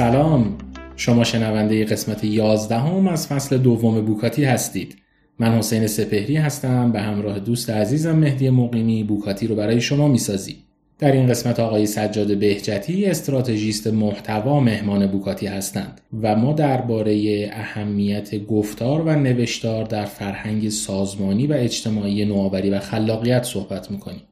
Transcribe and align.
سلام. 0.00 0.58
شما 0.96 1.24
شنونده 1.24 1.84
قسمت 1.84 2.24
11 2.24 2.78
هم 2.78 3.08
از 3.08 3.26
فصل 3.26 3.58
دوم 3.58 4.00
بوکاتی 4.00 4.44
هستید. 4.44 4.96
من 5.38 5.58
حسین 5.58 5.86
سپهری 5.86 6.36
هستم. 6.36 6.92
به 6.92 7.00
همراه 7.00 7.40
دوست 7.40 7.70
عزیزم 7.70 8.16
مهدی 8.16 8.50
مقیمی 8.50 9.04
بوکاتی 9.04 9.46
رو 9.46 9.54
برای 9.54 9.80
شما 9.80 10.08
می‌سازی 10.08 10.56
در 11.00 11.12
این 11.12 11.26
قسمت 11.26 11.60
آقای 11.60 11.86
سجاد 11.86 12.36
بهجتی 12.36 13.06
استراتژیست 13.06 13.86
محتوا 13.86 14.60
مهمان 14.60 15.06
بوکاتی 15.06 15.46
هستند 15.46 16.00
و 16.22 16.36
ما 16.36 16.52
درباره 16.52 17.48
اهمیت 17.52 18.46
گفتار 18.46 19.00
و 19.00 19.10
نوشتار 19.10 19.84
در 19.84 20.04
فرهنگ 20.04 20.68
سازمانی 20.68 21.46
و 21.46 21.52
اجتماعی 21.52 22.24
نوآوری 22.24 22.70
و 22.70 22.78
خلاقیت 22.78 23.44
صحبت 23.44 23.90
می‌کنیم. 23.90 24.22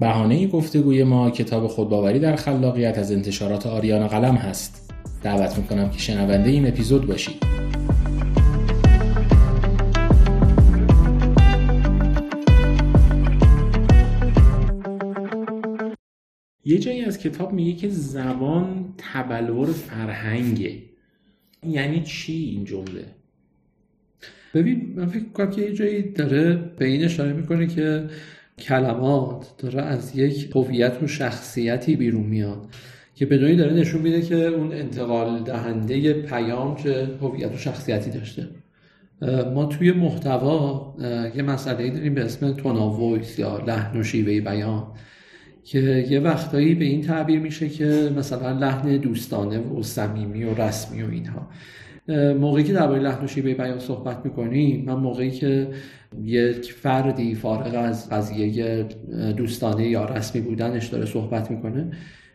بهانه 0.00 0.46
گفتگوی 0.46 1.04
ما 1.04 1.30
کتاب 1.30 1.66
خودباوری 1.66 2.18
در 2.18 2.36
خلاقیت 2.36 2.98
از 2.98 3.12
انتشارات 3.12 3.66
آریان 3.66 4.06
قلم 4.06 4.34
هست. 4.34 4.92
دعوت 5.22 5.58
می‌کنم 5.58 5.90
که 5.90 5.98
شنونده 5.98 6.50
این 6.50 6.68
اپیزود 6.68 7.06
باشید. 7.06 7.55
یه 16.68 16.78
جایی 16.78 17.04
از 17.04 17.18
کتاب 17.18 17.52
میگه 17.52 17.72
که 17.72 17.88
زبان 17.88 18.94
تبلور 18.98 19.66
فرهنگه. 19.66 20.82
یعنی 21.68 22.02
چی 22.02 22.32
این 22.32 22.64
جمله؟ 22.64 23.04
ببین 24.54 24.92
من 24.96 25.06
فکر 25.06 25.24
کنم 25.24 25.50
که 25.50 25.62
یه 25.62 25.72
جایی 25.72 26.02
داره 26.02 26.54
به 26.78 26.84
این 26.84 27.04
اشاره 27.04 27.32
می‌کنه 27.32 27.66
که 27.66 28.04
کلمات 28.58 29.54
داره 29.58 29.82
از 29.82 30.16
یک 30.16 30.50
هویت 30.54 31.02
و 31.02 31.06
شخصیتی 31.06 31.96
بیرون 31.96 32.22
میاد 32.22 32.66
که 33.14 33.26
به 33.26 33.38
داره 33.56 33.72
نشون 33.72 34.02
میده 34.02 34.22
که 34.22 34.36
اون 34.36 34.72
انتقال 34.72 35.42
دهنده 35.42 36.12
پیام 36.12 36.76
چه 36.76 37.08
هویت 37.20 37.54
و 37.54 37.58
شخصیتی 37.58 38.10
داشته. 38.10 38.48
ما 39.54 39.66
توی 39.66 39.92
محتوا 39.92 40.94
یه 41.36 41.42
مسئله 41.42 41.90
داریم 41.90 42.14
به 42.14 42.24
اسم 42.24 42.52
تونا 42.52 42.88
یا 43.38 43.58
لحن 43.58 44.00
و 44.00 44.02
شیوه 44.02 44.40
بیان. 44.40 44.86
که 45.66 46.06
یه 46.10 46.20
وقتایی 46.20 46.74
به 46.74 46.84
این 46.84 47.00
تعبیر 47.00 47.40
میشه 47.40 47.68
که 47.68 48.12
مثلا 48.16 48.50
لحن 48.52 48.96
دوستانه 48.96 49.58
و 49.58 49.82
صمیمی 49.82 50.44
و 50.44 50.62
رسمی 50.62 51.02
و 51.02 51.10
اینها. 51.10 51.48
موقعی 52.34 52.64
که 52.64 52.72
درباره 52.72 53.00
لحن 53.00 53.24
و 53.24 53.28
شیوه 53.28 53.54
بیان 53.54 53.78
صحبت 53.78 54.24
می‌کنیم 54.24 54.84
من 54.84 54.94
موقعی 54.94 55.30
که 55.30 55.68
یک 56.22 56.72
فردی 56.72 57.34
فارغ 57.34 57.74
از 57.74 58.10
قضیه 58.10 58.82
دوستانه 59.36 59.88
یا 59.88 60.04
رسمی 60.04 60.42
بودنش 60.42 60.86
داره 60.86 61.06
صحبت 61.06 61.50
می‌کنه 61.50 61.90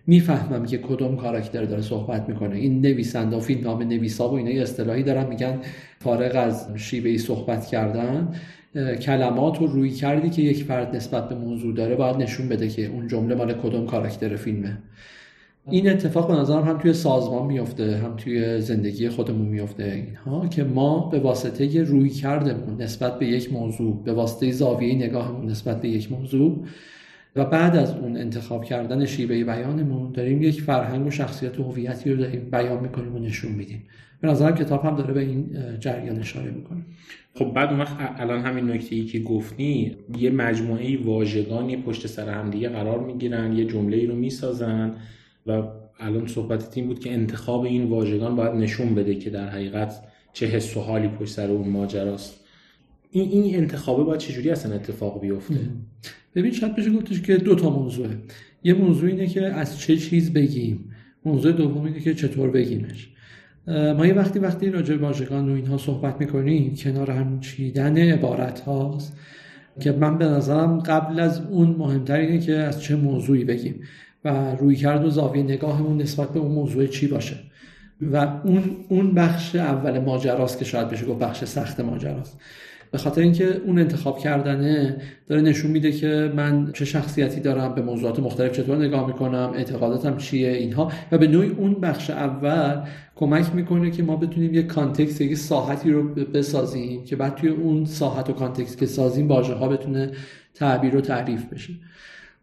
می‌فهمم 0.08 0.66
که 0.66 0.78
کدوم 0.78 1.16
کاراکتر 1.16 1.64
داره 1.64 1.82
صحبت 1.82 2.30
می‌کنه. 2.30 2.56
این 2.56 2.82
نویسنده 2.82 3.36
و 3.36 3.40
فیلم 3.40 3.62
نام 3.62 3.84
نویسا 3.84 4.30
و 4.30 4.34
اینا 4.34 4.62
اصطلاحی 4.62 5.04
دارن 5.04 5.28
میگن 5.28 5.59
فارغ 6.00 6.36
از 6.36 6.68
شیوه 6.76 7.18
صحبت 7.18 7.66
کردن. 7.66 8.32
کلمات 8.75 9.61
و 9.61 9.67
روی 9.67 9.91
کردی 9.91 10.30
که 10.30 10.41
یک 10.41 10.64
فرد 10.64 10.95
نسبت 10.95 11.30
به 11.30 11.36
موضوع 11.36 11.75
داره 11.75 11.95
باید 11.95 12.16
نشون 12.16 12.50
بده 12.50 12.67
که 12.69 12.86
اون 12.86 13.08
جمله 13.08 13.36
مال 13.36 13.53
کدوم 13.53 13.86
کاراکتر 13.86 14.36
فیلمه. 14.36 14.78
این 15.69 15.89
اتفاق 15.89 16.28
به 16.28 16.33
نظرم 16.33 16.63
هم 16.63 16.78
توی 16.78 16.94
سازمان 16.94 17.47
میفته 17.47 17.97
هم 17.97 18.16
توی 18.16 18.61
زندگی 18.61 19.09
خودمون 19.09 19.47
میفته 19.47 19.83
اینها 19.83 20.47
که 20.47 20.63
ما 20.63 21.09
به 21.09 21.19
واسطه 21.19 21.83
روی 21.83 22.09
کردمون 22.09 22.81
نسبت 22.81 23.19
به 23.19 23.28
یک 23.28 23.53
موضوع 23.53 24.03
به 24.03 24.13
واسطه 24.13 24.52
زاویه 24.52 24.95
نگاهمون 24.95 25.45
نسبت 25.45 25.81
به 25.81 25.89
یک 25.89 26.11
موضوع 26.11 26.66
و 27.36 27.46
بعد 27.46 27.75
از 27.75 27.96
اون 27.96 28.18
انتخاب 28.18 28.66
کردن 28.66 29.06
شیوه 29.06 29.44
بیانمون 29.44 30.12
داریم 30.12 30.42
یک 30.42 30.62
فرهنگ 30.62 31.08
و 31.08 31.12
شخصیت 31.12 31.59
و 31.59 31.64
هویتی 31.64 32.12
رو 32.12 32.18
داریم 32.18 32.50
بیان 32.52 32.80
می‌کنیم 32.80 33.16
و 33.16 33.19
نشون 33.19 33.52
میدیم. 33.52 33.84
به 34.22 34.28
نظرم 34.28 34.56
کتاب 34.56 34.86
هم 34.86 34.96
داره 34.96 35.14
به 35.14 35.19
این 35.19 35.50
جریان 35.80 36.20
اشاره 36.20 36.52
می‌کنه. 36.52 36.86
خب 37.36 37.53
بعد 37.53 37.70
اون 37.70 37.86
الان 38.00 38.41
همین 38.41 38.72
نکته 38.72 38.96
ای 38.96 39.06
که 39.06 39.20
گفتی 39.20 39.97
یه 40.18 40.30
مجموعه 40.30 41.03
واژگانی 41.03 41.78
پشت 41.78 42.08
سر 42.08 42.30
هم 42.30 42.50
دیگه 42.50 42.70
قرار 42.70 43.00
می‌گیرن 43.00 43.53
یه 43.53 43.66
جمله 43.66 43.97
ای 43.97 44.06
رو 44.06 44.16
می‌سازن 44.16 44.91
و 45.47 45.64
الان 46.00 46.28
صحبت 46.28 46.78
این 46.78 46.88
بود 46.88 47.00
که 47.00 47.14
انتخاب 47.14 47.62
این 47.62 47.84
واژگان 47.84 48.36
باید 48.36 48.52
نشون 48.52 48.96
بده 48.96 49.16
که 49.16 49.30
در 49.30 49.50
حقیقت 49.50 50.03
چه 50.34 50.46
حس 50.46 50.78
و 50.78 50.80
حالی 50.80 51.08
پشت 51.08 51.34
سر 51.34 51.52
اون 51.52 51.68
ماجراست. 51.70 52.41
این 53.11 53.29
این 53.31 53.55
انتخابه 53.55 54.03
باید 54.03 54.19
چجوری 54.19 54.49
اصلا 54.49 54.75
اتفاق 54.75 55.22
بیفته؟ 55.22 55.59
ببین 56.35 56.51
شاید 56.51 56.75
بشه 56.75 56.91
گفتش 56.91 57.22
که 57.22 57.38
دو 57.38 57.55
تا 57.55 57.69
موضوعه. 57.69 58.17
یه 58.63 58.73
موضوع 58.73 59.09
اینه 59.09 59.27
که 59.27 59.41
از 59.41 59.79
چه 59.79 59.97
چیز 59.97 60.33
بگیم. 60.33 60.89
موضوع 61.25 61.51
دوم 61.51 61.83
اینه 61.83 61.99
که 61.99 62.13
چطور 62.13 62.49
بگیمش. 62.49 63.09
ما 63.67 64.07
یه 64.07 64.13
وقتی 64.13 64.39
وقتی 64.39 64.69
راجع 64.69 64.95
به 64.95 65.05
واژگان 65.05 65.49
و 65.49 65.53
اینها 65.53 65.77
صحبت 65.77 66.19
می‌کنیم 66.19 66.75
کنار 66.75 67.11
هم 67.11 67.39
چیدن 67.39 67.97
عبارت 67.97 68.59
هاست 68.59 69.17
که 69.79 69.91
من 69.91 70.17
به 70.17 70.25
نظرم 70.25 70.79
قبل 70.79 71.19
از 71.19 71.41
اون 71.41 71.69
مهمتر 71.69 72.17
اینه 72.17 72.39
که 72.39 72.53
از 72.53 72.81
چه 72.81 72.95
موضوعی 72.95 73.43
بگیم 73.43 73.81
و 74.25 74.55
روی 74.55 74.75
کرد 74.75 75.05
و 75.05 75.09
زاویه 75.09 75.43
نگاهمون 75.43 76.01
نسبت 76.01 76.29
به 76.29 76.39
اون 76.39 76.51
موضوع 76.51 76.88
چی 76.88 77.07
باشه. 77.07 77.35
و 78.01 78.16
اون 78.43 78.63
اون 78.89 79.13
بخش 79.13 79.55
اول 79.55 79.99
ماجراست 79.99 80.59
که 80.59 80.66
شاید 80.66 80.89
بشه 80.89 81.05
گفت 81.05 81.19
بخش 81.19 81.43
سخت 81.43 81.79
ماجراست. 81.79 82.39
به 82.91 82.97
خاطر 82.97 83.22
اینکه 83.22 83.62
اون 83.66 83.79
انتخاب 83.79 84.19
کردنه 84.19 85.02
داره 85.28 85.41
نشون 85.41 85.72
میده 85.72 85.91
که 85.91 86.31
من 86.35 86.72
چه 86.74 86.85
شخصیتی 86.85 87.40
دارم 87.40 87.75
به 87.75 87.81
موضوعات 87.81 88.19
مختلف 88.19 88.52
چطور 88.52 88.78
نگاه 88.78 89.07
می‌کنم 89.07 89.52
اعتقاداتم 89.56 90.18
چیه 90.18 90.52
اینها. 90.52 90.91
و 91.12 91.18
به 91.18 91.28
نوعی 91.28 91.50
اون 91.50 91.74
بخش 91.74 92.09
اول 92.09 92.81
کمک 93.16 93.56
می‌کنه 93.56 93.91
که 93.91 94.03
ما 94.03 94.16
بتونیم 94.16 94.53
یه 94.53 94.63
context 94.63 95.22
یه 95.22 95.35
ساحتی 95.35 95.91
رو 95.91 96.03
بسازیم 96.16 97.06
که 97.06 97.16
بعد 97.16 97.35
توی 97.35 97.50
اون 97.50 97.85
ساحت 97.85 98.29
و 98.29 98.34
context 98.34 98.78
که 98.78 98.85
سازیم 98.85 99.28
واژه 99.28 99.53
ها 99.53 99.68
بتونه 99.68 100.12
تعبیر 100.53 100.96
و 100.96 101.02
تعریف 101.02 101.46
بشه. 101.46 101.73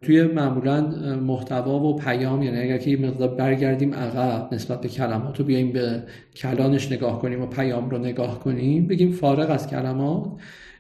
توی 0.03 0.23
معمولا 0.23 0.81
محتوا 1.17 1.81
و 1.81 1.97
پیام 1.97 2.43
یعنی 2.43 2.59
اگر 2.59 2.79
که 2.79 2.97
مقدار 2.97 3.29
برگردیم 3.29 3.95
عقب 3.95 4.55
نسبت 4.55 4.81
به 4.81 4.89
کلمات 4.89 5.41
و 5.41 5.45
بیایم 5.45 5.73
به 5.73 6.03
کلانش 6.37 6.93
نگاه 6.93 7.23
کنیم 7.23 7.43
و 7.43 7.47
پیام 7.47 7.91
رو 7.91 7.99
نگاه 7.99 8.41
کنیم 8.41 8.87
بگیم 8.87 9.13
فارغ 9.13 9.51
از 9.51 9.71
کلمات. 9.71 10.31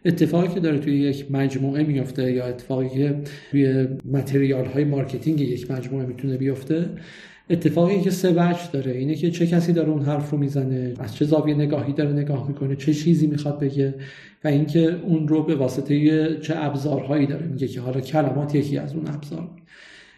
اتفاقی 0.04 0.48
که 0.48 0.60
داره 0.60 0.78
توی 0.78 0.96
یک 0.96 1.32
مجموعه 1.32 1.82
میفته 1.82 2.32
یا 2.32 2.44
اتفاقی 2.44 2.88
که 2.88 3.20
توی 3.50 3.88
material 4.12 4.64
های 4.64 4.84
marketing 4.84 5.40
یک 5.40 5.70
مجموعه 5.70 6.06
می‌تونه 6.06 6.36
بیفته 6.36 6.90
اتفاقی 7.50 8.00
که 8.00 8.10
سه 8.10 8.30
وجه 8.30 8.70
داره 8.72 8.92
اینه 8.92 9.14
که 9.14 9.30
چه 9.30 9.46
کسی 9.46 9.72
داره 9.72 9.88
اون 9.88 10.02
حرف 10.02 10.30
رو 10.30 10.38
می‌زنه 10.38 10.94
از 10.98 11.14
چه 11.14 11.24
زاویه 11.24 11.54
نگاهی 11.54 11.92
داره 11.92 12.12
نگاه 12.12 12.48
می‌کنه 12.48 12.76
چه 12.76 12.94
چیزی 12.94 13.26
می‌خواد 13.26 13.60
بگه 13.60 13.94
و 14.44 14.48
اینکه 14.48 14.96
اون 15.02 15.28
رو 15.28 15.42
به 15.42 15.54
واسطه 15.54 16.36
چه 16.40 16.54
ابزارهایی 16.56 17.26
داره 17.26 17.46
میگه 17.46 17.68
که 17.68 17.80
حالا 17.80 18.00
کلمات 18.00 18.54
یکی 18.54 18.78
از 18.78 18.94
اون 18.94 19.08
ابزار. 19.08 19.50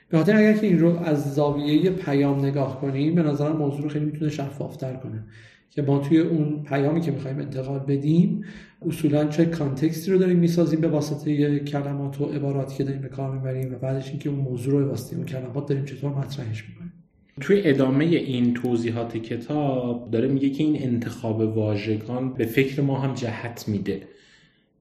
به 0.09 0.19
خاطر 0.19 0.37
اگر 0.37 0.53
که 0.53 0.67
این 0.67 0.79
رو 0.79 0.99
از 0.99 1.35
زاویه 1.35 1.91
پیام 1.91 2.45
نگاه 2.45 2.81
کنیم 2.81 3.15
به 3.15 3.23
نظر 3.23 3.53
موضوع 3.53 3.83
رو 3.83 3.89
خیلی 3.89 4.05
می‌تونه 4.05 4.31
شفافتر 4.31 4.95
کنه 4.95 5.25
که 5.71 5.83
ما 5.83 5.99
توی 5.99 6.19
اون 6.19 6.63
پیامی 6.63 7.01
که 7.01 7.11
می‌خوایم 7.11 7.39
انتقال 7.39 7.79
بدیم 7.79 8.45
اصولا 8.87 9.25
چه 9.25 9.45
کانتکستی 9.45 10.11
رو 10.11 10.19
داریم 10.19 10.39
می‌سازیم 10.39 10.81
به 10.81 10.89
واسطه 10.89 11.59
کلمات 11.59 12.21
و 12.21 12.25
عباراتی 12.25 12.77
که 12.77 12.85
داریم 12.85 13.01
به 13.01 13.09
کار 13.09 13.31
می‌بریم 13.31 13.75
و 13.75 13.79
بعدش 13.79 14.11
اینکه 14.11 14.31
اون 14.31 14.39
موضوع 14.39 14.73
رو 14.73 14.79
به 14.79 14.85
واسطه 14.85 15.17
اون 15.17 15.27
کلمات 15.27 15.69
داریم 15.69 15.85
چطور 15.85 16.11
مطرحش 16.11 16.65
می‌کنیم. 16.69 16.93
توی 17.41 17.63
ادامه 17.65 18.05
این 18.05 18.55
توضیحات 18.55 19.17
کتاب 19.17 20.11
داره 20.11 20.29
میگه 20.29 20.51
که 20.51 20.65
این 20.65 20.83
انتخاب 20.83 21.41
واژگان 21.41 22.35
به 22.35 22.45
فکر 22.45 22.81
ما 22.83 22.99
هم 22.99 23.15
جهت 23.15 23.65
میده. 23.69 24.03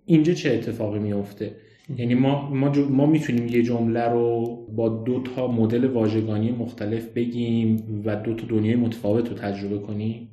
اینجا 0.05 0.33
چه 0.33 0.53
اتفاقی 0.53 0.99
میفته 0.99 1.51
یعنی 1.97 2.15
ما 2.15 2.49
ما, 2.49 2.69
ما 2.89 3.05
می‌تونیم 3.05 3.47
یه 3.47 3.63
جمله 3.63 4.03
رو 4.03 4.57
با 4.75 4.89
دو 4.89 5.23
تا 5.35 5.47
مدل 5.47 5.85
واژگانی 5.85 6.51
مختلف 6.51 7.05
بگیم 7.05 8.01
و 8.05 8.15
دو 8.15 8.33
تا 8.33 8.47
دنیای 8.47 8.75
متفاوت 8.75 9.29
رو 9.29 9.35
تجربه 9.35 9.79
کنیم؟ 9.79 10.29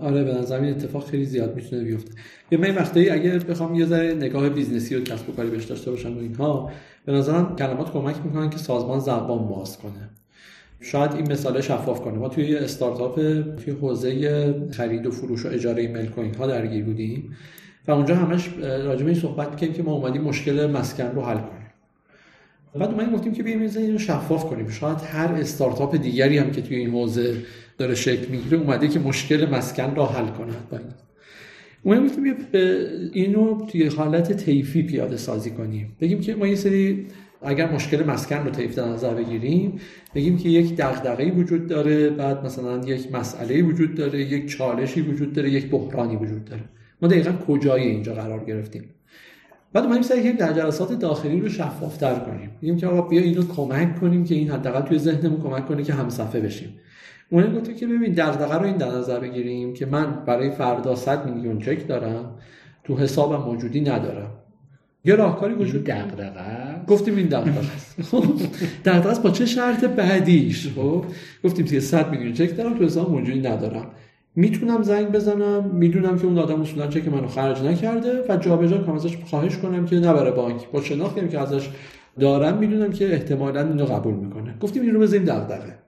آره 0.00 0.24
به 0.24 0.34
نظر 0.34 0.64
اتفاق 0.64 1.06
خیلی 1.06 1.24
زیاد 1.24 1.56
می‌تونه 1.56 1.84
بیفته. 1.84 2.14
یه 2.52 2.58
من 2.58 2.74
وقتی 2.74 3.10
اگر 3.10 3.38
بخوام 3.38 3.74
یه 3.74 3.86
ذره 3.86 4.14
نگاه 4.14 4.48
business 4.48 4.89
ی 4.89 4.94
و 4.94 5.00
کسب 5.00 5.28
و 5.28 5.32
کاری 5.32 5.50
بهش 5.50 5.64
داشته 5.64 5.90
باشم 5.90 6.16
و 6.16 6.20
اینها 6.20 6.70
به 7.04 7.12
نظرم 7.12 7.56
کلمات 7.56 7.92
کمک 7.92 8.16
می‌کنن 8.24 8.50
که 8.50 8.58
سازمان 8.58 8.98
زبان 8.98 9.48
باز 9.48 9.78
کنه. 9.78 10.10
شاید 10.82 11.12
این 11.12 11.32
مثال 11.32 11.60
شفاف 11.60 12.00
کنه. 12.00 12.18
ما 12.18 12.28
توی 12.28 12.44
یه 12.44 12.58
استارتاپ 12.58 13.14
توی 13.56 13.72
حوزه 13.80 14.54
خرید 14.70 15.06
و 15.06 15.10
فروش 15.10 15.46
و 15.46 15.48
اجاره 15.48 15.88
ملک 15.88 16.10
کوین 16.10 16.34
ها 16.34 16.46
درگیر 16.46 16.84
بودیم 16.84 17.36
و 17.88 17.92
اونجا 17.92 18.14
همش 18.14 18.48
راجع 18.58 19.04
به 19.04 19.14
صحبت 19.14 19.50
می‌کنیم 19.50 19.72
که 19.72 19.82
ما 19.82 19.92
اومدیم 19.92 20.22
مشکل 20.22 20.66
مسکن 20.66 21.10
رو 21.14 21.22
حل 21.22 21.38
کنیم. 21.38 21.62
بعد 22.74 22.90
اومدیم 22.90 23.14
گفتیم 23.14 23.32
که 23.32 23.42
بیایم 23.42 23.60
این 23.60 23.92
رو 23.92 23.98
شفاف 23.98 24.44
کنیم. 24.44 24.68
شاید 24.68 24.98
هر 24.98 25.32
استارتاپ 25.32 25.96
دیگری 25.96 26.38
هم 26.38 26.50
که 26.50 26.62
توی 26.62 26.76
این 26.76 26.90
حوزه 26.90 27.36
داره 27.78 27.94
شکل 27.94 28.26
می‌گیره 28.28 28.58
اومده 28.58 28.88
که 28.88 28.98
مشکل 28.98 29.50
مسکن 29.50 29.94
را 29.94 30.06
حل 30.06 30.24
این 30.24 30.84
مهم 31.84 32.08
به 32.52 32.88
اینو 33.12 33.66
توی 33.66 33.86
حالت 33.86 34.32
طیفی 34.32 34.82
پیاده 34.82 35.16
سازی 35.16 35.50
کنیم. 35.50 35.96
بگیم 36.00 36.20
که 36.20 36.34
ما 36.34 36.46
یه 36.46 36.54
سری 36.54 37.06
اگر 37.44 37.72
مشکل 37.72 38.04
مسکن 38.04 38.44
رو 38.44 38.50
طیف 38.50 38.74
در 38.74 38.88
نظر 38.88 39.14
بگیریم 39.14 39.80
بگیم 40.14 40.38
که 40.38 40.48
یک 40.48 40.76
دغدغه‌ای 40.76 41.30
وجود 41.30 41.66
داره 41.66 42.10
بعد 42.10 42.44
مثلا 42.44 42.86
یک 42.86 43.12
مسئله 43.14 43.62
وجود 43.62 43.94
داره 43.94 44.20
یک 44.20 44.56
چالشی 44.56 45.00
وجود 45.00 45.32
داره 45.32 45.50
یک 45.50 45.70
بحرانی 45.70 46.16
وجود 46.16 46.44
داره. 46.44 46.62
ما 47.02 47.08
دقیقا 47.08 47.32
کجای 47.32 47.82
اینجا 47.82 48.14
قرار 48.14 48.44
گرفتیم؟ 48.44 48.84
بعد 49.72 49.84
ما 49.84 50.02
سعی 50.02 50.20
کنیم 50.20 50.36
در 50.36 50.52
جلسات 50.52 50.98
داخلی 50.98 51.40
رو 51.40 51.48
شفافتر 51.48 52.14
کنیم. 52.14 52.50
بگیم 52.62 52.76
که 52.76 52.86
آقا 52.86 53.08
بیا 53.08 53.20
اینو 53.20 53.42
کمک 53.42 54.00
کنیم 54.00 54.24
که 54.24 54.34
این 54.34 54.50
حداقل 54.50 54.80
توی 54.80 54.98
ذهنمون 54.98 55.40
کمک 55.40 55.68
کنه 55.68 55.82
که 55.82 55.92
همصفحه 55.92 56.40
بشیم. 56.40 56.78
اون 57.30 57.54
گفته 57.54 57.74
که 57.74 57.86
ببین 57.86 58.12
دغدغه 58.12 58.54
رو 58.54 58.64
این 58.64 58.76
در 58.76 58.90
نظر 58.90 59.20
بگیریم 59.20 59.74
که 59.74 59.86
من 59.86 60.24
برای 60.24 60.50
فردا 60.50 60.94
100 60.94 61.30
میلیون 61.30 61.58
چک 61.58 61.88
دارم 61.88 62.34
تو 62.84 62.96
حسابم 62.96 63.44
موجودی 63.44 63.80
ندارم. 63.80 64.30
یه 65.04 65.14
راهکاری 65.14 65.54
وجود 65.54 65.84
دغدغه 65.84 66.84
گفتیم 66.86 67.16
این 67.16 67.26
دغدغه. 67.26 67.58
است 67.76 67.96
دغدغه 68.84 69.22
با 69.22 69.30
چه 69.30 69.46
شرط 69.46 69.84
بعدیش 69.84 70.68
خب 70.68 71.04
گفتیم 71.44 71.66
که 71.66 71.80
100 71.80 72.10
میلیون 72.10 72.32
چک 72.32 72.56
دارم 72.56 72.78
تو 72.78 72.84
حساب 72.84 73.10
موجودی 73.10 73.40
ندارم. 73.40 73.86
می‌تونم 74.34 74.82
زنگ 74.82 75.08
بزنم 75.08 75.70
می‌دونم 75.72 76.18
که 76.18 76.26
اون 76.26 76.38
آدم 76.38 76.60
اصولا 76.60 76.86
چک 76.86 77.08
منو 77.08 77.26
خرج 77.26 77.62
نکرده 77.62 78.24
و 78.28 78.36
جابجا 78.36 78.78
کنم 78.78 78.94
ازش 78.94 79.16
خواهش 79.16 79.58
کنم 79.58 79.86
که 79.86 79.96
نبره 79.96 80.30
بانک. 80.30 80.70
با 80.70 80.80
شناختی 80.80 81.28
که 81.28 81.38
ازش 81.38 81.68
دارم 82.20 82.58
می‌دونم 82.58 82.92
که 82.92 83.12
احتمالا 83.12 83.68
اینو 83.68 83.84
قبول 83.84 84.14
می‌کنه. 84.14 84.54
گفتیم 84.60 84.82
این 84.82 84.94
رو 84.94 85.00
بزنیم 85.00 85.24
دغدغه. 85.24 85.78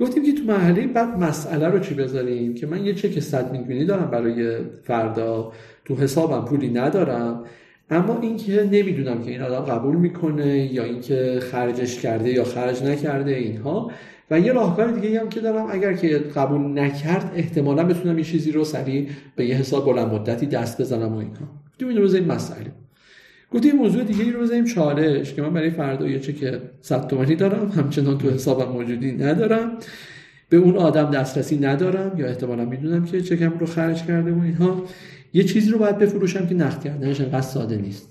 گفتیم 0.00 0.24
که 0.24 0.32
تو 0.32 0.42
مرحله 0.42 0.86
بعد 0.86 1.18
مسئله 1.18 1.68
رو 1.68 1.78
چی 1.78 1.94
بذاریم؟ 1.94 2.54
که 2.54 2.66
من 2.66 2.84
یه 2.84 2.94
چک 2.94 3.20
100 3.20 3.52
میلیونی 3.52 3.84
دارم 3.84 4.10
برای 4.10 4.58
فردا. 4.82 5.52
تو 5.84 5.94
حسابم 5.94 6.44
پولی 6.44 6.68
ندارم. 6.68 7.44
اما 7.90 8.20
اینکه 8.20 8.68
نمی‌دونم 8.72 9.22
که 9.22 9.30
این 9.30 9.42
آدم 9.42 9.60
قبول 9.60 9.96
می‌کنه 9.96 10.74
یا 10.74 10.84
اینکه 10.84 11.40
خرجش 11.52 12.00
کرده 12.00 12.30
یا 12.30 12.44
خرج 12.44 12.82
نکرده 12.82 13.30
اینها. 13.30 13.90
و 14.30 14.40
یه 14.40 14.52
راهکار 14.52 14.90
دیگه 14.90 15.20
هم 15.20 15.28
که 15.28 15.40
دارم 15.40 15.66
اگر 15.70 15.92
که 15.92 16.18
قبول 16.18 16.78
نکرد 16.78 17.32
احتمالا 17.36 17.84
بتونم 17.84 18.18
یه 18.18 18.24
چیزی 18.24 18.52
رو 18.52 18.64
سریع 18.64 19.08
به 19.36 19.46
یه 19.46 19.54
حساب 19.54 19.84
بلند 19.84 20.14
مدتی 20.14 20.46
دست 20.46 20.80
بزنم 20.80 21.12
و 21.12 21.16
اینها. 21.16 21.46
گفتیم 21.70 21.88
این 21.88 21.96
رو 21.96 22.32
مسئله. 22.32 22.72
گفتیم 23.52 23.76
موضوع 23.76 24.04
دیگه 24.04 24.32
رو 24.32 24.40
بزنیم 24.40 24.64
چالش 24.64 25.34
که 25.34 25.42
من 25.42 25.54
برای 25.54 25.70
فردا 25.70 26.08
یه 26.08 26.20
چک 26.20 26.60
100 26.80 27.06
تومانی 27.06 27.36
دارم 27.36 27.68
همچنان 27.68 28.18
تو 28.18 28.30
حسابم 28.30 28.72
موجودی 28.72 29.12
ندارم. 29.12 29.72
به 30.48 30.56
اون 30.56 30.76
آدم 30.76 31.10
دسترسی 31.10 31.58
ندارم 31.58 32.18
یا 32.18 32.26
احتمالا 32.26 32.64
می‌دونم 32.64 33.04
که 33.04 33.20
چکم 33.20 33.58
رو 33.58 33.66
خرج 33.66 34.04
کرده 34.04 34.32
و 34.32 34.42
اینها. 34.42 34.84
یه 35.32 35.44
چیزی 35.44 35.70
رو 35.70 35.78
باید 35.78 35.98
بفروشم 35.98 36.46
که 36.46 36.54
نقد 36.54 36.82
کردنش 36.82 37.20
انقدر 37.20 37.40
ساده 37.40 37.76
نیست. 37.76 38.08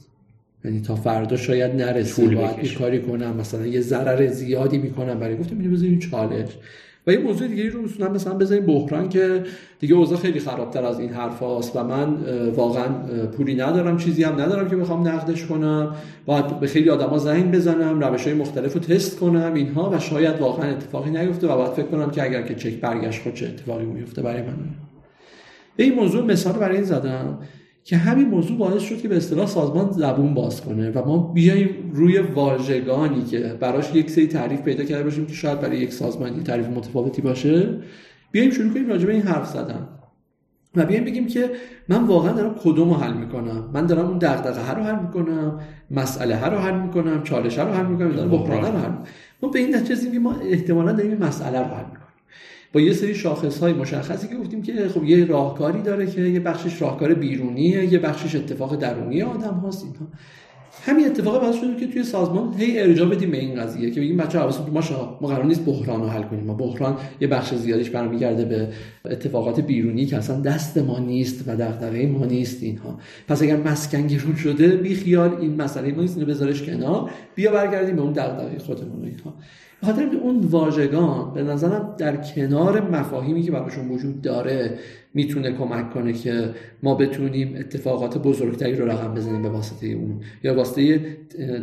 یعنی 0.65 0.81
تا 0.81 0.95
فردا 0.95 1.37
شاید 1.37 1.75
نرسه 1.75 2.27
باید 2.27 2.73
کاری 2.73 3.01
کنم 3.01 3.35
مثلا 3.35 3.65
یه 3.65 3.81
ضرر 3.81 4.27
زیادی 4.27 4.77
می‌کنم 4.77 5.19
برای 5.19 5.37
گفتم 5.37 5.57
بزنیم 5.57 5.99
چالش. 5.99 6.57
و 7.09 7.11
یه 7.11 7.19
موضوع 7.19 7.47
دیگه 7.47 7.69
رو 7.69 7.81
مثلا 7.81 8.09
مثلا 8.09 8.33
بزنیم 8.33 8.65
بحران 8.65 9.09
که 9.09 9.43
دیگه 9.79 9.95
اوضاع 9.95 10.17
خیلی 10.17 10.39
خرابتر 10.39 10.85
از 10.85 10.99
این 10.99 11.09
حرف 11.09 11.39
هاست 11.39 11.75
و 11.75 11.83
من 11.83 12.15
واقعا 12.55 12.87
پولی 13.37 13.55
ندارم 13.55 13.97
چیزی 13.97 14.23
هم 14.23 14.41
ندارم 14.41 14.69
که 14.69 14.75
بخوام 14.75 15.07
نقدش 15.07 15.45
کنم. 15.45 15.95
باید 16.25 16.59
به 16.59 16.67
خیلی 16.67 16.89
آدما 16.89 17.17
زنگ 17.17 17.51
بزنم 17.51 17.99
روش 17.99 18.23
های 18.23 18.33
مختلف 18.33 18.73
رو 18.73 18.79
تست 18.79 19.19
کنم 19.19 19.53
اینها 19.53 19.89
و 19.89 19.99
شاید 19.99 20.39
واقعا 20.39 20.71
اتفاقی 20.71 21.09
نیفته 21.09 21.47
و 21.47 21.55
باید 21.55 21.71
فکر 21.71 21.85
کنم 21.85 22.11
که 22.11 22.23
اگر 22.23 22.41
که 22.41 22.55
چک 22.55 22.81
برگشت 22.81 23.21
خود 23.21 23.33
چه 23.33 23.45
اتفاقی 23.47 23.85
میفته 23.85 24.21
برای 24.21 24.41
من؟ 24.41 24.55
این 25.75 25.93
موضوع 25.93 26.25
مثال 26.25 26.53
برای 26.53 26.75
این 26.75 26.85
زدم. 26.85 27.37
که 27.89 27.97
همین 27.97 28.27
موضوع 28.27 28.57
باعث 28.57 28.81
شد 28.81 29.01
که 29.01 29.07
به 29.07 29.17
اصطلاح 29.17 29.45
سازمان 29.45 29.91
زبون 29.91 30.33
باز 30.33 30.61
کنه 30.61 30.89
و 30.89 31.05
ما 31.05 31.17
بیایم 31.17 31.69
روی 31.93 32.19
واژگانی 32.19 33.23
که 33.23 33.39
براش 33.59 33.95
یک 33.95 34.09
سری 34.09 34.27
تعریف 34.27 34.61
پیدا 34.61 34.83
کرده 34.83 35.03
باشیم 35.03 35.25
که 35.25 35.33
شاید 35.33 35.59
برای 35.59 35.77
یک 35.77 35.93
سازمان 35.93 36.35
یه 36.35 36.43
تعریف 36.43 36.67
متفاوتی 36.67 37.21
باشه. 37.21 37.69
بیایم 38.31 38.51
شروع 38.51 38.73
کنیم 38.73 38.89
راجع 38.89 39.05
به 39.05 39.13
این 39.13 39.21
حرف 39.21 39.47
زدن. 39.47 39.87
و 40.75 40.85
بیایم 40.85 41.03
بگیم 41.03 41.27
که 41.27 41.49
من 41.87 42.03
واقعا 42.03 42.33
دارم 42.33 42.55
کدوم 42.63 42.89
رو 42.89 42.95
حل 42.95 43.13
می‌کنم. 43.13 43.69
من 43.73 43.85
دارم 43.85 44.05
اون 44.07 44.17
دغدغه 44.17 44.71
رو 44.71 44.83
حل 44.83 45.01
می‌کنم 45.01 45.59
مسئله 45.91 46.45
رو 46.45 46.57
حل 46.57 46.79
می‌کنم 46.79 47.23
چالش 47.23 47.59
رو 47.59 47.71
حل 47.71 47.85
می‌کنم 47.85 48.11
دارم 48.11 48.29
بحران 48.29 48.61
رو 48.61 48.79
حل 48.79 48.91
ما 49.41 49.49
به 49.49 49.59
این 49.59 49.75
نتیجه 49.75 50.11
که 50.11 50.19
ما 50.19 50.35
احتمالا 50.35 50.91
داریم 50.91 51.17
مسئله 51.17 51.59
رو 51.59 51.65
حل 51.65 51.98
با 52.73 52.81
یه 52.81 52.93
سری 52.93 53.15
شاخص 53.15 53.59
های 53.59 53.73
مشخصی 53.73 54.27
که 54.27 54.35
گفتیم 54.35 54.61
که 54.61 54.87
خب 54.87 55.03
یه 55.03 55.25
راهکاری 55.25 55.81
داره 55.81 56.11
که 56.11 56.21
یه 56.21 56.39
بخشش 56.39 56.81
راهکار 56.81 57.13
بیرونیه 57.13 57.93
یه 57.93 57.99
بخشش 57.99 58.35
اتفاق 58.35 58.75
درونی 58.75 59.21
آدم 59.21 59.53
هاست 59.53 59.83
اینها. 59.83 60.07
همین 60.81 61.05
اتفاق 61.05 61.41
باعث 61.41 61.55
شده 61.55 61.75
که 61.75 61.87
توی 61.87 62.03
سازمان 62.03 62.53
هی 62.57 62.79
ارجاع 62.79 63.09
بدیم 63.09 63.31
به 63.31 63.37
این 63.37 63.61
قضیه 63.61 63.91
که 63.91 64.01
بگیم 64.01 64.17
بچه 64.17 64.39
حواستون 64.39 64.69
ما 64.69 64.81
ما 65.21 65.27
قرار 65.27 65.45
نیست 65.45 65.65
بحران 65.65 66.01
رو 66.01 66.07
حل 66.07 66.23
کنیم. 66.23 66.43
ما 66.43 66.53
بحران 66.53 66.97
یه 67.21 67.27
بخش 67.27 67.53
زیادیش 67.53 67.89
برمیگرده 67.89 68.45
به 68.45 68.67
اتفاقات 69.05 69.59
بیرونی 69.59 70.05
که 70.05 70.17
اصلا 70.17 70.41
دست 70.41 70.77
ما 70.77 70.99
نیست 70.99 71.43
و 71.47 71.55
دغدغه 71.55 72.05
ما 72.07 72.25
نیست 72.25 72.63
اینها. 72.63 72.99
پس 73.27 73.41
اگر 73.41 73.57
مسکن 73.57 74.07
گرون 74.07 74.35
شده 74.35 74.67
بی 74.67 74.95
خیال 74.95 75.35
این 75.41 75.61
مسئله 75.61 75.91
ما 75.91 76.01
نیست 76.01 76.17
اینو 76.17 76.29
بذارش 76.29 76.63
کنار. 76.63 77.09
بیا 77.35 77.51
برگردیم 77.51 77.95
به 77.95 78.01
اون 78.01 78.13
دغدغه 78.13 78.59
خودمون 78.59 79.05
اینها. 79.05 79.33
خاطر 79.85 80.09
اون 80.23 80.39
واژگان 80.39 81.33
به 81.33 81.43
نظرم 81.43 81.95
در 81.97 82.15
کنار 82.15 82.89
مفاهیمی 82.89 83.41
که 83.41 83.51
براشون 83.51 83.89
وجود 83.89 84.21
داره 84.21 84.77
می‌تونه 85.13 85.51
کمک 85.51 85.93
کنه 85.93 86.13
که 86.13 86.49
ما 86.83 86.95
بتونیم 86.95 87.55
اتفاقات 87.59 88.17
بزرگتری 88.17 88.75
رو 88.75 88.85
رقم 88.85 89.13
بزنیم 89.13 89.41
به 89.41 89.49
واسطه 89.49 89.87
اون. 89.87 90.19
یا 90.43 90.55
واسطه 90.55 90.99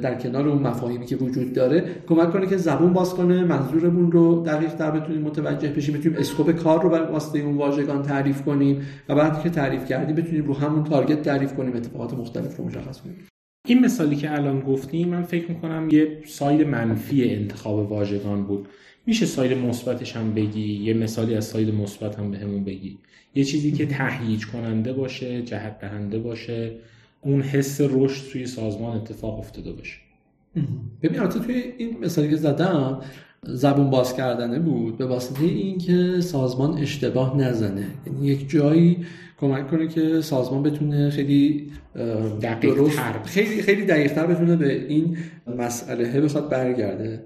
در 0.03 0.15
کنار 0.15 0.49
اون 0.49 0.63
مفاهیمی 0.63 1.07
که 1.07 1.17
وجود 1.17 1.53
داره 1.53 1.85
کمک 2.07 2.33
کنه 2.33 2.47
که 2.47 2.57
زبون 2.57 2.93
باز 2.93 3.15
کنه 3.15 3.45
منظورمون 3.45 4.13
رو 4.13 4.43
دقیق 4.47 4.75
تر 4.75 4.91
بتونیم 4.91 5.23
متوجه 5.23 5.69
بشیم 5.69 5.99
بتونیم 5.99 6.19
scope 6.19 6.51
کار 6.51 6.83
رو 6.83 6.89
بر 6.89 7.11
واسطه 7.11 7.36
اون 7.41 7.57
واژگان 7.57 8.03
تعریف 8.03 8.43
کنیم 8.43 8.87
و 9.09 9.15
بعد 9.15 9.43
که 9.43 9.51
تعریف 9.51 9.89
کردیم 9.89 10.17
بتونیم 10.17 10.45
رو 10.45 10.55
همون 10.55 10.85
target 10.85 11.23
تعریف 11.23 11.55
کنیم 11.55 11.77
اتفاقات 11.77 12.15
مختلف 12.15 12.57
رو 12.57 12.65
مشخص 12.65 13.01
کنیم. 13.01 13.17
این 13.69 13.85
مثالی 13.85 14.17
که 14.17 14.33
الان 14.33 14.61
گفتیم 14.61 15.09
من 15.09 15.23
فکر 15.23 15.49
می‌کنم 15.49 15.89
یه 15.91 16.23
side 16.27 16.67
منفی 16.67 17.35
انتخاب 17.35 17.93
واژگان 17.93 18.45
بود. 18.45 18.69
میشه 19.07 19.27
side 19.27 19.59
مثبتش 19.59 20.17
هم 20.17 20.35
بگی؟ 20.35 20.73
یه 20.73 20.95
مثالی 20.95 21.35
از 21.35 21.45
side 21.45 21.75
مثبت 21.75 22.19
هم 22.19 22.31
بهمون 22.31 22.65
به 22.65 22.71
بگی. 22.71 22.99
یه 23.35 23.45
چیزی 23.45 23.73
که 23.73 23.87
تهییج 23.87 24.47
کننده 24.47 24.93
باشه 24.93 25.43
جهت 25.43 25.79
دهنده 25.79 26.19
باشه 26.19 26.73
اون 27.21 27.43
حس 27.43 27.81
رشد 27.81 28.31
توی 28.33 28.47
سازمان 28.47 28.97
اتفاق 28.97 29.39
افتاده 29.39 29.73
باشه. 29.73 29.99
ببین 31.03 31.21
البته 31.21 31.39
توی 31.39 31.55
این 31.79 31.97
مثالی 32.03 32.29
که 32.29 32.37
زدم 32.37 33.01
زبون 33.49 33.91
باز 33.91 34.17
کردنه 34.17 34.59
بود 34.59 34.99
به 34.99 35.07
واسطه 35.07 35.45
اینکه 35.45 36.21
سازمان 36.21 36.79
اشتباه 36.79 37.37
نزنه. 37.37 37.87
یعنی 38.07 38.27
یک 38.27 38.51
جایی 38.51 39.07
کمک 39.41 39.71
کنه 39.71 39.89
که 39.89 40.21
سازمان 40.21 40.63
بتونه 40.63 41.11
خیلی 41.11 41.71
دقیق 42.43 42.89
خیلی 43.25 43.63
خیلی 43.63 43.85
دقیق 43.85 44.19
بتونه 44.19 44.57
به 44.57 44.87
این 44.87 45.17
مسئله 45.59 46.21
بخواد 46.21 46.51
برگرده. 46.51 47.23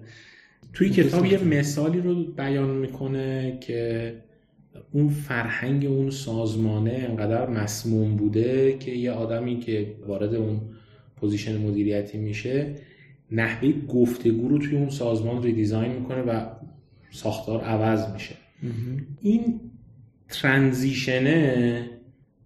توی 0.73 0.91
کتاب 0.91 1.27
یه 1.27 1.45
مثالی 1.45 2.00
رو 2.00 2.25
بیان 2.25 2.71
می‌کنه 2.71 3.59
که 3.61 4.12
اون 4.93 5.09
فرهنگ 5.09 5.87
اون 5.87 6.11
سازمانه 6.11 7.07
انقدر 7.09 7.50
مسموم 7.50 8.17
بوده 8.17 8.77
که 8.81 8.91
یه 8.91 9.11
آدمی 9.11 9.61
که 9.61 9.87
وارد 10.07 10.35
اون 10.35 10.61
position 11.17 11.59
مدیریتی 11.59 12.19
میشه 12.19 12.67
نحوه 13.33 13.73
گفتگو 13.89 14.49
رو 14.49 14.59
توی 14.59 14.77
اون 14.77 14.89
سازمان 14.89 15.43
redesign 15.43 15.93
می‌کنه 15.93 16.23
و 16.23 16.47
ساختار 17.11 17.61
عوض 17.61 18.13
میشه. 18.13 18.35
این 19.21 19.61
transition 20.29 21.70
ه 21.70 21.85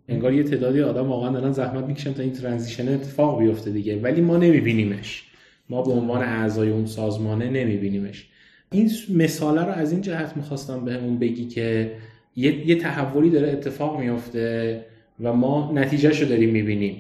انگار 0.09 0.33
یه 0.33 0.43
تعدادی 0.43 0.81
آدم 0.81 1.09
واقعا 1.09 1.33
دارن 1.33 1.53
زحمت 1.53 1.85
می‌کشن 1.85 2.13
تا 2.13 2.23
این 2.23 2.33
transition 2.33 2.89
اتفاق 2.89 3.41
بیفته 3.43 3.71
دیگه. 3.71 4.01
ولی 4.01 4.21
ما 4.21 4.37
نمیبینیمش. 4.37 5.25
ما 5.69 5.83
به 5.83 5.93
عنوان 5.93 6.23
اعضای 6.23 6.71
اون 6.71 6.87
سازمانه 6.87 7.51
نمیبینیمش. 7.51 8.29
این 8.73 8.91
مثاله 9.11 9.63
رو 9.65 9.73
از 9.73 9.93
این 9.93 10.01
جهت 10.01 10.37
می‌خواستم 10.37 10.85
بهمون 10.85 11.19
بگی 11.19 11.45
که 11.45 11.93
یه, 12.37 12.69
یه 12.69 12.75
تحولی 12.75 13.31
داره 13.31 13.49
اتفاق 13.49 14.01
میفته 14.01 14.85
و 15.21 15.33
ما 15.33 15.73
نتیجهش 15.75 16.23
رو 16.23 16.29
داریم 16.29 16.51
می‌بینیم. 16.51 16.97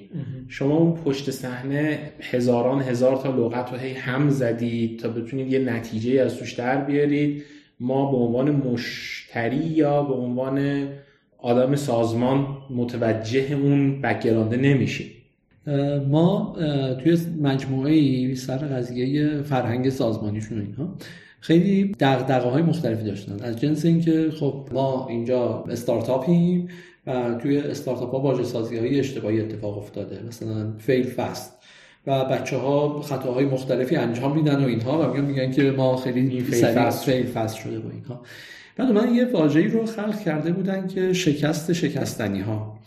شما 0.48 0.76
اون 0.76 0.94
پشت 0.94 1.30
صحنه 1.30 1.98
هزاران 2.20 2.82
هزار 2.82 3.16
تا 3.16 3.36
لغت 3.36 3.72
رو 3.72 3.78
هی 3.78 3.92
هم 3.92 4.30
زدید 4.30 4.98
تا 4.98 5.08
بتونید 5.08 5.52
یه 5.52 5.58
نتیجه 5.58 6.20
از 6.20 6.36
توش 6.36 6.52
در 6.52 6.84
بیارید. 6.84 7.42
ما 7.80 8.10
به 8.10 8.16
عنوان 8.16 8.50
مشتری 8.50 9.56
یا 9.56 10.02
به 10.02 10.14
عنوان 10.14 10.88
آدم 11.38 11.74
سازمان 11.74 12.46
متوجه 12.70 13.58
اون 13.62 14.00
بکگرانده 14.00 14.56
نمیشیم. 14.56 15.06
ما 16.08 16.56
توی 17.02 17.18
مجموعه 17.42 18.34
سر 18.34 18.56
قضیه 18.56 19.42
فرهنگ 19.42 19.88
سازمانیشون 19.90 20.60
اینها 20.60 20.94
خیلی 21.40 21.94
دغدغه 22.00 22.48
های 22.48 22.62
مختلفی 22.62 23.04
داشتن. 23.04 23.44
از 23.44 23.60
جنس 23.60 23.84
اینکه 23.84 24.30
خب 24.30 24.68
ما 24.72 25.06
اینجا 25.10 25.64
استارتاپیم 25.70 26.68
و 27.06 27.34
توی 27.34 27.58
استارتاپ 27.58 28.10
ها 28.10 28.20
واژه 28.20 28.42
سازی 28.42 28.76
های 28.76 29.00
اشتباهی 29.00 29.40
اتفاق 29.40 29.78
افتاده. 29.78 30.22
مثلا 30.28 30.72
فیل 30.78 31.06
فست. 31.06 31.58
و 32.06 32.24
بچه 32.24 32.56
ها 32.56 33.02
خطاهای 33.02 33.44
مختلفی 33.44 33.96
انجام 33.96 34.36
میدن 34.36 34.64
و 34.64 34.66
اینها 34.66 35.02
و 35.02 35.12
میگن 35.12 35.24
میگن 35.24 35.50
که 35.50 35.62
ما 35.62 35.96
خیلی 35.96 36.40
فیل 36.40 37.26
فست 37.26 37.56
شده 37.56 37.78
با 37.78 37.90
اینها. 37.90 38.22
بعد 38.76 38.90
من 38.90 39.14
یه 39.14 39.24
واژه‌ای 39.24 39.68
رو 39.68 39.86
خلق 39.86 40.20
کرده 40.20 40.52
بودن 40.52 40.86
که 40.86 41.12
شکست 41.12 41.72
شکستنی 41.72 42.40
ها 42.40 42.78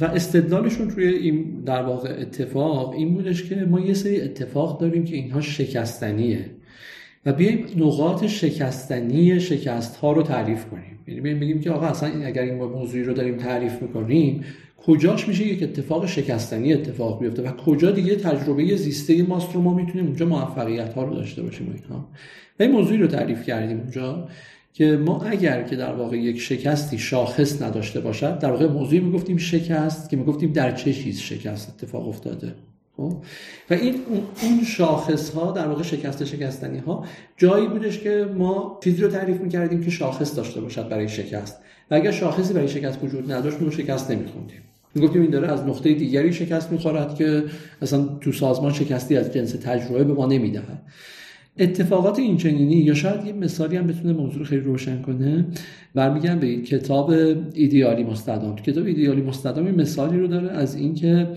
و 0.00 0.04
استدلالشون 0.04 0.90
روی 0.90 1.08
این 1.08 1.62
در 1.66 1.82
واقع 1.82 2.16
اتفاق 2.20 2.90
این 2.90 3.14
بودش 3.14 3.48
که 3.48 3.54
ما 3.54 3.80
یه 3.80 3.94
سری 3.94 4.20
اتفاق 4.20 4.80
داریم 4.80 5.04
که 5.04 5.16
اینها 5.16 5.40
شکستنیه. 5.40 6.50
و 7.26 7.32
بیایم 7.32 7.66
نقاط 7.76 8.26
شکستنی 8.26 9.40
شکست 9.40 9.96
ها 9.96 10.12
رو 10.12 10.22
تعریف 10.22 10.64
کنیم 10.64 10.98
یعنی 11.06 11.20
بیایم 11.20 11.40
بگیم 11.40 11.60
که 11.60 11.70
آقا 11.70 11.86
اصلا 11.86 12.26
اگر 12.26 12.42
این 12.42 12.54
موضوعی 12.54 13.04
رو 13.04 13.12
داریم 13.12 13.36
تعریف 13.36 13.82
می‌کنیم 13.82 14.44
کجاش 14.76 15.28
میشه 15.28 15.46
یک 15.46 15.62
اتفاق 15.62 16.06
شکستنی 16.06 16.72
اتفاق 16.72 17.20
بیفته 17.20 17.42
و 17.42 17.52
کجا 17.52 17.90
دیگه 17.90 18.16
تجربه 18.16 18.76
زیسته 18.76 19.22
ماست 19.22 19.54
رو 19.54 19.62
ما 19.62 19.74
می‌تونیم 19.74 20.06
اونجا 20.06 20.26
موفقیت 20.26 20.94
ها 20.94 21.04
رو 21.04 21.14
داشته 21.14 21.42
باشیم 21.42 21.68
و 21.90 21.94
و 22.60 22.62
این 22.62 22.70
موضوعی 22.70 22.98
رو 22.98 23.06
تعریف 23.06 23.46
کردیم 23.46 23.80
اونجا 23.80 24.28
که 24.72 24.96
ما 24.96 25.22
اگر 25.22 25.62
که 25.62 25.76
در 25.76 25.92
واقع 25.92 26.16
یک 26.16 26.40
شکستی 26.40 26.98
شاخص 26.98 27.62
نداشته 27.62 28.00
باشد 28.00 28.38
در 28.38 28.50
واقع 28.50 28.66
موضوعی 28.66 29.00
می‌گفتیم 29.00 29.36
شکست 29.36 30.10
که 30.10 30.16
می‌گفتیم 30.16 30.52
در 30.52 30.72
چه 30.72 30.92
چیز 30.92 31.20
شکست 31.20 31.68
اتفاق 31.68 32.08
افتاده؟ 32.08 32.54
و 33.70 33.74
این 33.74 33.94
اون 34.42 34.64
شاخص 34.64 35.30
ها 35.30 35.52
در 35.52 35.68
واقع 35.68 35.82
شکست 35.82 36.24
شکستنی 36.24 36.78
ها 36.78 37.04
جایی 37.36 37.68
بودش 37.68 37.98
که 37.98 38.26
ما 38.38 38.80
چیزی 38.84 39.02
رو 39.02 39.08
تعریف 39.08 39.40
می‌کردیم 39.40 39.80
که 39.84 39.90
شاخص 39.90 40.36
داشته 40.36 40.60
باشد 40.60 40.88
برای 40.88 41.08
شکست. 41.08 41.60
و 41.90 41.94
اگر 41.94 42.10
شاخصی 42.10 42.54
برای 42.54 42.68
شکست 42.68 43.04
وجود 43.04 43.32
نداشت 43.32 43.58
رو 43.60 43.70
شکست 43.70 44.10
نمیخوندیم. 44.10 44.60
می‌گفتیم 44.94 45.22
این 45.22 45.30
داره 45.30 45.52
از 45.52 45.64
نقطه 45.64 45.94
دیگری 45.94 46.32
شکست 46.32 46.72
می‌خورد 46.72 47.14
که 47.14 47.44
اصلا 47.82 48.04
تو 48.20 48.32
سازمان 48.32 48.72
شکستی 48.72 49.16
از 49.16 49.32
جنس 49.32 49.52
تجربه 49.52 50.04
به 50.04 50.12
ما 50.12 50.26
نمی‌دهد. 50.26 50.82
اتفاقات 51.58 52.18
اینچنینی 52.18 52.76
یا 52.76 52.94
شاید 52.94 53.24
یه 53.26 53.32
مثالی 53.32 53.76
هم 53.76 53.86
بتونه 53.86 54.12
موضوع 54.12 54.38
رو 54.38 54.44
خیلی 54.44 54.60
روشن 54.60 55.02
کنه. 55.02 55.46
برمیگردم 55.94 56.38
به 56.38 56.56
کتاب 56.56 57.10
ایدیالی 57.54 58.04
مستدام. 58.04 58.56
کتاب 58.56 58.86
ایدیالی 58.86 59.22
مستدام 59.22 59.70
مثالی 59.70 60.18
رو 60.18 60.26
داره 60.26 60.50
از 60.50 60.74
اینکه 60.74 61.28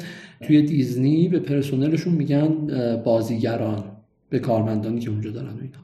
توی 0.47 0.61
دیزنی 0.61 1.27
به 1.27 1.39
پرسنلشون 1.39 2.13
میگن 2.13 2.47
بازیگران 3.03 3.83
به 4.29 4.39
کارمندانی 4.39 4.99
که 4.99 5.09
اونجا 5.09 5.31
دارن 5.31 5.53
و 5.53 5.61
اینا. 5.61 5.77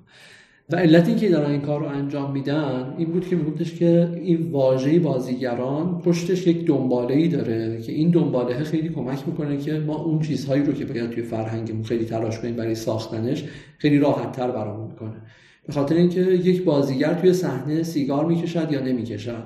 و 0.72 0.76
علت 0.76 1.08
این 1.08 1.18
که 1.18 1.30
دارن 1.30 1.52
این 1.52 1.62
کار 1.62 1.80
رو 1.80 1.86
انجام 1.86 2.32
میدن 2.32 2.94
این 2.98 3.12
بود 3.12 3.28
که 3.28 3.36
میگفتش 3.36 3.76
که 3.76 4.10
این 4.24 4.52
واژه 4.52 5.00
بازیگران 5.00 6.02
پشتش 6.02 6.48
یک 6.48 6.66
دنباله 6.66 7.16
ای 7.16 7.28
داره 7.28 7.82
که 7.82 7.92
این 7.92 8.10
دنباله 8.10 8.64
خیلی 8.64 8.90
کمک 8.90 9.28
می‌کنه 9.28 9.58
که 9.58 9.80
ما 9.80 9.96
اون 9.96 10.20
چیزهایی 10.20 10.64
رو 10.64 10.74
که 10.74 10.86
باید 10.86 11.10
توی 11.10 11.24
فرهنگمون 11.24 11.84
خیلی 11.84 12.06
تلاش 12.06 12.40
کنیم 12.40 12.56
برای 12.56 12.76
ساختنش 12.76 13.44
خیلی 13.78 14.00
راحت 14.00 14.32
تر 14.32 14.52
برامون 14.52 14.88
می‌کنه 14.88 15.16
به 15.68 15.74
خاطر 15.74 15.96
اینکه 15.96 16.22
یک 16.22 16.64
بازیگر 16.64 17.14
توی 17.14 17.34
صحنه 17.34 17.84
سیگار 17.84 18.26
می‌کشد 18.26 18.72
یا 18.72 18.82
نمی‌کشد. 18.82 19.44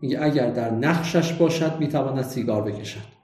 میگه 0.00 0.22
اگر 0.22 0.50
در 0.50 0.70
نقشش 0.70 1.32
باشد 1.32 1.72
می‌تواند 1.80 2.24
سیگار 2.24 2.62
بکشد. 2.62 3.15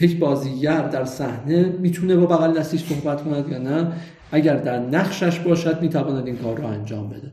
یک 0.00 0.18
بازیگر 0.18 0.88
در 0.88 1.04
صحنه 1.04 1.62
می‌تونه 1.80 2.16
با 2.16 2.26
بغل 2.26 2.58
دستیش 2.58 2.84
صحبت 2.84 3.24
کند 3.24 3.48
یا 3.48 3.58
نه؟ 3.58 3.92
اگر 4.32 4.56
در 4.56 4.78
نقشش 4.78 5.38
باشد 5.38 5.82
می‌تواند 5.82 6.26
این 6.26 6.36
کار 6.36 6.56
رو 6.56 6.66
انجام 6.66 7.08
بده. 7.08 7.32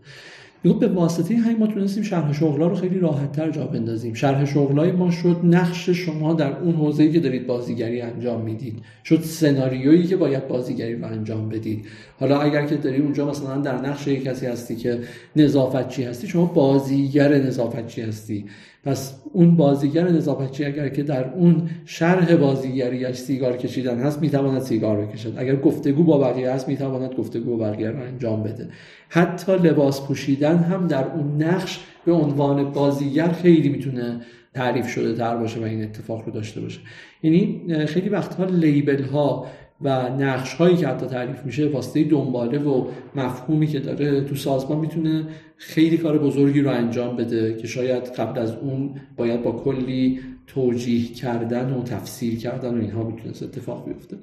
میگو 0.63 0.79
به 0.79 0.87
واسطه 0.87 1.35
همین 1.35 1.57
ما 1.57 1.67
تونستیم 1.67 2.03
شرح 2.03 2.33
شغلا 2.33 2.67
رو 2.67 2.75
خیلی 2.75 2.99
راحت 2.99 3.31
تر 3.31 3.51
جا 3.51 3.65
بندازیم. 3.65 4.13
شرح 4.13 4.45
شغلای 4.45 4.91
ما 4.91 5.11
شد 5.11 5.37
نقش 5.43 5.89
شما 5.89 6.33
در 6.33 6.57
اون 6.57 6.75
حوزه‌ای 6.75 7.11
که 7.11 7.19
دارید 7.19 7.47
بازیگری 7.47 8.01
انجام 8.01 8.41
می‌دید. 8.41 8.79
شد 9.05 9.21
سناریویی 9.21 10.07
که 10.07 10.15
باید 10.17 10.47
بازیگری 10.47 10.95
رو 10.95 11.05
انجام 11.05 11.49
بدید. 11.49 11.85
حالا 12.19 12.41
اگر 12.41 12.65
که 12.65 12.75
داری 12.75 13.01
اونجا 13.01 13.29
مثلا 13.29 13.57
در 13.57 13.75
نقش 13.75 14.07
کسی 14.07 14.45
هستی 14.45 14.75
که 14.75 14.99
نظافتچی 15.35 16.03
هستی 16.03 16.27
شما 16.27 16.45
بازیگر 16.45 17.37
نظافتچی 17.37 18.01
هستی؟ 18.01 18.45
پس 18.83 19.21
اون 19.33 19.55
بازیگر 19.55 20.07
نظافتچی 20.09 20.65
اگر 20.65 20.89
که 20.89 21.03
در 21.03 21.33
اون 21.33 21.69
شرح 21.85 22.35
بازیگریش 22.35 23.15
سیگار 23.15 23.57
کشیدن 23.57 24.00
هست 24.00 24.21
می‌تواند 24.21 24.61
سیگار 24.61 25.05
بکشد. 25.05 25.33
اگر 25.38 25.55
گفتگو 25.55 26.03
با 26.03 26.17
بقیه 26.17 26.51
هست 26.51 26.67
می‌تواند 26.67 27.13
گفتگو 27.13 27.57
با 27.57 27.71
بقیه 27.71 27.89
رو 27.89 28.01
انجام 28.01 28.43
بده. 28.43 28.69
حتی 29.09 29.55
لباس 29.55 30.07
پوشیدن 30.07 30.57
هم 30.57 30.88
در 30.88 31.05
اون 31.07 31.43
نقش 31.43 31.79
به 32.05 32.11
عنوان 32.11 32.71
بازیگر 32.71 33.31
خیلی 33.31 33.69
می‌تونه 33.69 34.21
تعریف 34.53 34.88
شده 34.88 35.13
تر 35.13 35.38
باشه 35.38 35.59
و 35.59 35.63
این 35.63 35.83
اتفاق 35.83 36.25
رو 36.25 36.31
داشته 36.31 36.61
باشه. 36.61 36.79
یعنی 37.23 37.61
خیلی 37.85 38.09
وقتها 38.09 38.45
لیبل 38.45 39.03
ها 39.03 39.47
و 39.83 40.09
نقش 40.09 40.53
هایی 40.53 40.77
که 40.77 40.88
حتی 40.88 41.05
تعریف 41.05 41.45
میشه 41.45 41.67
واسطه 41.67 42.03
دنباله 42.03 42.59
و 42.59 42.85
مفهومی 43.15 43.67
که 43.67 43.79
داره 43.79 44.21
تو 44.21 44.35
سازمان 44.35 44.79
می‌تونه 44.79 45.27
خیلی 45.57 45.97
کار 45.97 46.17
بزرگی 46.17 46.61
رو 46.61 46.69
انجام 46.69 47.15
بده 47.15 47.57
که 47.57 47.67
شاید 47.67 48.03
قبل 48.03 48.39
از 48.39 48.55
اون 48.55 48.95
باید 49.17 49.43
با 49.43 49.51
کلی 49.51 50.19
توجیه 50.47 51.13
کردن 51.13 51.73
و 51.73 51.83
تفسیر 51.83 52.39
کردن 52.39 52.77
و 52.77 52.81
اینها 52.81 53.03
می‌تونست 53.03 53.43
اتفاق 53.43 53.85
بیفته. 53.85 54.17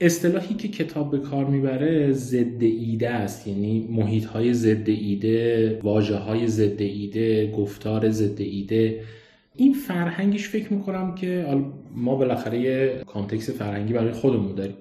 اصطلاحی 0.00 0.54
که 0.54 0.68
کتاب 0.68 1.10
به 1.10 1.18
کار 1.18 1.44
می‌بره 1.44 2.12
ضد 2.12 2.62
ایده 2.62 3.10
است. 3.10 3.48
یعنی 3.48 3.88
محیط 3.90 4.24
های 4.24 4.54
ضد 4.54 4.88
ایده 4.88 5.80
واژه 5.82 6.16
های 6.16 6.48
ضد 6.48 6.80
ایده 6.80 7.52
گفتار 7.52 8.10
ضد 8.10 8.40
ایده. 8.40 9.00
این 9.56 9.72
فرهنگش 9.72 10.48
فکر 10.48 10.72
می‌کنم 10.72 11.14
که 11.14 11.46
ما 11.94 12.16
بالاخره 12.16 12.60
یه 12.60 13.02
کانتکس 13.06 13.50
فرهنگی 13.50 13.92
برای 13.92 14.12
خودمون 14.12 14.54
داریم. 14.54 14.76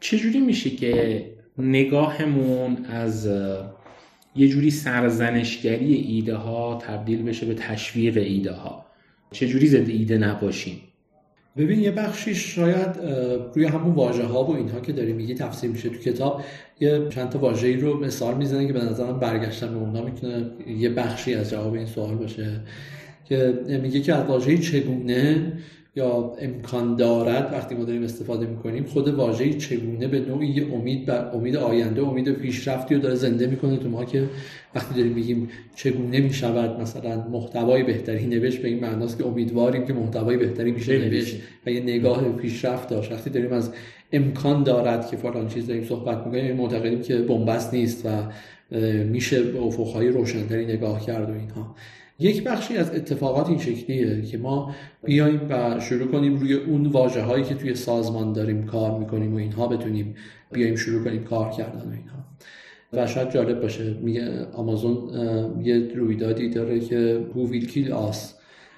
چجوری 0.00 0.40
میشه 0.40 0.70
که 0.70 1.24
نگاهمون 1.58 2.76
از 2.84 3.30
یه 4.36 4.48
جوری 4.48 4.70
سرزنشگری 4.70 5.94
ایده 5.94 6.34
ها 6.34 6.78
تبدیل 6.82 7.22
بشه 7.22 7.46
به 7.46 7.54
تشویق 7.54 8.16
ایده 8.16 8.52
ها 8.52 8.86
چجوری 9.30 9.66
ضد 9.66 9.88
ایده 9.88 10.18
نباشیم؟ 10.18 10.80
ببین 11.56 11.80
یه 11.80 11.90
بخشیش 11.90 12.54
شاید 12.54 12.88
روی 13.54 13.64
همون 13.64 13.94
واژه 13.94 14.24
ها 14.24 14.44
و 14.44 14.56
اینها 14.56 14.80
که 14.80 14.92
داری 14.92 15.12
میگی 15.12 15.34
تفسیر 15.34 15.70
میشه 15.70 15.88
تو 15.88 15.98
کتاب. 15.98 16.42
یه 16.80 17.08
چند 17.10 17.28
تا 17.28 17.38
واژه‌ای 17.38 17.76
رو 17.76 18.04
مثال 18.04 18.36
می‌زنه 18.36 18.66
که 18.66 18.72
به 18.72 18.84
نظرم 18.84 19.20
برگشتن 19.20 19.68
به 19.68 19.76
اونها 19.76 20.02
می‌تونه 20.04 20.50
یه 20.78 20.90
بخشی 20.90 21.34
از 21.34 21.50
جواب 21.50 21.74
این 21.74 21.86
سوال 21.86 22.14
باشه. 22.14 22.60
که 23.24 23.54
میگه 23.82 24.00
که 24.00 24.14
از 24.14 24.26
واژه 24.26 24.58
چگونه 24.58 25.52
یا 25.96 26.32
امکان 26.40 26.96
دارد 26.96 27.52
وقتی 27.52 27.74
ما 27.74 27.84
داریم 27.84 28.02
استفاده 28.02 28.46
می‌کنیم 28.46 28.84
خود 28.84 29.08
واژه 29.08 29.54
چگونه 29.54 30.08
به 30.08 30.20
نوعی 30.20 30.60
امید 30.60 31.06
بر 31.06 31.30
امید 31.34 31.56
آینده 31.56 32.02
امید 32.02 32.32
پیشرفتی 32.32 32.94
رو 32.94 33.00
داره 33.00 33.14
زنده 33.14 33.46
می‌کنه 33.46 33.76
تو 33.76 33.88
ما 33.88 34.04
که 34.04 34.24
وقتی 34.74 34.94
داریم 34.94 35.12
میگیم 35.12 35.48
چگونه 35.76 36.20
می‌شود 36.20 36.80
مثلا 36.80 37.28
محتوای 37.28 37.82
بهتری 37.82 38.26
نوشت 38.26 38.62
به 38.62 38.68
این 38.68 38.80
معناست 38.80 39.18
که 39.18 39.26
امیدواریم 39.26 39.84
که 39.84 39.92
محتوای 39.92 40.36
بهتری 40.36 40.72
میشه 40.72 40.98
نوشت 40.98 41.36
و 41.66 41.70
یه 41.70 41.80
نگاه 41.80 42.32
پیشرفت 42.32 42.88
داشت. 42.88 43.12
وقتی 43.12 43.30
داریم 43.30 43.52
از 43.52 43.70
امکان 44.12 44.62
دارد 44.62 45.10
که 45.10 45.16
فلان 45.16 45.48
چیز 45.48 45.66
داریم 45.66 45.84
صحبت 45.84 46.26
می‌کنیم 46.26 46.56
معتقدیم 46.56 47.02
که 47.02 47.16
بنبست 47.16 47.74
نیست 47.74 48.06
و 48.06 48.08
میشه 49.04 49.42
به 49.42 49.60
افقهای 49.60 50.08
روشنتری 50.08 50.64
نگاه 50.64 51.06
کرد 51.06 51.30
و 51.30 51.32
اینها. 51.32 51.74
یک 52.18 52.44
بخشی 52.44 52.76
از 52.76 52.94
اتفاقات 52.94 53.48
این 53.48 53.58
شکلیه 53.58 54.22
که 54.22 54.38
ما 54.38 54.74
بیایم 55.04 55.40
و 55.50 55.80
شروع 55.80 56.06
کنیم 56.08 56.36
روی 56.36 56.54
اون 56.54 56.86
واجه 56.86 57.22
هایی 57.22 57.44
که 57.44 57.54
توی 57.54 57.74
سازمان 57.74 58.32
داریم 58.32 58.66
کار 58.66 58.98
می‌کنیم 58.98 59.34
و 59.34 59.36
اینها 59.36 59.68
بتونیم 59.68 60.14
بیایم 60.52 60.76
شروع 60.76 61.04
کنیم 61.04 61.24
کار 61.24 61.50
کردن 61.50 61.88
و 61.88 61.92
اینها. 61.92 62.24
و 62.92 63.06
شاید 63.06 63.30
جالب 63.30 63.60
باشه 63.60 63.94
میگه 64.02 64.46
آمازون 64.52 65.10
یه 65.64 65.94
رویدادی 65.94 66.48
داره 66.48 66.80
که 66.80 67.26
هو 67.34 67.48
ویل 67.48 67.66
کیل 67.66 67.92
آس 67.92 68.34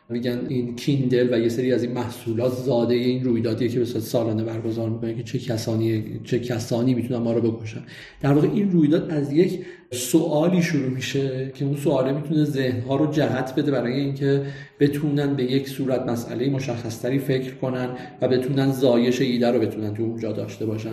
میگن 0.09 0.41
این 0.49 0.77
کیندل 0.77 1.35
و 1.35 1.39
یه 1.39 1.49
سری 1.49 1.73
از 1.73 1.83
این 1.83 1.93
محصولات 1.93 2.53
زاده 2.53 2.95
این 2.95 3.25
رویدادیه 3.25 3.69
که 3.69 3.79
به 3.79 3.85
صورت 3.85 4.05
سالانه 4.05 4.45
برگزار 4.45 4.91
می‌کنه 4.91 5.15
که 5.15 5.23
چه 5.23 5.39
کسانی 5.39 6.21
چه 6.25 6.39
کسانی 6.39 6.95
می‌تونن 6.95 7.21
ما 7.23 7.33
رو 7.33 7.51
بکشن. 7.51 7.81
در 8.21 8.33
واقع 8.33 8.49
این 8.49 8.73
رویداد 8.73 9.11
از 9.11 9.33
یک 9.33 9.65
سوالی 9.91 10.63
شروع 10.63 10.89
میشه 10.89 11.53
که 11.55 11.65
اون 11.65 11.77
سواله 11.77 12.13
می‌تونه 12.13 12.45
ذهنها 12.45 12.97
رو 12.97 13.13
جهت 13.13 13.55
بده 13.55 13.71
برای 13.71 13.93
اینکه 13.93 14.43
بتونن 14.81 15.35
به 15.35 15.45
یک 15.45 15.69
صورت 15.69 16.01
مسئله 16.01 16.51
مشخصتری 16.51 17.19
فکر 17.19 17.55
کنن 17.55 17.89
و 18.23 18.29
بتونن 18.29 18.73
زایش 18.73 19.21
ایده 19.21 19.51
رو 19.51 19.61
بتونن 19.61 19.95
تو 19.95 20.03
اونجا 20.03 20.33
داشته 20.33 20.67
باشن. 20.67 20.91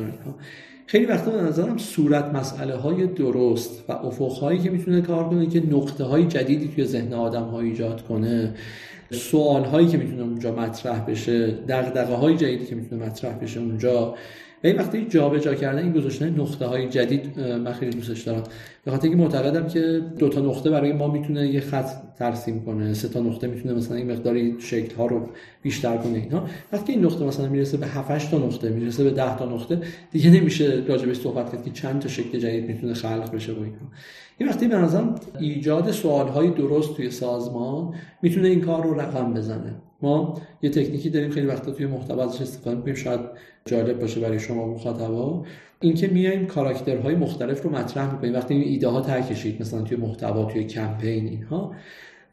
خیلی 0.87 1.05
وقتا 1.05 1.31
به 1.31 1.41
نظرم 1.41 1.77
صورت 1.77 2.25
مسئله 2.25 2.75
های 2.75 3.07
درست 3.07 3.83
و 3.89 3.91
افق 3.91 4.31
هایی 4.31 4.59
که 4.59 4.69
می‌تونه 4.69 5.01
کار 5.01 5.29
کنه 5.29 5.47
که 5.47 5.63
نقطه 5.71 6.03
های 6.03 6.25
جدیدی 6.25 6.67
توی 6.75 6.85
ذهن 6.85 7.13
آدم 7.13 7.43
ها 7.43 7.59
ایجاد 7.59 8.01
کنه 8.01 8.53
سوال 9.13 9.63
هایی 9.63 9.87
که 9.87 9.97
می‌تونه 9.97 10.21
اونجا 10.21 10.55
مطرح 10.55 11.05
بشه 11.05 11.47
دغدغه 11.51 12.13
های 12.13 12.37
جدیدی 12.37 12.65
که 12.65 12.75
می‌تونه 12.75 13.05
مطرح 13.05 13.33
بشه 13.33 13.59
اونجا. 13.59 14.15
و 14.63 14.67
این 14.67 14.77
وقتی 14.77 15.05
جابجا 15.05 15.55
کردن 15.55 15.83
این 15.83 15.91
گذاشتن 15.91 16.29
نقطه 16.29 16.65
های 16.65 16.89
جدید 16.89 17.39
من 17.39 17.73
خیلی 17.73 17.91
دوستش 17.91 18.21
دارم. 18.21 18.43
به 18.85 18.91
خاطر 18.91 19.03
اینکه 19.07 19.23
معتقدم 19.23 19.67
که 19.67 20.01
دو 20.19 20.29
تا 20.29 20.41
نقطه 20.41 20.69
برای 20.69 20.93
ما 20.93 21.07
می‌تونه 21.07 21.47
یه 21.47 21.59
خط 21.59 21.89
ترسیم 22.19 22.65
کنه. 22.65 22.93
سه 22.93 23.07
تا 23.07 23.19
نقطه 23.19 23.47
می‌تونه 23.47 23.73
مثلا 23.73 23.97
این 23.97 24.11
مقداری 24.11 24.55
شکل 24.59 24.95
ها 24.95 25.05
رو 25.05 25.29
بیشتر 25.61 25.97
کنه. 25.97 26.17
اینا. 26.17 26.47
وقتی 26.73 26.93
این 26.93 27.05
نقطه 27.05 27.25
مثلا 27.25 27.49
می‌رسه 27.49 27.77
به 27.77 27.87
7 27.87 28.31
تا 28.31 28.37
نقطه 28.37 28.69
می‌رسه 28.69 29.03
به 29.03 29.11
10 29.11 29.37
تا 29.37 29.45
نقطه 29.45 29.79
دیگه 30.11 30.29
نمیشه 30.29 30.83
راجبش 30.87 31.17
صحبت 31.17 31.51
کرد 31.51 31.63
که 31.63 31.71
چند 31.71 32.01
تا 32.01 32.07
شکل 32.07 32.39
جدید 32.39 32.67
می‌تونه 32.67 32.93
خلق 32.93 33.35
بشه 33.35 33.53
با 33.53 33.63
اینا. 33.63 33.77
این 34.37 34.49
وقتی 34.49 34.67
به 34.67 34.75
نظرم 34.75 35.15
ایجاد 35.39 35.91
سوال 35.91 36.27
های 36.27 36.49
درست 36.49 36.95
توی 36.95 37.11
سازمان 37.11 37.93
می‌تونه 38.21 38.47
این 38.47 38.61
کار 38.61 38.83
رو 38.83 38.99
رقم 38.99 39.33
بزنه. 39.33 39.75
ما 40.01 40.41
یه 40.61 40.69
تکنیکی 40.69 41.09
داریم 41.09 41.29
خیلی 41.29 41.47
وقتا 41.47 41.71
توی 41.71 41.85
محتوا 41.85 42.23
ازش 42.23 42.41
استفاده 42.41 42.75
می‌کنیم 42.75 42.95
شاید 42.95 43.19
جالب 43.65 43.99
باشه 43.99 44.19
برای 44.19 44.39
شما 44.39 44.67
مخاطبا. 44.67 45.45
اینکه 45.81 46.07
میایم 46.07 46.45
کاراکترهای 46.45 47.15
مختلف 47.15 47.61
رو 47.61 47.69
مطرح 47.69 48.13
می‌کنیم. 48.13 48.33
وقتی 48.33 48.53
این 48.53 48.63
ایده 48.63 48.87
ها 48.87 49.01
ترکشید 49.01 49.61
مثلا 49.61 49.81
توی 49.81 49.97
محتوا 49.97 50.45
توی 50.45 50.63
کمپین 50.63 51.27
اینها 51.27 51.71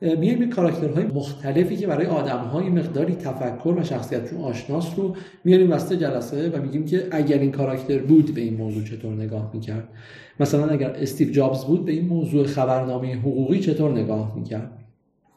میایم 0.03 0.41
این 0.41 0.51
کاراکترهای 0.51 1.05
مختلفی 1.05 1.77
که 1.77 1.87
برای 1.87 2.07
آدمهای 2.07 2.69
مقداری 2.69 3.15
تفکر 3.15 3.75
و 3.79 3.85
شخصیتشون 3.85 4.41
آشناس 4.41 4.93
رو 4.97 5.17
میاریم 5.45 5.71
وسط 5.71 5.93
جلسه 5.93 6.51
و 6.51 6.63
میگیم 6.63 6.85
که 6.85 7.07
اگر 7.11 7.39
این 7.39 7.53
کاراکتر 7.53 7.99
بود 7.99 8.35
به 8.35 8.41
این 8.41 8.57
موضوع 8.57 8.85
چطور 8.85 9.15
نگاه 9.15 9.51
می‌کرد. 9.55 9.89
مثلا 10.41 10.67
اگر 10.67 10.91
استیو 10.91 11.31
جابز 11.31 11.65
بود 11.65 11.85
به 11.85 11.93
این 11.93 12.07
موضوع 12.07 12.47
خبرنامه 12.47 13.15
حقوقی 13.15 13.61
چطور 13.61 13.93
نگاه 13.93 14.37
می‌کرد. 14.37 14.71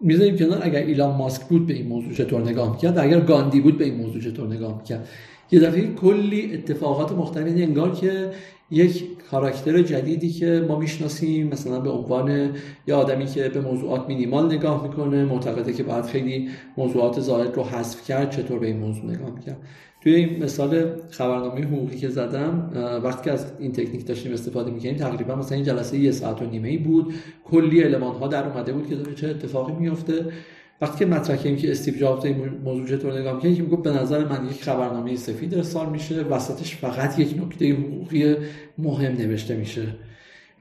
می‌ذاریم 0.01 0.35
کنار 0.35 0.59
اگر 0.61 0.79
ایلان 0.79 1.15
ماسک 1.15 1.41
بود 1.43 1.67
به 1.67 1.73
این 1.73 1.87
موضوع 1.87 2.13
چطور 2.13 2.41
نگاه 2.41 2.71
می‌کرد. 2.71 2.97
اگر 2.97 3.19
گاندی 3.19 3.61
بود 3.61 3.77
به 3.77 3.85
این 3.85 3.95
موضوع 3.95 4.21
چطور 4.21 4.47
نگاه 4.47 4.77
می‌کرد. 4.77 5.07
یه 5.51 5.59
دفعه 5.59 5.87
کلی 5.87 6.53
اتفاقات 6.53 7.11
مختلف 7.11 7.47
یعنی 7.47 7.63
انگار 7.63 7.91
که 7.95 8.29
یک 8.73 9.03
کاراکتر 9.31 9.81
جدیدی 9.81 10.29
که 10.29 10.65
ما 10.67 10.79
می‌شناسیم 10.79 11.47
مثلا 11.47 11.79
به 11.79 11.89
عنوان 11.89 12.49
یه 12.87 12.95
آدمی 12.95 13.25
که 13.25 13.49
به 13.49 13.61
موضوعات 13.61 14.07
مینیمال 14.07 14.45
نگاه 14.45 14.83
می‌کنه 14.83 15.25
معتقده 15.25 15.73
که 15.73 15.83
باید 15.83 16.05
خیلی 16.05 16.49
موضوعات 16.77 17.19
زائد 17.19 17.55
رو 17.55 17.63
حذف 17.63 18.07
کرد 18.07 18.31
چطور 18.31 18.59
به 18.59 18.67
این 18.67 18.79
موضوع 18.79 19.05
نگاه 19.05 19.31
می‌کرد. 19.31 19.57
توی 20.03 20.15
این 20.15 20.43
مثال 20.43 21.01
خبرنامه 21.09 21.61
حقوقی 21.61 21.97
که 21.97 22.09
زدم 22.09 22.71
وقتی 23.03 23.29
از 23.29 23.45
این 23.59 23.71
تکنیک 23.71 24.07
داشتیم 24.07 24.33
استفاده 24.33 24.71
می‌کنیم 24.71 24.95
تقریبا 24.95 25.35
مثلا 25.35 25.55
این 25.55 25.65
جلسه 25.65 25.97
یه 25.97 26.11
ساعت 26.11 26.41
و 26.41 26.45
نیمه 26.45 26.67
ای 26.69 26.77
بود. 26.77 27.13
کلی 27.43 27.83
المان 27.83 28.15
ها 28.15 28.27
در 28.27 28.47
اومده 28.47 28.73
بود 28.73 28.89
که 28.89 28.95
داره 28.95 29.13
چه 29.15 29.27
اتفاقی 29.27 29.73
میفته 29.73 30.25
وقتی 30.81 30.99
که 30.99 31.05
مطرح 31.05 31.35
کردیم 31.35 31.55
که 31.55 31.71
استیو 31.71 31.95
جابز 31.95 32.25
این 32.25 32.49
موضوع 32.63 32.97
چطور 32.97 33.19
نگاه 33.19 33.35
می‌کنه 33.35 33.55
که 33.55 33.63
به 33.63 33.91
نظر 33.91 34.25
من 34.25 34.49
یک 34.49 34.63
خبرنامه 34.63 35.15
سفید 35.15 35.55
ارسال 35.55 35.89
میشه 35.89 36.21
وسطش 36.21 36.75
فقط 36.75 37.19
یک 37.19 37.41
نکته 37.41 37.73
حقوقی 37.73 38.35
مهم 38.77 39.11
نوشته 39.11 39.55
میشه. 39.55 39.87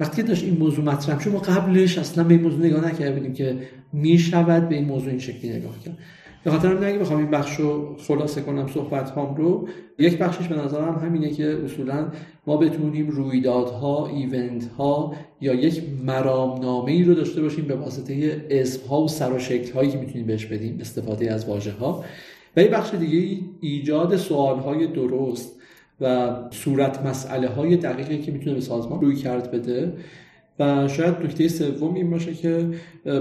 وقتی 0.00 0.22
داشت 0.22 0.44
این 0.44 0.56
موضوع 0.58 0.84
مطرح 0.84 1.20
شد 1.20 1.30
ما 1.30 1.38
قبلش 1.38 1.98
اصلا 1.98 2.24
به 2.24 2.34
این 2.34 2.42
موضوع 2.42 2.66
نگاه 2.66 2.86
نکرده 2.86 3.12
بودیم 3.12 3.32
که 3.32 3.58
می‌شود 3.92 4.68
به 4.68 4.74
این 4.74 4.84
موضوع 4.84 5.08
این 5.08 5.18
شکلی 5.18 5.50
نگاه 5.50 5.78
کرد. 5.84 5.98
به 6.44 6.50
خاطر 6.50 6.84
اگه 6.84 6.98
بخوام 6.98 7.18
این 7.18 7.30
بخش 7.30 7.56
رو 7.56 7.96
خلاصه 8.08 8.42
کنم 8.42 8.68
صحبت 8.68 9.10
هام 9.10 9.34
رو 9.34 9.68
یک 9.98 10.18
بخشش 10.18 10.48
به 10.48 10.56
نظرم 10.56 10.94
همینه 10.94 11.30
که 11.30 11.58
اصولا 11.64 12.08
ما 12.46 12.56
بتونیم 12.56 13.08
رویدادها 13.08 14.06
ایونت 14.06 14.66
ها 14.78 15.14
یا 15.40 15.54
یک 15.54 15.82
مرامنامه 16.04 16.92
ای 16.92 17.04
رو 17.04 17.14
داشته 17.14 17.42
باشیم 17.42 17.64
به 17.64 17.74
واسطه 17.74 18.46
اسم 18.50 18.88
ها 18.88 19.02
و 19.02 19.08
سر 19.08 19.32
و 19.32 19.38
شکل 19.38 19.72
هایی 19.72 19.90
که 19.90 19.98
می‌تونیم 19.98 20.26
بهش 20.26 20.46
بدیم 20.46 20.78
استفاده 20.80 21.32
از 21.32 21.48
واژه 21.48 21.72
ها 21.72 22.04
و 22.56 22.60
این 22.60 22.70
بخش 22.70 22.94
دیگه 22.94 23.38
ایجاد 23.60 24.16
سوال 24.16 24.58
های 24.58 24.86
درست 24.86 25.60
و 26.00 26.30
صورت 26.50 27.06
مسئله 27.06 27.48
های 27.48 27.76
دقیقی 27.76 28.18
که 28.18 28.32
می‌تونه 28.32 28.54
به 28.54 28.60
سازمان 28.60 29.00
روی 29.00 29.16
کرد 29.16 29.50
بده. 29.50 29.92
شاید 30.88 31.14
نکته 31.24 31.48
سوم 31.48 31.94
این 31.94 32.10
باشه 32.10 32.34
که 32.34 32.68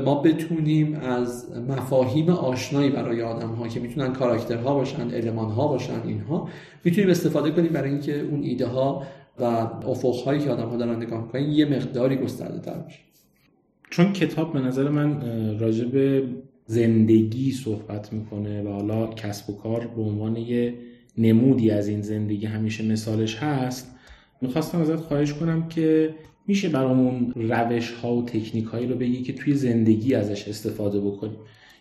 ما 0.06 0.22
بتونیم 0.22 0.94
از 0.96 1.46
مفاهیم 1.70 2.30
آشنایی 2.30 2.90
برای 2.90 3.22
آدم 3.22 3.50
ها 3.50 3.68
که 3.68 3.80
می‌تونن 3.80 4.14
کاراکترها 4.14 4.74
باشن 4.74 5.10
علمان 5.10 5.50
ها 5.50 5.68
باشن 5.68 6.02
اینها 6.06 6.50
می‌تونیم 6.84 7.10
استفاده 7.10 7.52
کنیم 7.52 7.72
برای 7.72 7.90
اینکه 7.90 8.20
اون 8.20 8.44
ایده 8.44 8.66
ها 8.66 9.04
و 9.40 9.44
افق 9.44 10.16
هایی 10.16 10.40
که 10.40 10.50
آدم 10.50 10.70
ها 10.70 10.78
دارن 10.78 10.96
نگاه 10.96 11.24
می‌کنن 11.24 11.42
یه 11.42 11.66
مقداری 11.66 12.16
گسترده 12.16 12.60
تر 12.60 12.78
بشه. 12.78 13.00
چون 13.90 14.14
کتاب 14.14 14.54
به 14.54 14.60
نظر 14.60 14.90
من 14.90 15.22
راجع 15.60 15.86
به 15.86 16.24
زندگی 16.66 17.52
صحبت 17.52 18.14
می‌کنه 18.14 18.64
و 18.64 18.70
حالا 18.70 19.08
کسب 19.08 19.50
و 19.50 19.58
کار 19.58 19.88
به 19.96 20.02
عنوان 20.02 20.36
یه 20.36 20.74
نمودی 21.18 21.72
از 21.72 21.88
این 21.88 22.02
زندگی 22.02 22.46
همیشه 22.46 22.86
مثالش 22.86 23.36
هست 23.36 23.96
می‌خواستم 24.42 24.82
ازت 24.82 24.96
خواهش 24.96 25.34
کنم 25.34 25.68
که 25.68 26.16
میشه 26.48 26.70
برامون 26.70 27.34
روش 27.36 27.92
ها 27.92 28.16
و 28.16 28.26
تکنیک 28.26 28.66
هایی 28.66 28.88
رو 28.88 28.96
بگی 28.96 29.22
که 29.22 29.34
توی 29.34 29.54
زندگی 29.54 30.16
ازش 30.16 30.48
استفاده 30.48 31.00
بکنیم 31.00 31.38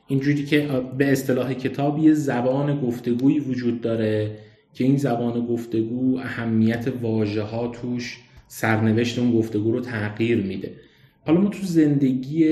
اینجوری 0.09 0.45
که 0.45 0.69
به 0.99 1.13
اصطلاح 1.13 1.55
کتاب 1.55 1.99
یه 1.99 2.15
زبان 2.15 2.81
گفتگویی 2.81 3.41
وجود 3.41 3.81
داره 3.81 4.39
که 4.75 4.85
این 4.85 4.97
زبان 4.97 5.47
گفتگو 5.47 6.19
اهمیت 6.19 6.93
واژه 7.03 7.43
ها 7.43 7.69
توش 7.69 8.19
سرنوشت 8.49 9.19
اون 9.19 9.33
گفتگو 9.33 9.73
رو 9.73 9.81
تغییر 9.81 10.39
میده. 10.39 10.73
حالا 11.27 11.41
ما 11.41 11.49
تو 11.49 11.67
زندگی 11.67 12.47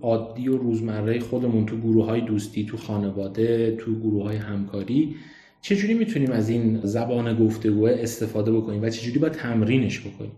عادی 0.00 0.48
و 0.48 0.56
روزمره 0.56 1.18
خودمون 1.18 1.66
تو 1.66 1.76
گروه 1.76 2.04
های 2.04 2.20
دوستی 2.20 2.66
تو 2.66 2.76
خانواده 2.76 3.76
تو 3.76 4.00
گروه 4.00 4.24
های 4.24 4.36
همکاری 4.36 5.16
چجوری 5.62 5.94
می‌تونیم 5.94 6.30
از 6.30 6.48
این 6.48 6.80
زبان 6.82 7.46
گفتگو 7.46 7.86
استفاده 7.86 8.52
بکنیم 8.52 8.82
و 8.82 8.88
چجوری 8.88 9.18
باید 9.18 9.32
تمرینش 9.32 10.00
بکنیم؟ 10.00 10.32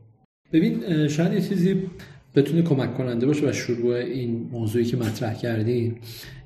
ببین 0.52 1.08
شاید 1.08 1.32
یه 1.32 1.40
چیزی 1.40 1.82
بتونه 2.34 2.62
کمک 2.62 2.94
کننده 2.94 3.26
باشه 3.26 3.48
و 3.48 3.52
شروع 3.52 3.94
این 3.94 4.48
موضوعی 4.52 4.84
که 4.84 4.96
مطرح 4.96 5.34
کردیم 5.34 5.96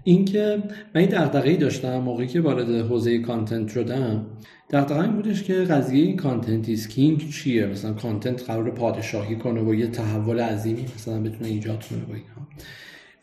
اینکه 0.04 0.62
من 0.94 1.00
این 1.00 1.10
دغدغه‌ای 1.10 1.56
داشتم 1.56 1.98
موقعی 1.98 2.26
که 2.26 2.40
وارد 2.40 2.70
حوزه 2.70 3.18
content 3.18 3.68
شدم 3.68 4.26
دغدغه 4.70 5.00
این 5.00 5.12
بودش 5.12 5.42
که 5.42 5.54
قضیه 5.54 6.04
این 6.04 6.16
content 6.16 6.88
king 6.88 7.30
چیه؟ 7.30 7.66
مثلا 7.66 7.92
content 7.92 8.42
قرار 8.42 8.70
پادشاهی 8.70 9.36
کنه 9.36 9.60
و 9.60 9.74
یه 9.74 9.86
تحول 9.86 10.40
عظیمی 10.40 10.84
مثلا 10.96 11.20
بتونه 11.20 11.48
ایجاد 11.48 11.86
کنه 11.86 12.04
با 12.04 12.14
اینها. 12.14 12.48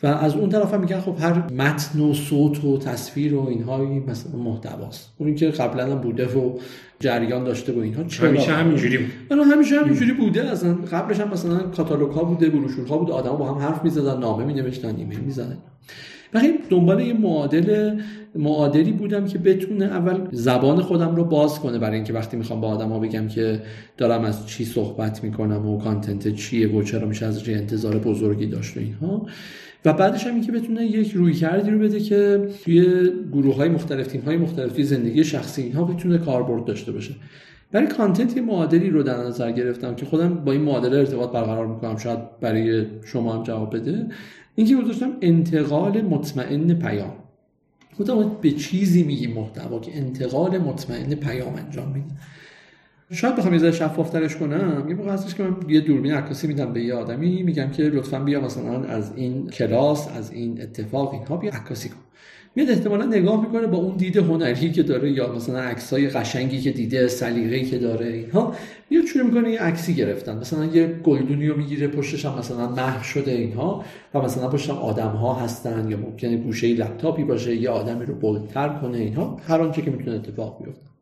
و 0.04 0.08
از 0.08 0.36
اون 0.36 0.50
طرف 0.50 0.74
هم 0.74 0.82
میگن 0.82 1.00
خب 1.00 1.16
هر 1.20 1.54
متن 1.54 2.00
و 2.00 2.14
صوت 2.14 2.64
و 2.64 2.78
تصویر 2.78 3.36
و 3.36 3.48
اینها 3.48 3.78
مثلا 4.08 4.40
محتواست. 4.40 5.14
اون 5.18 5.36
که 5.36 5.50
قبلا 5.50 5.92
هم 5.92 6.00
بوده 6.00 6.26
و 6.26 6.52
جریان 7.00 7.44
داشته 7.44 7.72
با 7.72 7.82
اینها 7.82 8.04
چرا؟ 8.04 8.30
همیشه 8.30 8.52
همینجوری 8.52 8.98
بود. 8.98 9.40
همیشه 9.54 9.80
همینجوری 9.80 10.14
بوده. 10.14 10.52
اصلا 10.52 10.74
قبلش 10.74 11.20
هم 11.20 11.30
مثلا 11.30 11.58
کاتالوگ 11.58 12.12
ها 12.12 12.24
بوده 12.24 12.50
بروشور 12.50 12.88
ها 12.88 12.98
بوده 12.98 13.14
آدما 13.14 13.36
با 13.36 13.54
هم 13.54 13.58
حرف 13.58 13.84
می‌زدن 13.84 14.20
نامه 14.20 14.46
مینوشتن 14.46 14.96
ایمیل 14.96 15.20
می‌زدن. 15.20 15.58
ولی 16.34 16.54
دنبال 16.70 17.00
یه 17.00 17.14
معادل 17.14 18.00
معادلی 18.36 18.92
بودم 18.92 19.26
که 19.26 19.38
بتونه 19.38 19.86
اول 19.86 20.28
زبان 20.32 20.82
خودم 20.82 21.16
رو 21.16 21.24
باز 21.24 21.60
کنه 21.60 21.80
برای 21.80 21.96
اینکه 21.96 22.14
وقتی 22.14 22.38
می‌خوام 22.38 22.62
با 22.62 22.68
آدما 22.68 23.00
بگم 23.00 23.28
که 23.28 23.62
دارم 23.98 24.24
از 24.24 24.48
چی 24.48 24.66
صحبت 24.66 25.24
می‌کنم 25.24 25.68
و 25.68 25.78
کانتنت 25.78 26.36
چیه 26.36 26.76
و 26.76 26.84
چرا 26.84 27.08
میشه 27.08 27.26
از 27.26 27.50
انتظار 27.50 27.98
بزرگی 27.98 28.46
داشت 28.46 28.78
و 28.78 28.80
اینها. 28.80 29.26
و 29.86 29.94
بعدش 29.94 30.28
هم 30.28 30.34
اینکه 30.34 30.52
بتونه 30.52 30.86
یک 30.86 31.12
روی 31.12 31.34
کردی 31.34 31.72
رو 31.72 31.80
بده 31.80 32.00
که 32.00 32.48
توی 32.64 33.10
گروه 33.32 33.56
های 33.56 33.70
مختلف 33.70 34.08
تیم 34.08 34.22
های 34.22 34.38
مختلف 34.38 34.72
توی 34.72 34.84
زندگی 34.84 35.24
شخصی 35.24 35.62
اینها 35.62 35.84
بتونه 35.84 36.18
کاربرد 36.18 36.66
داشته 36.66 36.92
باشه. 36.92 37.16
برای 37.72 37.88
کانتنت 37.88 38.38
یه 38.38 38.42
معادلی 38.42 38.90
رو 38.90 39.04
در 39.04 39.18
نظر 39.18 39.52
گرفتم 39.52 39.96
که 39.96 40.06
خودم 40.06 40.34
با 40.34 40.52
این 40.52 40.62
معادله 40.62 40.98
ارتباط 40.98 41.32
برقرار 41.32 41.68
می‌کنم 41.68 41.98
شاید 41.98 42.40
برای 42.42 42.86
شما 43.06 43.36
هم 43.36 43.44
جواب 43.44 43.76
بده. 43.76 44.08
اینکه 44.56 44.76
گذاشتم 44.76 45.12
انتقال 45.22 46.02
مطمئن 46.02 46.74
پیام. 46.74 47.14
خودم 47.98 48.32
به 48.42 48.52
چیزی 48.52 49.04
میگیم 49.04 49.34
محتوا 49.34 49.80
که 49.80 49.98
انتقال 49.98 50.58
مطمئن 50.58 51.16
پیام 51.16 51.54
انجام 51.56 51.88
میدیم 51.88 52.18
شاید 53.12 53.36
بخوام 53.36 53.54
یه 53.54 53.60
ذره 53.60 53.72
شفافترش 53.72 54.36
کنم. 54.36 54.86
یه 54.90 54.96
موقع 54.96 55.12
هستش 55.12 55.36
که 55.36 55.44
من 55.44 55.56
یه 55.70 55.80
دوربین 55.80 56.14
عکاسی 56.14 56.48
میدم 56.48 56.74
به 56.74 56.84
یه 56.84 56.94
آدمی 56.94 57.44
میگم 57.44 57.70
که 57.72 57.84
لطفا 57.84 58.20
بیا 58.20 58.42
مثلا 58.42 58.84
از 58.84 59.12
این 59.16 59.50
کلاس 59.50 60.08
از 60.18 60.32
این 60.32 60.62
اتفاق 60.62 61.14
اینها 61.14 61.38
بیا 61.38 61.52
عکاسی 61.52 61.90
کن. 61.90 61.96
میاد 62.56 62.70
احتمالا 62.70 63.06
نگاه 63.06 63.42
می‌کنه 63.42 63.68
با 63.68 63.78
اون 63.78 63.98
دید 63.98 64.18
هنری 64.18 64.72
که 64.72 64.84
داره 64.84 65.12
یا 65.12 65.34
مثلا 65.34 65.60
عکسای 65.60 66.08
قشنگی 66.08 66.62
که 66.62 66.72
دیده 66.72 67.08
سلیقه‌ای 67.08 67.66
که 67.66 67.78
داره 67.78 68.08
اینها. 68.08 68.54
میاد 68.90 69.06
شروع 69.06 69.26
می‌کنه 69.26 69.52
یه 69.52 69.62
عکسی 69.62 69.94
گرفتن. 69.94 70.38
مثلا 70.38 70.66
یه 70.66 70.88
گلدونی 70.88 71.48
رو 71.48 71.58
می‌گیره 71.58 71.88
پشتش 71.88 72.26
هم 72.26 72.38
مثلا 72.40 72.70
محو 72.70 73.04
شده 73.04 73.32
اینها 73.32 73.86
و 74.14 74.22
مثلا 74.22 74.48
پشتش 74.48 74.70
هم 74.70 74.76
آدم 74.76 75.10
ها 75.10 75.34
هستن 75.34 75.88
یا 75.92 75.98
ممکنه 75.98 76.38
گوشه 76.38 76.68
لپتاپی 76.68 77.24
باشه 77.24 77.56
یه 77.56 77.70
آدمی 77.70 78.06
رو 78.06 78.16
بلدتر 78.16 78.70
کنه 78.70 78.98
اینها. 78.98 79.38
هر 79.48 79.62
آنچه 79.62 79.82
که 79.82 79.92
می‌تونه 79.92 80.16
اتفاق 80.16 80.64
بیفته. 80.64 80.97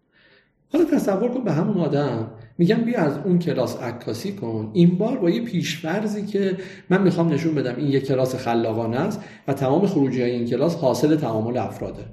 حالا 0.73 0.86
تصور 0.86 1.30
کن 1.30 1.43
به 1.43 1.51
همون 1.51 1.78
آدم 1.78 2.32
میگم 2.58 2.75
بیا 2.75 2.99
از 2.99 3.17
اون 3.25 3.39
کلاس 3.39 3.82
عکاسی 3.82 4.32
کن. 4.32 4.71
این 4.73 4.97
بار 4.97 5.17
با 5.17 5.30
یه 5.30 5.41
پیش‌فرضی 5.41 6.25
که 6.25 6.58
من 6.89 7.01
می‌خوام 7.01 7.34
نشون 7.34 7.56
بدم 7.56 7.75
این 7.78 7.88
یه 7.88 7.99
کلاس 7.99 8.36
خلاقانه 8.36 8.97
است 8.97 9.21
و 9.47 9.54
تمام 9.54 9.88
خروجی 9.88 10.21
های 10.21 10.32
این 10.32 10.45
کلاس 10.45 10.75
حاصل 10.75 11.15
تعامل 11.15 11.58
افراده. 11.58 12.06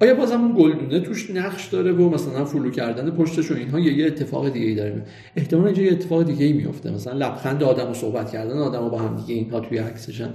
آیا 0.00 0.14
بازم 0.14 0.40
اون 0.40 0.54
گلدونه 0.58 1.00
توش 1.00 1.30
نقش 1.30 1.68
داره 1.68 1.92
و 1.92 2.08
مثلا 2.08 2.44
فلو 2.44 2.70
کردن 2.70 3.10
پشتش 3.10 3.50
و 3.50 3.54
اینها 3.54 3.78
یه 3.78 4.06
اتفاق 4.06 4.48
دیگه 4.48 4.66
ای 4.66 4.74
داره؟ 4.74 5.06
احتمال 5.36 5.64
اینجا 5.64 5.82
یه 5.82 5.92
اتفاق 5.92 6.22
دیگه 6.22 6.44
ای 6.44 6.52
میفته 6.52 6.90
مثلا 6.90 7.12
لبخند 7.12 7.62
آدم 7.62 7.90
و 7.90 7.94
صحبت 7.94 8.30
کردن 8.30 8.58
آدم 8.58 8.88
با 8.88 8.98
هم 8.98 9.16
دیگه 9.16 9.34
اینها 9.34 9.60
توی 9.60 9.78
عکسشن. 9.78 10.30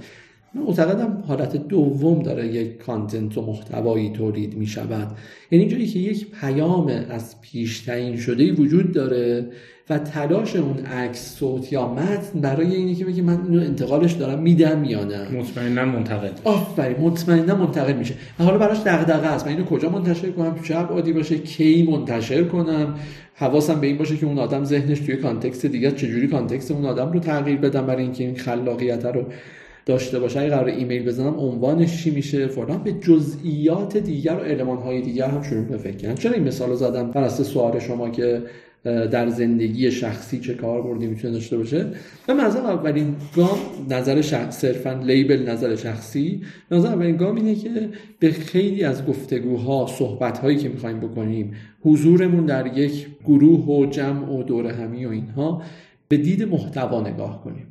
من 0.54 0.62
معتقدم 0.62 1.24
حالت 1.28 1.56
دوم 1.56 2.22
داره 2.22 2.46
یک 2.46 2.78
کانتنت 2.78 3.38
و 3.38 3.42
محتوایی 3.42 4.10
تولید 4.10 4.54
می 4.54 4.66
شود 4.66 5.16
یعنی 5.50 5.64
اینجوری 5.64 5.86
که 5.86 5.98
یک 5.98 6.26
پیام 6.40 6.86
از 7.10 7.40
پیش 7.40 7.80
تعیین 7.80 8.16
شده 8.16 8.52
وجود 8.52 8.92
داره 8.92 9.46
و 9.90 9.98
تلاش 9.98 10.56
اون 10.56 10.78
عکس 10.78 11.36
صوت 11.36 11.72
یا 11.72 11.88
متن 11.88 12.40
برای 12.40 12.74
اینی 12.74 12.94
که 12.94 13.04
بگی 13.04 13.20
من 13.20 13.42
اینو 13.44 13.60
انتقالش 13.60 14.12
دارم 14.12 14.38
میدم 14.38 14.84
یا 14.84 15.04
نه. 15.04 15.28
مطمئنا 15.28 15.84
منتقل 15.84 16.30
آفرین 16.44 16.96
مطمئنا 17.00 17.54
منتقل 17.54 17.92
میشه. 17.92 18.14
و 18.38 18.44
حالا 18.44 18.58
براش 18.58 18.78
دغدغه 18.80 19.26
است. 19.26 19.46
من 19.46 19.52
اینو 19.52 19.64
کجا 19.64 19.88
منتشر 19.88 20.30
کنم؟ 20.30 20.54
تو 20.54 20.62
چه 20.62 20.74
عادی 20.74 21.12
باشه؟ 21.12 21.38
کی 21.38 21.82
منتشر 21.82 22.44
کنم؟ 22.44 22.94
حواسم 23.34 23.80
به 23.80 23.86
این 23.86 23.98
باشه 23.98 24.16
که 24.16 24.26
اون 24.26 24.38
آدم 24.38 24.64
ذهنش 24.64 25.00
توی 25.00 25.16
context 25.16 25.66
دیگه 25.66 25.92
چجوری 25.92 26.28
context 26.28 26.70
اون 26.70 26.84
آدم 26.84 27.12
رو 27.12 27.20
تغییر 27.20 27.56
بدم 27.56 27.86
برای 27.86 28.02
اینکه 28.02 28.24
این 28.24 28.36
خلاقیت 28.36 29.04
رو 29.04 29.24
داشته 29.88 30.18
باشه. 30.18 30.40
اگه 30.40 30.50
قرار 30.50 30.68
ایمیل 30.68 31.04
بزنم 31.04 31.38
عنوانش 31.38 32.02
چی 32.04 32.10
میشه؟ 32.10 32.46
فلان. 32.46 32.82
به 32.82 32.92
جزئیات 32.92 33.96
دیگر 33.96 34.34
و 34.34 34.40
المان 34.40 34.78
های 34.78 35.00
دیگر 35.02 35.28
هم 35.28 35.42
شروع 35.42 35.64
به 35.64 35.76
فکر 35.76 36.14
چرا 36.14 36.32
این 36.32 36.44
مثال 36.44 36.68
رو 36.68 36.76
زدم؟ 36.76 37.10
بر 37.10 37.28
سوال 37.28 37.78
شما 37.78 38.10
که 38.10 38.42
در 38.84 39.28
زندگی 39.28 39.90
شخصی 39.90 40.40
چه 40.40 40.54
کاربردی 40.54 41.06
می‌تونه 41.06 41.32
داشته 41.32 41.56
باشه. 41.56 41.86
و 42.28 42.34
نظر 42.34 42.60
اولین 42.60 43.16
گام 43.36 43.58
نظر 43.90 44.20
شخص 44.20 44.58
صرفا 44.58 44.92
label 44.92 45.48
نظر 45.48 45.76
شخصی. 45.76 46.42
نظر 46.70 46.88
اولین 46.88 47.16
گام 47.16 47.36
اینه 47.36 47.54
که 47.54 47.88
به 48.18 48.30
خیلی 48.30 48.84
از 48.84 49.06
گفتگوها 49.06 49.86
صحبت 49.86 50.38
هایی 50.38 50.56
که 50.56 50.68
می‌خوایم 50.68 51.00
بکنیم 51.00 51.54
حضورمون 51.80 52.46
در 52.46 52.78
یک 52.78 53.06
گروه 53.24 53.66
و 53.66 53.86
جمع 53.86 54.32
و 54.32 54.42
دور 54.42 54.66
همی 54.66 55.04
و 55.04 55.10
اینها 55.10 55.62
به 56.08 56.16
دید 56.16 56.42
محتوا 56.42 57.00
نگاه 57.08 57.44
کنیم. 57.44 57.67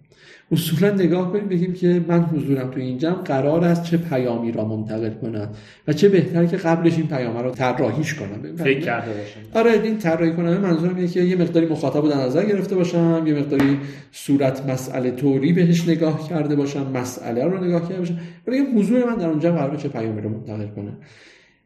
اصولا 0.51 0.93
نگاه 0.93 1.31
کنیم 1.31 1.47
بگیم 1.47 1.73
که 1.73 2.01
من 2.07 2.19
حضورم 2.21 2.71
تو 2.71 2.79
این 2.79 2.97
جمع 2.97 3.15
قرار 3.15 3.65
است 3.65 3.83
چه 3.83 3.97
پیامی 3.97 4.51
را 4.51 4.65
منتقل 4.65 5.09
کنم 5.09 5.49
و 5.87 5.93
چه 5.93 6.09
بهتر 6.09 6.45
که 6.45 6.57
قبلش 6.57 6.97
این 6.97 7.07
پیام 7.07 7.37
را 7.37 7.51
طراحیش 7.51 8.13
کنم. 8.13 8.55
فکر 8.55 8.79
کرده 8.79 9.11
باشم. 9.11 9.39
آره 9.53 9.71
این 9.83 9.97
طراحی 9.97 10.33
کنم 10.33 10.57
منظورم 10.57 10.95
اینه 10.95 11.07
که 11.07 11.21
یه 11.21 11.35
مقداری 11.35 11.65
مخاطب 11.65 12.01
رو 12.01 12.09
در 12.09 12.17
نظر 12.17 12.45
گرفته 12.45 12.75
باشم 12.75 13.23
یه 13.27 13.33
مقداری 13.33 13.79
صورت 14.11 14.65
مسئله 14.69 15.11
طوری 15.11 15.53
بهش 15.53 15.87
نگاه 15.87 16.29
کرده 16.29 16.55
باشم 16.55 16.91
مسئله 16.93 17.43
رو 17.43 17.63
نگاه 17.63 17.81
کرده 17.81 17.99
باشم. 17.99 18.17
و 18.47 18.51
بگم 18.51 18.79
حضور 18.79 19.05
من 19.05 19.15
در 19.15 19.27
اونجا 19.27 19.51
قرار 19.51 19.77
چه 19.77 19.89
پیامی 19.89 20.21
رو 20.21 20.29
منتقل 20.29 20.67
کنم. 20.67 20.97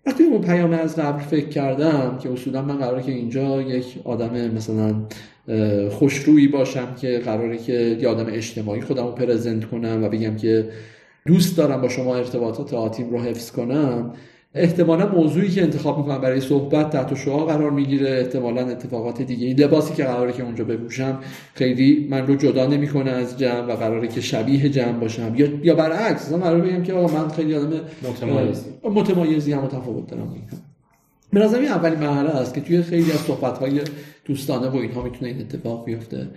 وقتی 0.06 0.24
اون 0.24 0.42
پیام 0.42 0.74
از 0.74 0.96
قبل 0.96 1.20
فکر 1.20 1.50
کردم 1.50 2.18
که 2.18 2.32
اصولا 2.32 2.62
من 2.62 2.78
قراره 2.78 3.04
که 3.04 3.12
اینجا 3.12 3.62
یک 3.62 3.86
آدم 4.04 4.52
مثلا 4.52 4.96
خوشرویی 5.90 6.48
باشم 6.48 6.96
که 6.96 7.20
قراره 7.20 7.58
که 7.58 7.98
یه 8.02 8.08
آدم 8.08 8.26
اجتماعی 8.28 8.82
خودم 8.82 9.06
رو 9.06 9.12
پرزنت 9.12 9.66
کنم 9.66 10.04
و 10.04 10.10
بگم 10.10 10.36
که 10.36 10.70
دوست 11.26 11.58
دارم 11.58 11.82
با 11.82 11.90
شما 11.90 12.16
ارتباطات 12.16 12.74
آتیم 12.74 13.10
رو 13.10 13.20
حفظ 13.20 13.52
کنم. 13.52 14.14
احتمالا 14.56 15.08
موضوعی 15.08 15.50
که 15.50 15.62
انتخاب 15.62 15.98
می‌کنم 15.98 16.22
برای 16.22 16.42
صحبت 16.42 16.90
تحت 16.90 17.16
شعا 17.16 17.46
قرار 17.46 17.72
می‌گیره. 17.72 18.10
احتمالا 18.10 18.68
اتفاقات 18.68 19.22
دیگه 19.22 19.48
این 19.48 19.60
لباسی 19.60 19.94
که 19.94 20.04
قراره 20.04 20.34
که 20.34 20.44
اونجا 20.44 20.64
بپوشم 20.64 21.20
خیلی 21.54 22.08
من 22.10 22.28
رو 22.28 22.36
جدا 22.36 22.66
نمی‌کنه 22.66 23.12
از 23.12 23.38
جمع 23.38 23.62
و 23.62 23.76
قراره 23.76 24.08
که 24.08 24.22
شبیه 24.22 24.70
جمع 24.70 25.00
باشم. 25.00 25.34
یا 25.38 25.48
یا 25.64 25.76
برعکس 25.76 26.32
من 26.32 26.40
قرار 26.40 26.62
بگم 26.62 26.84
که 26.84 26.94
آقا 26.94 27.18
من 27.18 27.30
خیلی 27.30 27.56
آدم 27.56 27.80
متمایزی. 28.10 28.70
متمایزی 28.84 29.54
هم 29.54 29.68
تفاوت 29.68 30.08
دارم 30.08 30.36
به 31.34 31.40
نظر 31.40 31.60
این 31.60 31.68
اولین 31.68 32.00
مرحله 32.00 32.30
است 32.30 32.54
که 32.54 32.62
توی 32.62 32.82
خیلی 32.82 33.12
از 33.12 33.20
صحبت‌های 33.20 33.82
دوستانه 34.26 34.68
و 34.68 34.76
اینها 34.76 35.04
می‌تونه 35.04 35.32
این 35.32 35.42
اتفاق 35.42 35.86
بیفته. 35.86 36.28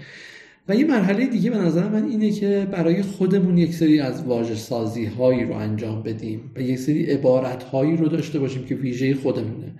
و 0.69 0.75
یه 0.77 0.85
مرحله 0.85 1.27
دیگه 1.27 1.51
به 1.51 1.59
نظر 1.59 1.89
من 1.89 2.05
اینه 2.05 2.31
که 2.31 2.69
برای 2.73 3.03
خودمون 3.03 3.59
یک 3.59 3.75
سری 3.75 4.01
از 4.01 4.25
واژه 4.25 4.55
سازی 4.55 5.05
هایی 5.05 5.45
رو 5.45 5.55
انجام 5.55 6.03
بدیم 6.03 6.41
و 6.57 6.61
یک 6.61 6.79
سری 6.79 7.05
عبارت 7.05 7.63
هایی 7.63 7.97
رو 7.97 8.09
داشته 8.09 8.39
باشیم 8.39 8.65
که 8.65 8.75
ویژه 8.75 9.15
خودمونه. 9.15 9.73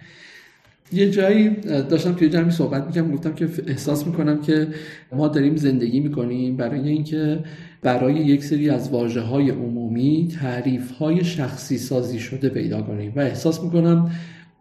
یه 0.93 1.11
جایی 1.11 1.51
داشتم 1.65 2.13
توی 2.13 2.29
جمعی 2.29 2.51
صحبت 2.51 2.87
می‌کنم 2.87 3.13
گفتم 3.13 3.35
که 3.35 3.49
احساس 3.67 4.07
می‌کنم 4.07 4.41
که 4.41 4.69
ما 5.13 5.29
داریم 5.29 5.57
زندگی 5.57 6.01
می‌کنیم 6.01 6.57
برای 6.57 6.89
اینکه 6.89 7.39
برای 7.83 8.15
یک 8.15 8.45
سری 8.45 8.71
از 8.71 8.91
واجه 8.91 9.21
های 9.21 9.51
عمومی 9.51 10.29
تعریف 10.41 10.91
های 10.91 11.25
شخصی 11.25 11.79
سازی 11.79 12.19
شده 12.19 12.49
پیدا 12.49 12.83
کنیم. 12.83 13.13
و 13.17 13.21
احساس 13.21 13.63
می‌کنم 13.63 14.11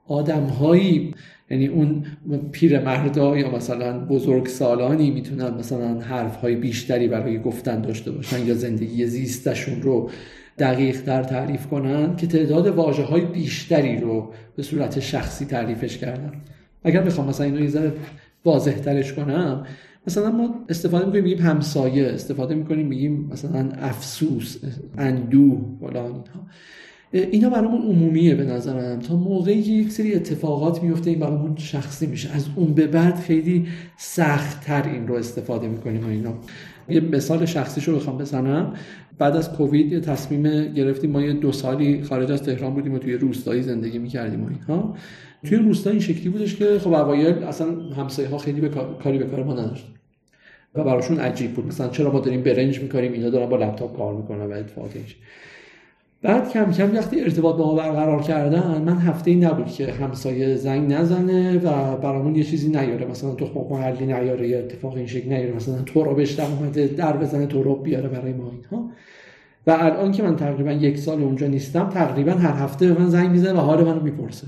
آدم 0.08 0.44
هایی 0.44 1.14
یعنی 1.50 1.68
اون 1.68 2.04
پیرمردا 2.52 3.38
یا 3.38 3.56
مثلا 3.56 4.06
بزرگ 4.06 4.48
سالانی 4.48 5.12
می‌تونن 5.12 5.50
مثلا 5.50 6.00
حرف 6.00 6.36
های 6.36 6.56
بیشتری 6.56 7.08
برای 7.08 7.40
گفتن 7.40 7.82
داشته 7.82 8.12
باشن 8.12 8.46
یا 8.46 8.54
زندگی 8.54 9.06
زیستشون 9.06 9.82
رو 9.82 10.10
دقیق 10.58 11.06
در 11.06 11.24
تعریف 11.24 11.68
کنن 11.68 12.16
که 12.16 12.28
تعداد 12.28 12.68
واجه 12.68 13.04
های 13.04 13.22
بیشتری 13.26 13.98
رو 13.98 14.34
به 14.56 14.64
صورت 14.64 15.00
شخصی 15.00 15.46
تعریفش 15.46 15.98
کردن. 15.98 16.32
اگر 16.84 17.02
بخوام 17.02 17.28
مثلا 17.28 17.46
اینو 17.46 17.64
یه 17.64 17.92
واضح 18.46 18.72
ترش 18.72 19.14
کنم 19.14 19.66
مثلا 20.08 20.32
ما 20.32 20.66
استفاده 20.70 21.06
می‌کنیم 21.06 21.24
میگیم 21.24 21.46
همسایه 21.46 22.06
استفاده 22.06 22.56
می‌کنیم 22.56 22.88
میگیم 22.88 23.30
مثلا 23.32 23.70
افسوس 23.82 24.58
اندوه 24.98 25.62
فلان 25.80 26.24
اینا 27.14 27.50
برامون 27.50 27.82
عمومیه 27.82 28.36
به 28.36 28.44
نظرم. 28.44 29.00
تا 29.00 29.16
موقعی 29.16 29.62
که 29.62 29.72
یک 29.72 29.92
سری 29.92 30.16
اتفاقات 30.16 30.84
میفته 30.84 31.10
این 31.10 31.20
برامون 31.20 31.56
شخصی 31.58 32.08
میشه. 32.08 32.36
از 32.36 32.46
اون 32.56 32.74
به 32.74 32.88
بعد 32.88 33.16
خیلی 33.16 33.68
سخت 33.98 34.64
تر 34.64 34.84
این 34.90 35.08
رو 35.08 35.16
استفاده 35.16 35.68
می‌کنیم 35.68 36.06
و 36.06 36.10
اینا. 36.10 36.34
یه 36.90 37.00
مثال 37.02 37.46
شخصیش 37.46 37.84
رو 37.84 37.96
بخوام 37.96 38.18
بزنم. 38.18 38.74
بعد 39.18 39.36
از 39.36 39.54
کووید 39.54 39.92
یه 39.92 40.00
تصمیم 40.00 40.74
گرفتیم. 40.74 41.12
ما 41.12 41.22
یه 41.22 41.34
دو 41.34 41.52
سالی 41.52 42.04
خارج 42.04 42.32
از 42.32 42.44
تهران 42.44 42.74
بودیم 42.74 42.94
و 42.94 42.98
توی 42.98 43.14
روستایی 43.14 43.62
زندگی 43.62 44.00
می‌کردیم 44.00 44.44
و 44.44 44.48
اینها 44.48 44.96
توی 45.44 45.58
روستا 45.58 45.90
این 45.90 46.00
شکلی 46.00 46.30
بودش 46.30 46.56
که 46.56 46.80
خب 46.80 46.94
اوایل 46.94 47.44
اصلا 47.44 47.68
همسایه 47.98 48.30
ها 48.30 48.38
خیلی 48.38 48.62
به 48.62 48.70
کاری 49.04 49.18
به 49.18 49.26
کار 49.26 49.44
ما 49.44 49.54
نداشتن. 49.54 49.94
و 50.76 50.84
براشون 50.84 51.20
عجیب 51.20 51.54
بود. 51.54 51.68
مثلا 51.68 51.88
چرا 51.88 52.12
ما 52.12 52.20
داریم 52.20 52.42
برنج 52.42 52.82
می‌کنیم 52.82 53.14
اینا 53.14 53.30
دارن 53.30 53.50
با 53.50 53.58
لپتاپ 53.58 53.98
کار 53.98 54.16
می‌کنن 54.16 54.46
و 54.46 54.52
اتفاقاتش 54.52 55.16
بعد 56.24 56.50
کم 56.50 56.72
کم 56.72 56.96
وقتی 56.96 57.22
ارتباط 57.22 57.56
با 57.56 57.66
ما 57.66 57.76
برقرار 57.76 58.22
کردن 58.22 58.82
من 58.82 58.98
هفته 58.98 59.32
ای 59.32 59.38
نبود 59.38 59.66
که 59.66 59.92
همسایه 59.92 60.56
زنگ 60.56 60.94
نزنه 60.94 61.58
و 61.58 61.98
برامون 61.98 62.36
یه 62.36 62.44
چیزی 62.44 62.70
نیاره. 62.70 63.06
مثلا 63.06 63.36
تخم 63.36 63.60
محلی 63.70 64.06
نیاره 64.06 64.48
یا 64.48 64.60
اتفاق 64.60 64.94
این 64.96 65.08
شکل 65.08 65.30
نیاره. 65.30 65.56
مثلا 65.56 65.82
تو 65.82 66.04
رو 66.04 66.16
بهش 66.16 66.40
اومده 66.40 66.88
در 66.88 67.18
بزنه 67.18 67.46
تو 67.46 67.64
رو 67.64 67.76
بیاره 67.76 68.10
برای 68.10 68.34
ما 68.34 68.52
اینها. 68.52 68.90
و 69.68 69.72
الان 69.80 70.12
که 70.12 70.24
من 70.24 70.36
تقریبا 70.36 70.72
یک 70.72 70.98
سال 70.98 71.24
اونجا 71.24 71.48
نیستم 71.48 71.90
تقریبا 71.90 72.32
هر 72.32 72.64
هفته 72.64 72.94
به 72.94 73.00
من 73.00 73.10
زنگ 73.10 73.30
می‌زنه 73.32 73.54
و 73.54 73.62
حال 73.62 73.84
منو 73.84 74.04
می‌پرسه. 74.04 74.48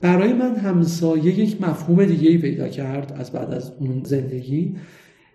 برای 0.00 0.32
من 0.32 0.56
همسایه 0.56 1.38
یک 1.38 1.62
مفهوم 1.62 2.04
دیگه 2.04 2.30
ای 2.30 2.38
پیدا 2.38 2.68
کرد 2.68 3.16
از 3.18 3.32
بعد 3.32 3.54
از 3.54 3.72
اون 3.80 4.02
زندگی. 4.04 4.76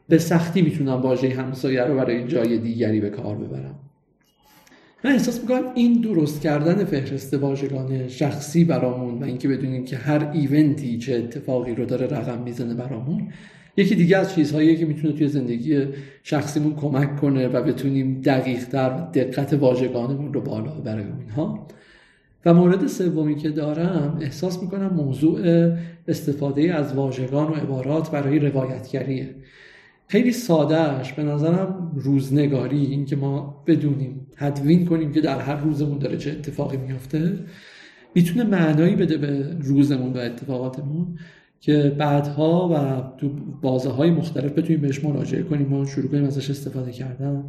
به 0.09 0.17
سختی 0.17 0.62
می‌تونم 0.62 1.01
واژه 1.01 1.29
همسایه 1.29 1.83
رو 1.83 1.95
برای 1.95 2.27
جای 2.27 2.57
دیگری 2.57 2.99
به 2.99 3.09
کار 3.09 3.35
ببرم. 3.35 3.88
من 5.03 5.12
احساس 5.12 5.41
می‌کنم 5.41 5.62
این 5.75 6.01
درست 6.01 6.41
کردن 6.41 6.85
فهرست 6.85 7.33
واژگان 7.33 8.07
شخصی 8.07 8.65
برامون 8.65 9.19
و 9.19 9.23
اینکه 9.23 9.47
بدونیم 9.47 9.85
که 9.85 9.97
هر 9.97 10.31
ایونتی 10.33 10.97
چه 10.97 11.15
اتفاقی 11.15 11.75
رو 11.75 11.85
داره 11.85 12.07
رقم 12.07 12.41
می‌زنه 12.41 12.73
برامون 12.73 13.27
یکی 13.77 13.95
دیگه 13.95 14.17
از 14.17 14.35
چیزهایی 14.35 14.77
که 14.77 14.85
می‌تونه 14.85 15.13
توی 15.13 15.27
زندگی 15.27 15.85
شخصیمون 16.23 16.75
کمک 16.75 17.15
کنه 17.15 17.47
و 17.47 17.63
بتونیم 17.63 18.21
دقیق 18.21 18.69
در 18.71 18.89
دقت 18.89 19.53
واژگانمون 19.53 20.33
رو 20.33 20.41
بالا 20.41 20.71
ببریم 20.71 21.17
اینها. 21.19 21.67
و 22.45 22.53
مورد 22.53 22.88
سومی 22.88 23.35
که 23.35 23.49
دارم 23.49 24.17
احساس 24.21 24.63
می‌کنم 24.63 24.93
موضوع 24.93 25.39
استفاده 26.07 26.73
از 26.73 26.93
واژگان 26.93 27.47
و 27.47 27.53
عبارات 27.53 28.12
برای 28.12 28.39
روایتگریه. 28.39 29.35
خیلی 30.11 30.31
سادهش 30.31 31.13
به 31.13 31.23
نظرم 31.23 31.91
روزنگاری 31.95 32.85
این 32.85 33.05
که 33.05 33.15
ما 33.15 33.63
بدونیم 33.67 34.27
تدوین 34.37 34.85
کنیم 34.85 35.11
که 35.11 35.21
در 35.21 35.39
هر 35.39 35.55
روزمون 35.55 35.97
داره 35.97 36.17
چه 36.17 36.31
اتفاقی 36.31 36.77
میافته 36.77 37.39
می‌تونه 38.15 38.43
معنایی 38.43 38.95
بده 38.95 39.17
به 39.17 39.57
روزمون 39.61 40.13
و 40.13 40.17
اتفاقاتمون 40.17 41.17
که 41.59 41.95
بعدها 41.97 42.69
و 42.69 43.17
تو 43.17 43.29
بازه 43.61 43.89
های 43.89 44.11
مختلف 44.11 44.51
بتونیم 44.51 44.81
بهش 44.81 45.03
مراجعه 45.03 45.43
کنیم 45.43 45.73
و 45.73 45.85
شروع 45.85 46.07
کنیم 46.07 46.23
ازش 46.23 46.49
استفاده 46.49 46.91
کردن. 46.91 47.43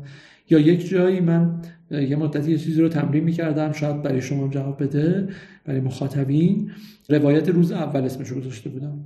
یا 0.51 0.59
یک 0.59 0.89
جایی 0.89 1.21
من 1.21 1.63
یه 1.91 2.17
مدتی 2.17 2.51
یه 2.51 2.59
چیزی 2.59 2.83
رو 2.83 2.89
تمرین 2.89 3.25
می‌کردم 3.25 3.73
شاید 3.73 4.03
برای 4.03 4.21
شما 4.21 4.49
جواب 4.49 4.83
بده 4.83 5.29
برای 5.65 5.81
مخاطبین. 5.81 6.71
روایت 7.09 7.49
روز 7.49 7.73
اول 7.73 8.05
اسمش 8.05 8.29
رو 8.29 8.41
گذاشته 8.41 8.71
بودم. 8.71 9.05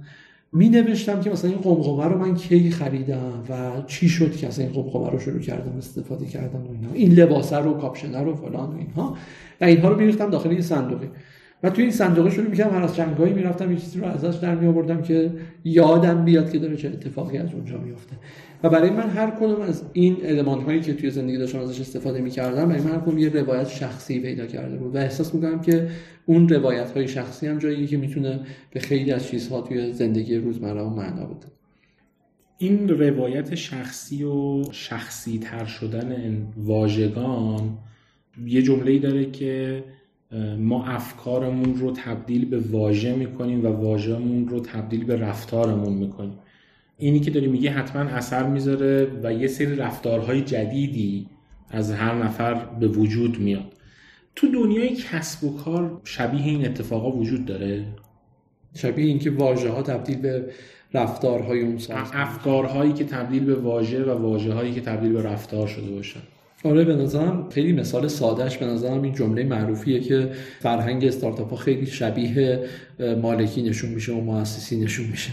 می 0.54 0.68
نوشتم 0.68 1.20
که 1.20 1.30
مثلا 1.30 1.50
این 1.50 1.60
قمقمه 1.60 2.04
رو 2.04 2.18
من 2.18 2.34
کی 2.34 2.70
خریدم 2.70 3.42
و 3.48 3.82
چی 3.86 4.08
شد 4.08 4.36
که 4.36 4.48
اصلا 4.48 4.64
این 4.64 4.74
قمقمه 4.74 5.10
رو 5.10 5.18
شروع 5.18 5.40
کردم 5.40 5.76
استفاده 5.78 6.26
کردم 6.26 6.66
و 6.66 6.70
اینا. 6.70 6.92
این 6.92 7.12
لباسه 7.12 7.56
رو 7.56 7.74
کاپشنه 7.74 8.22
رو 8.22 8.34
فلان 8.34 8.70
و 8.70 8.78
اینها. 8.78 9.16
و 9.60 9.64
اینها 9.64 9.88
رو 9.88 9.96
میریختم 9.96 10.30
داخل 10.30 10.52
یه 10.52 10.60
صندوقی 10.60 11.08
و 11.62 11.70
توی 11.70 11.82
این 11.82 11.92
صندوقه 11.92 12.30
شروع 12.30 12.48
می‌کردم 12.48 12.76
هر 12.76 12.82
از 12.82 12.96
چنگایی 12.96 13.32
می‌رفتم 13.32 13.72
یه 13.72 13.78
چیزی 13.78 14.00
رو 14.00 14.06
ازش 14.06 14.36
در 14.36 14.54
میآوردم 14.54 15.02
که 15.02 15.32
یادم 15.64 16.24
بیاد 16.24 16.52
که 16.52 16.58
داره 16.58 16.76
چه 16.76 16.88
اتفاقی 16.88 17.38
از 17.38 17.54
اونجا 17.54 17.78
میفته 17.78 18.16
و 18.64 18.68
برای 18.68 18.90
من 18.90 19.10
هر 19.10 19.30
کدوم 19.30 19.60
از 19.60 19.82
این 19.92 20.16
المان 20.22 20.60
هایی 20.60 20.80
که 20.80 20.94
توی 20.94 21.10
زندگی 21.10 21.38
داشتم 21.38 21.58
ازش 21.58 21.80
استفاده 21.80 22.20
می‌کردم 22.20 22.68
برای 22.68 22.82
من 22.82 22.90
هر 22.90 22.98
کدوم 22.98 23.18
یه 23.18 23.28
روایت 23.28 23.68
شخصی 23.68 24.20
پیدا 24.20 24.46
کرده 24.46 24.76
بود. 24.76 24.94
و 24.94 24.98
احساس 24.98 25.34
می‌کنم 25.34 25.60
که 25.60 25.88
اون 26.26 26.48
روایت 26.48 26.90
های 26.90 27.08
شخصی 27.08 27.46
هم 27.46 27.58
جایی 27.58 27.86
که 27.86 27.96
می‌تونه 27.96 28.40
به 28.70 28.80
خیلی 28.80 29.12
از 29.12 29.26
چیزها 29.26 29.60
توی 29.60 29.92
زندگی 29.92 30.36
روزمره 30.36 30.80
و 30.80 30.90
معنا 30.90 31.24
بده. 31.24 31.46
این 32.58 32.88
روایت 32.88 33.54
شخصی 33.54 34.24
و 34.24 34.64
شخصی 34.72 35.38
تر 35.38 35.64
شدن 35.64 36.42
واژگان 36.56 37.78
یه 38.46 38.62
جمله 38.62 38.98
داره 38.98 39.30
که 39.30 39.84
ما 40.58 40.84
افکارمون 40.84 41.74
رو 41.74 41.92
تبدیل 41.92 42.44
به 42.44 42.58
واژه 42.58 43.14
می‌کنیم 43.14 43.64
و 43.64 43.68
واژهمون 43.68 44.48
رو 44.48 44.60
تبدیل 44.60 45.04
به 45.04 45.16
رفتارمون 45.16 45.92
می‌کنیم. 45.92 46.38
اینی 46.98 47.20
که 47.20 47.30
داری 47.30 47.46
میگه 47.46 47.70
حتما 47.70 48.02
اثر 48.02 48.48
می‌ذاره 48.48 49.10
و 49.22 49.32
یه 49.32 49.48
سری 49.48 49.76
رفتارهای 49.76 50.40
جدیدی 50.40 51.26
از 51.70 51.92
هر 51.92 52.14
نفر 52.14 52.54
به 52.54 52.88
وجود 52.88 53.38
میاد. 53.38 53.72
تو 54.36 54.48
دنیای 54.48 54.96
کسب 54.96 55.44
و 55.44 55.56
کار 55.56 56.00
شبیه 56.04 56.44
این 56.44 56.66
اتفاقا 56.66 57.10
وجود 57.10 57.44
داره؟ 57.44 57.84
شبیه 58.74 59.06
اینکه 59.06 59.30
واژه 59.30 59.70
ها 59.70 59.82
تبدیل 59.82 60.18
به 60.18 60.50
رفتارهای 60.94 61.60
اون 61.60 61.78
افکارهایی 62.12 62.92
که 62.92 63.04
تبدیل 63.04 63.44
به 63.44 63.54
واژه 63.54 64.04
و 64.04 64.10
واژه 64.10 64.52
هایی 64.52 64.72
که 64.72 64.80
تبدیل 64.80 65.12
به 65.12 65.22
رفتار 65.22 65.66
شده 65.66 65.90
باشن. 65.90 66.20
آره 66.64 66.84
به 66.84 66.96
نظرم 66.96 67.48
خیلی 67.50 67.72
مثال 67.72 68.08
سادهش 68.08 68.56
به 68.56 68.66
نظرم 68.66 69.02
این 69.02 69.14
جمله 69.14 69.44
معروفیه 69.44 70.00
که 70.00 70.30
فرهنگ 70.60 71.04
استارتاپ 71.04 71.50
ها 71.50 71.56
خیلی 71.56 71.86
شبیه 71.86 72.60
مالکی 73.22 73.62
نشون 73.62 73.90
میشه 73.90 74.12
و 74.12 74.20
مؤسسی 74.20 74.80
نشون 74.80 75.06
میشه. 75.06 75.30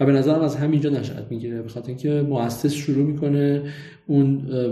و 0.00 0.06
به 0.06 0.12
نظرم 0.12 0.40
از 0.40 0.56
همینجا 0.56 0.90
نشأت 0.90 1.24
می‌گیره 1.30 1.62
بخاطر 1.62 1.88
اینکه 1.88 2.10
مؤسس 2.10 2.72
شروع 2.72 3.06
می‌کنه 3.06 3.62
اون 4.06 4.26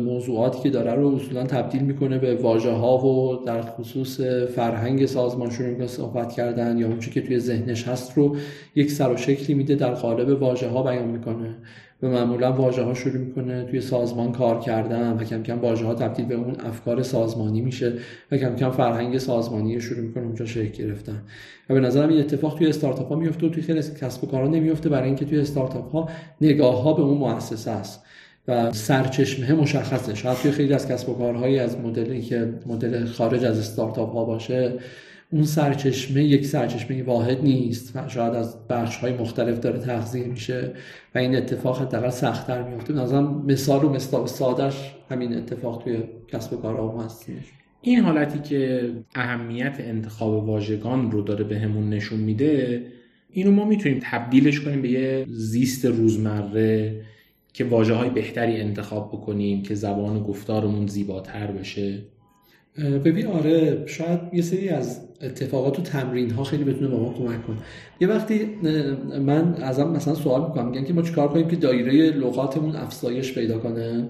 موضوعاتی 0.04 0.62
که 0.62 0.70
داره 0.70 0.94
رو 0.94 1.14
اصولا 1.14 1.46
تبدیل 1.46 1.82
می‌کنه 1.82 2.18
به 2.18 2.34
واژه 2.34 2.70
ها 2.70 3.06
و 3.06 3.44
در 3.44 3.62
خصوص 3.62 4.20
فرهنگ 4.54 5.06
سازمان 5.06 5.50
شروع 5.50 5.68
می‌کنه 5.68 5.86
صحبت 5.86 6.32
کردن 6.32 6.78
یا 6.78 6.86
اونچه 6.86 7.10
که 7.10 7.20
توی 7.20 7.38
ذهنش 7.38 7.88
هست 7.88 8.12
رو 8.16 8.36
یک 8.74 8.90
سر 8.90 9.12
و 9.12 9.16
شکلی 9.16 9.54
میده 9.54 9.74
در 9.74 9.94
قالب 9.94 10.42
واژه 10.42 10.68
ها 10.68 10.82
بیان 10.82 11.08
می‌کنه. 11.08 11.56
و 12.02 12.08
معمولا 12.08 12.52
واژه 12.52 12.82
ها 12.82 12.94
شروع 12.94 13.16
می‌کنه. 13.16 13.64
توی 13.64 13.80
سازمان 13.80 14.32
کار 14.32 14.60
کردن 14.60 15.12
و 15.12 15.24
کم 15.24 15.42
کم 15.42 15.60
واژه 15.60 15.86
ها 15.86 15.94
تبدیل 15.94 16.26
به 16.26 16.34
اون 16.34 16.56
افکار 16.60 17.02
سازمانی 17.02 17.60
میشه 17.60 17.92
و 18.32 18.36
کم 18.36 18.56
کم 18.56 18.70
فرهنگ 18.70 19.18
سازمانی 19.18 19.80
شروع 19.80 20.00
می‌کنه 20.00 20.24
اونجا 20.24 20.46
شکل 20.46 20.84
گرفتن. 20.84 21.22
و 21.70 21.74
به 21.74 21.80
نظرم 21.80 22.08
این 22.08 22.20
اتفاق 22.20 22.58
توی 22.58 22.66
استارتاپ 22.66 23.08
ها 23.08 23.14
میفته 23.14 23.46
و 23.46 23.50
توی 23.50 23.62
خیلی 23.62 23.80
کسب 24.00 24.24
و 24.24 24.26
کارها 24.26 24.48
نمیفته 24.48 24.88
برای 24.88 25.06
اینکه 25.06 25.24
توی 25.24 25.40
استارتاپ 25.40 25.92
ها 25.92 26.08
نگاه 26.40 26.82
ها 26.82 26.92
به 26.92 27.02
اون 27.02 27.18
مؤسسه 27.18 27.70
است 27.70 28.04
و 28.48 28.72
سرچشمه 28.72 29.52
مشخصه. 29.52 30.14
شاید 30.14 30.38
توی 30.38 30.50
خیلی 30.50 30.74
از 30.74 30.88
کسب 30.88 31.08
و 31.08 31.14
کارهایی 31.14 31.58
از 31.58 31.78
مدلی 31.78 32.22
که 32.22 32.48
مدل 32.66 33.04
خارج 33.04 33.44
از 33.44 33.58
استارتاپ 33.58 34.12
ها 34.12 34.24
باشه 34.24 34.72
اون 35.32 35.44
سرچشمه 35.44 36.24
یک 36.24 36.46
سرچشمه 36.46 37.02
واحد 37.02 37.42
نیست 37.42 37.96
و 37.96 38.08
شاید 38.08 38.34
از 38.34 38.68
بخش 38.68 38.96
های 38.96 39.12
مختلف 39.12 39.60
داره 39.60 39.78
تغذیه 39.78 40.26
میشه 40.26 40.72
و 41.14 41.18
این 41.18 41.36
اتفاق 41.36 41.80
حداقل 41.80 42.10
سختتر 42.10 42.62
میفته 42.62 42.92
نظرم 42.92 43.44
مثال 43.46 43.84
و 43.84 43.88
مثال 43.88 44.26
سادش 44.26 44.94
همین 45.10 45.36
اتفاق 45.36 45.82
توی 45.84 46.02
کسب 46.28 46.52
و 46.52 46.56
کارها 46.56 47.04
هست. 47.04 47.26
این 47.80 48.00
حالتی 48.00 48.38
که 48.38 48.90
اهمیت 49.14 49.76
انتخاب 49.78 50.48
واژگان 50.48 51.10
رو 51.10 51.22
داره 51.22 51.44
بهمون 51.44 51.90
به 51.90 51.96
نشون 51.96 52.20
میده 52.20 52.82
اینو 53.30 53.50
ما 53.50 53.64
می‌تونیم 53.64 54.00
تبدیلش 54.02 54.60
کنیم 54.60 54.82
به 54.82 54.88
یه 54.88 55.26
زیست 55.28 55.84
روزمره 55.84 57.00
که 57.52 57.64
واجه 57.64 57.94
های 57.94 58.10
بهتری 58.10 58.60
انتخاب 58.60 59.08
بکنیم 59.08 59.62
که 59.62 59.74
زبان 59.74 60.22
گفتارمون 60.22 60.86
زیباتر 60.86 61.46
بشه. 61.46 61.98
ببین 62.78 63.26
آره 63.26 63.82
شاید 63.86 64.20
یه 64.32 64.42
سری 64.42 64.68
از 64.68 65.00
اتفاقات 65.22 65.78
و 65.78 65.82
تمرین 65.82 66.30
ها 66.30 66.44
خیلی 66.44 66.64
بتونه 66.64 66.88
به 66.88 66.96
ما 66.96 67.12
کمک 67.12 67.46
کنه. 67.46 67.56
یه 68.00 68.08
وقتی 68.08 68.44
من 69.20 69.54
ازم 69.54 69.90
مثلا 69.90 70.14
سوال 70.14 70.48
می‌کنم 70.48 70.68
میگن 70.70 70.84
که 70.84 70.92
ما 70.92 71.02
چیکار 71.02 71.28
کنیم 71.28 71.48
که 71.48 71.56
دایره 71.56 72.10
لغاتمون 72.10 72.76
افزایش 72.76 73.34
پیدا 73.34 73.58
کنه؟ 73.58 74.08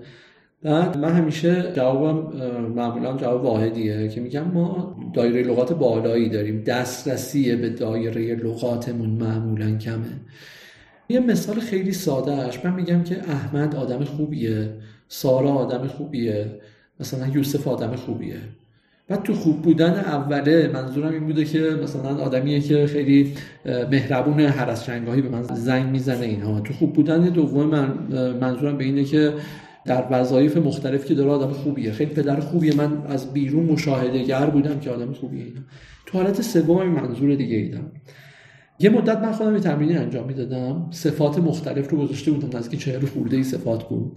بعد 0.63 0.99
من 0.99 1.13
همیشه 1.13 1.73
جوابم 1.77 2.37
معمولا 2.75 3.17
جواب 3.17 3.45
واحدیه 3.45 4.09
که 4.09 4.21
میگم 4.21 4.51
ما 4.51 4.97
دایره 5.15 5.43
لغات 5.43 5.73
بالایی 5.73 6.29
داریم 6.29 6.65
دسترسی 6.65 7.57
به 7.57 7.71
دایره 7.71 8.35
لغاتمون 8.35 9.11
معمولا 9.11 9.77
کمه. 9.77 10.21
یه 11.09 11.21
مثال 11.21 11.61
خیلی 11.61 11.93
سادهش 11.93 12.65
من 12.65 12.75
میگم 12.75 13.03
که 13.03 13.17
احمد 13.31 13.77
آدم 13.77 14.05
خوبیه 14.05 14.71
سارا 15.09 15.51
آدم 15.51 15.87
خوبیه. 15.87 16.61
مثلا 17.01 17.29
یوسف 17.29 17.69
آدم 17.69 17.97
خوبیه. 17.97 18.37
بعد 19.09 19.23
تو 19.23 19.35
خوب 19.35 19.63
بودن 19.63 19.91
اوله 19.91 20.71
منظورم 20.75 21.13
این 21.13 21.25
بوده 21.27 21.45
که 21.45 21.59
مثلا 21.83 22.17
آدمیه 22.17 22.61
که 22.61 22.87
خیلی 22.87 23.33
مهربون 23.65 24.41
هر 24.41 24.71
از 24.71 24.87
به 24.87 25.29
من 25.29 25.43
زنگ 25.43 25.91
می‌زنه 25.91 26.27
اینها. 26.27 26.61
تو 26.61 26.75
خوب 26.75 26.93
بودن 26.93 27.21
دوم 27.21 27.67
من 27.67 27.93
منظورم 28.41 28.79
به 28.79 28.85
اینه 28.85 29.05
که 29.05 29.33
در 29.85 30.05
وظایف 30.11 30.57
مختلف 30.57 31.05
که 31.05 31.15
داره 31.15 31.31
آدم 31.31 31.53
خوبیه. 31.53 31.93
خیلی 31.93 32.11
پدر 32.11 32.41
خوبیه. 32.41 32.77
من 32.77 33.07
از 33.09 33.33
بیرون 33.33 33.65
مشاهده 33.65 34.23
گر 34.23 34.47
بودم 34.47 34.81
که 34.81 34.91
آدم 34.91 35.13
خوبیه 35.13 35.45
اینا. 35.45 35.61
تو 36.07 36.19
حالت 36.19 36.43
سوم 36.43 36.89
منظور 36.89 37.35
دیگه 37.35 37.57
ایدم 37.57 37.93
یه 38.79 38.91
مدت 38.91 39.19
من 39.19 39.33
خودم 39.33 39.55
یه 39.55 39.61
تمرینی 39.61 39.97
انجام 39.97 40.27
می‌دادم. 40.27 40.87
صفات 40.91 41.39
مختلف 41.39 41.91
رو 41.91 41.99
گذاشته 41.99 42.31
بودم. 42.31 42.59
نزدیک 42.59 42.81
چهل 42.81 43.07
خورده 43.07 43.37
ای 43.37 43.45
صفات 43.45 43.89
بود. 43.89 44.13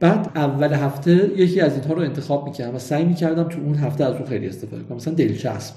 بعد 0.00 0.30
اول 0.34 0.72
هفته 0.72 1.30
یکی 1.36 1.60
از 1.60 1.74
اینها 1.74 1.94
رو 1.94 2.00
انتخاب 2.00 2.44
می‌کردم 2.44 2.74
و 2.74 2.78
سعی 2.78 3.04
می‌کردم 3.04 3.42
تو 3.42 3.60
اون 3.60 3.74
هفته 3.74 4.04
از 4.04 4.14
اون 4.14 4.24
خیلی 4.26 4.48
استفاده 4.48 4.82
کنم. 4.82 4.96
مثلا 4.96 5.14
دلچسب. 5.14 5.74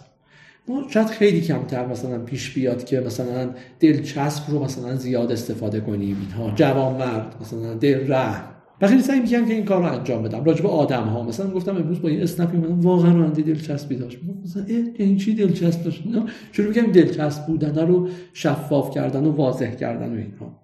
ما 0.67 0.84
شاید 0.89 1.08
خیلی 1.08 1.41
کمتر 1.41 1.86
مثلا 1.86 2.17
پیش 2.17 2.53
بیاد 2.53 2.84
که 2.84 2.99
مثلا 2.99 3.49
دلچسب 3.79 4.51
رو 4.51 4.63
مثلا 4.63 4.95
زیاد 4.95 5.32
استفاده 5.32 5.79
کنیم 5.79 6.17
اینها. 6.21 6.55
جوان 6.55 6.95
مرد 6.95 7.36
مثلا 7.41 7.73
دل 7.73 8.13
رحم 8.13 8.43
و 8.82 8.88
خیلی 8.88 9.01
سعی 9.01 9.19
می‌کنم 9.19 9.45
که 9.45 9.53
این 9.53 9.65
کار 9.65 9.82
رو 9.82 9.93
انجام 9.93 10.23
بدم. 10.23 10.43
راجع 10.43 10.67
آدم 10.67 11.03
ها 11.03 11.23
مثلا 11.23 11.49
گفتم 11.49 11.75
امروز 11.75 12.01
با 12.01 12.10
یه 12.10 12.23
اسنپی 12.23 12.58
اومدم 12.58 12.79
واقعا 12.79 13.13
راننده 13.13 13.41
دلچسبی 13.41 13.95
داشت. 13.95 14.17
مثلا 14.43 14.63
این 14.95 15.17
چی 15.17 15.36
دلچسب 15.36 15.84
داشت؟ 15.84 16.03
شروع 16.51 16.67
می‌کنم 16.67 16.91
دلچسب 16.91 17.45
بودن 17.45 17.88
رو 17.88 18.08
شفاف 18.34 18.95
کردن 18.95 19.25
و 19.25 19.32
واضح 19.32 19.75
کردن 19.75 20.10
و 20.10 20.17
اینها. 20.17 20.59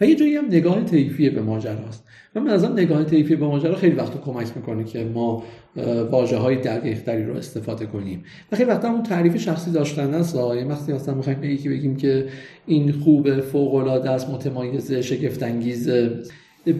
و 0.00 0.06
یه 0.06 0.14
جایی 0.14 0.36
هم 0.36 0.44
نگاه 0.44 0.84
طیفی 0.84 1.30
به 1.30 1.42
ماجراست 1.42 2.04
و 2.34 2.40
من 2.40 2.50
ازم 2.50 2.72
نگاه 2.72 3.04
طیفی 3.04 3.36
به 3.36 3.46
ماجرا 3.46 3.76
خیلی 3.76 3.94
وقت 3.94 4.20
کمک 4.20 4.56
می‌کنه 4.56 4.84
که 4.84 5.04
ما 5.04 5.42
واژه 6.10 6.36
های 6.36 6.56
دقیق 6.56 7.02
تری 7.02 7.24
رو 7.24 7.34
استفاده 7.34 7.86
کنیم. 7.86 8.24
و 8.52 8.56
خیلی 8.56 8.70
وقتا 8.70 8.90
اون 8.90 9.02
تعریف 9.02 9.36
شخصی 9.36 9.70
داشتن 9.70 10.14
است. 10.14 10.34
یه 10.34 10.64
وقتی 10.64 10.92
مثلا 10.92 11.14
می‌خوایم 11.14 11.40
به 11.40 11.48
یکی 11.48 11.68
بگیم 11.68 11.96
که 11.96 12.26
این 12.66 12.92
خوب 12.92 13.40
فوق 13.40 13.74
العاده 13.74 14.10
است 14.10 14.30
متمایز 14.30 14.92
شگفت 14.92 15.44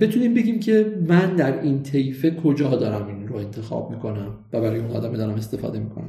بتونیم 0.00 0.34
بگیم 0.34 0.60
که 0.60 0.86
من 1.08 1.36
در 1.36 1.62
این 1.62 1.82
طیفه 1.82 2.30
کجا 2.30 2.76
دارم 2.76 3.06
این 3.08 3.28
رو 3.28 3.36
انتخاب 3.36 3.90
می‌کنم 3.90 4.34
و 4.52 4.60
برای 4.60 4.80
اون 4.80 4.90
آدم 4.90 5.12
دارم 5.12 5.34
استفاده 5.34 5.78
می‌کنم. 5.78 6.08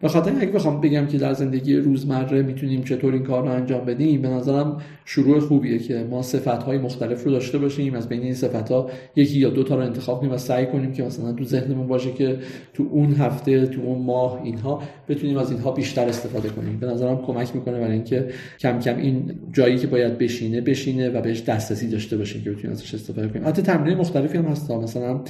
به 0.00 0.08
خاطر 0.08 0.32
اگه 0.40 0.52
بخوام 0.52 0.80
بگم 0.80 1.06
که 1.06 1.18
در 1.18 1.32
زندگی 1.32 1.76
روزمره 1.76 2.42
می‌تونیم 2.42 2.82
چطور 2.82 3.14
این 3.14 3.22
کار 3.22 3.42
رو 3.42 3.50
انجام 3.50 3.84
بدیم 3.84 4.22
به 4.22 4.28
نظرم 4.28 4.80
شروع 5.04 5.40
خوبیه 5.40 5.78
که 5.78 6.06
ما 6.10 6.22
صفت 6.22 6.68
مختلف 6.68 7.24
رو 7.24 7.30
داشته 7.30 7.58
باشیم. 7.58 7.94
از 7.94 8.08
بین 8.08 8.22
این 8.22 8.34
صفت 8.34 8.70
ها 8.70 8.90
یکی 9.16 9.38
یا 9.38 9.50
دو 9.50 9.62
تا 9.62 9.74
رو 9.74 9.80
انتخاب 9.82 10.20
کنیم 10.20 10.32
و 10.32 10.38
سعی 10.38 10.66
کنیم 10.66 10.92
که 10.92 11.02
مثلا 11.02 11.32
تو 11.32 11.44
ذهنمون 11.44 11.86
باشه 11.86 12.12
که 12.12 12.38
تو 12.74 12.88
اون 12.90 13.12
هفته 13.12 13.66
تو 13.66 13.80
اون 13.80 14.02
ماه 14.02 14.40
اینها 14.44 14.82
بتونیم 15.08 15.38
از 15.38 15.50
اینها 15.50 15.70
بیشتر 15.70 16.08
استفاده 16.08 16.48
کنیم. 16.48 16.78
به 16.80 16.86
نظرم 16.86 17.22
کمک 17.26 17.56
می‌کنه 17.56 17.80
برای 17.80 17.92
اینکه 17.92 18.28
کم 18.60 18.78
کم 18.78 18.96
این 18.96 19.34
جایی 19.52 19.78
که 19.78 19.86
باید 19.86 20.18
بشینه 20.18 20.60
بشینه 20.60 21.10
و 21.10 21.20
بهش 21.20 21.42
دسترسی 21.42 21.88
داشته 21.88 22.16
باشیم 22.16 22.42
که 22.42 22.50
بتونیم 22.50 22.70
ازش 22.70 22.94
استفاده 22.94 23.28
کنیم. 23.28 23.46
حتی 23.46 23.62
تمرین 23.62 23.96
مختلفی 23.96 24.38
هم 24.38 24.44
هست. 24.44 24.70
مثلا 24.70 25.20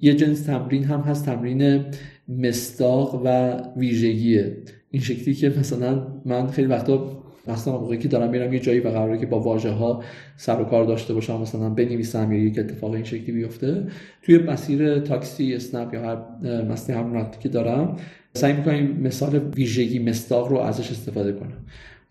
یه 0.00 0.14
جنس 0.14 0.42
تمرین 0.42 0.84
هم 0.84 1.00
هست 1.00 1.26
تمرین 1.26 1.84
مستاق 2.28 3.22
و 3.24 3.56
ویژگیه. 3.76 4.56
این 4.90 5.02
شکلی 5.02 5.34
که 5.34 5.54
مثلا 5.58 6.06
من 6.24 6.46
خیلی 6.46 6.68
وقتا 6.68 7.24
مثلا 7.48 7.78
موقعی 7.78 7.98
که 7.98 8.08
دارم 8.08 8.30
میرم 8.30 8.52
یه 8.52 8.60
جایی 8.60 8.80
و 8.80 8.88
قراره 8.88 9.18
که 9.18 9.26
با 9.26 9.40
واژه 9.40 9.70
ها 9.70 10.02
سر 10.36 10.60
و 10.60 10.64
کار 10.64 10.84
داشته 10.84 11.14
باشم 11.14 11.40
مثلا 11.40 11.70
بنویسم 11.70 12.32
یا 12.32 12.38
یک 12.38 12.58
اتفاق 12.58 12.92
این 12.92 13.04
شکلی 13.04 13.32
بیفته 13.32 13.86
توی 14.22 14.38
مسیر 14.38 14.98
تاکسی 14.98 15.54
اسنپ 15.54 15.94
یا 15.94 16.02
هر 16.02 16.16
مسیر 16.62 16.96
همون 16.96 17.26
که 17.40 17.48
دارم 17.48 17.96
سعی 18.34 18.52
می‌کنم 18.52 19.00
مثال 19.02 19.50
ویژگی 19.56 19.98
مستاق 19.98 20.48
رو 20.48 20.58
ازش 20.58 20.90
استفاده 20.90 21.32
کنم. 21.32 21.64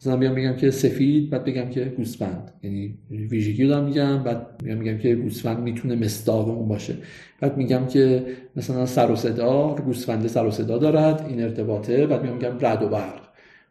مثلا 0.04 0.18
بیام 0.18 0.34
میگم 0.34 0.56
که 0.56 0.72
سفید 0.72 1.30
بعد 1.30 1.44
بگم 1.44 1.70
که 1.70 1.86
گوسفند. 1.86 2.52
یعنی 2.64 2.98
ویژگی 3.10 3.66
رو 3.66 3.82
میگم 3.82 4.24
بعد 4.24 4.48
میگم 4.64 4.78
میگم 4.78 4.98
که 4.98 5.16
گوسفند 5.16 5.60
می‌تونه 5.60 5.96
مستاق 5.96 6.50
اون 6.50 6.68
باشه. 6.68 6.96
بعد 7.42 7.58
میگم 7.58 7.88
که 7.88 8.26
مثلا 8.56 8.86
سر 8.86 9.12
و 9.12 9.16
صدا 9.16 9.76
گوسفند 9.86 10.28
سر 10.28 10.46
و 10.46 10.52
صدا 10.52 10.78
دارد 10.78 11.26
این 11.30 11.44
ارتباطه. 11.44 12.08
بعد 12.08 12.22
میگم 12.22 12.34
میگم 12.34 12.58
رد 12.62 12.84
و 12.84 12.88
برق. 12.88 13.22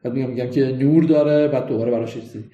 بعد 0.03 0.13
میگم 0.13 0.31
میگم 0.31 0.51
که 0.51 0.77
نور 0.81 1.05
داره 1.05 1.49
بعد 1.49 1.67
دوباره 1.67 1.91
براش 1.91 2.15
چیزی. 2.15 2.45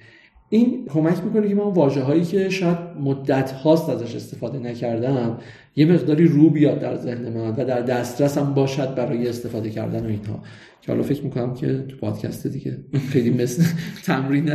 این 0.49 0.85
کمک 0.85 1.23
می‌کنه 1.23 1.47
که 1.47 1.55
من 1.55 1.63
واژه 1.63 2.01
هایی 2.01 2.23
که 2.23 2.49
شاید 2.49 2.77
مدت 2.99 3.51
هاست 3.51 3.89
ازش 3.89 4.15
استفاده 4.15 4.59
نکردم 4.59 5.37
یه 5.75 5.85
مقداری 5.85 6.27
رو 6.27 6.49
بیاد 6.49 6.79
در 6.79 6.95
ذهن 6.95 7.29
من 7.29 7.49
و 7.49 7.65
در 7.65 7.81
دسترسم 7.81 8.53
باشد 8.53 8.95
برای 8.95 9.27
استفاده 9.27 9.69
کردن 9.69 10.05
و 10.05 10.09
اینها. 10.09 10.43
که 10.81 10.91
حالا 10.91 11.03
فکر 11.03 11.23
می‌کنم 11.23 11.53
که 11.53 11.85
تو 11.87 11.97
پادکست 11.97 12.47
دیگه 12.47 12.77
خیلی 13.09 13.29
مثل 13.29 13.63
تمرین 14.05 14.51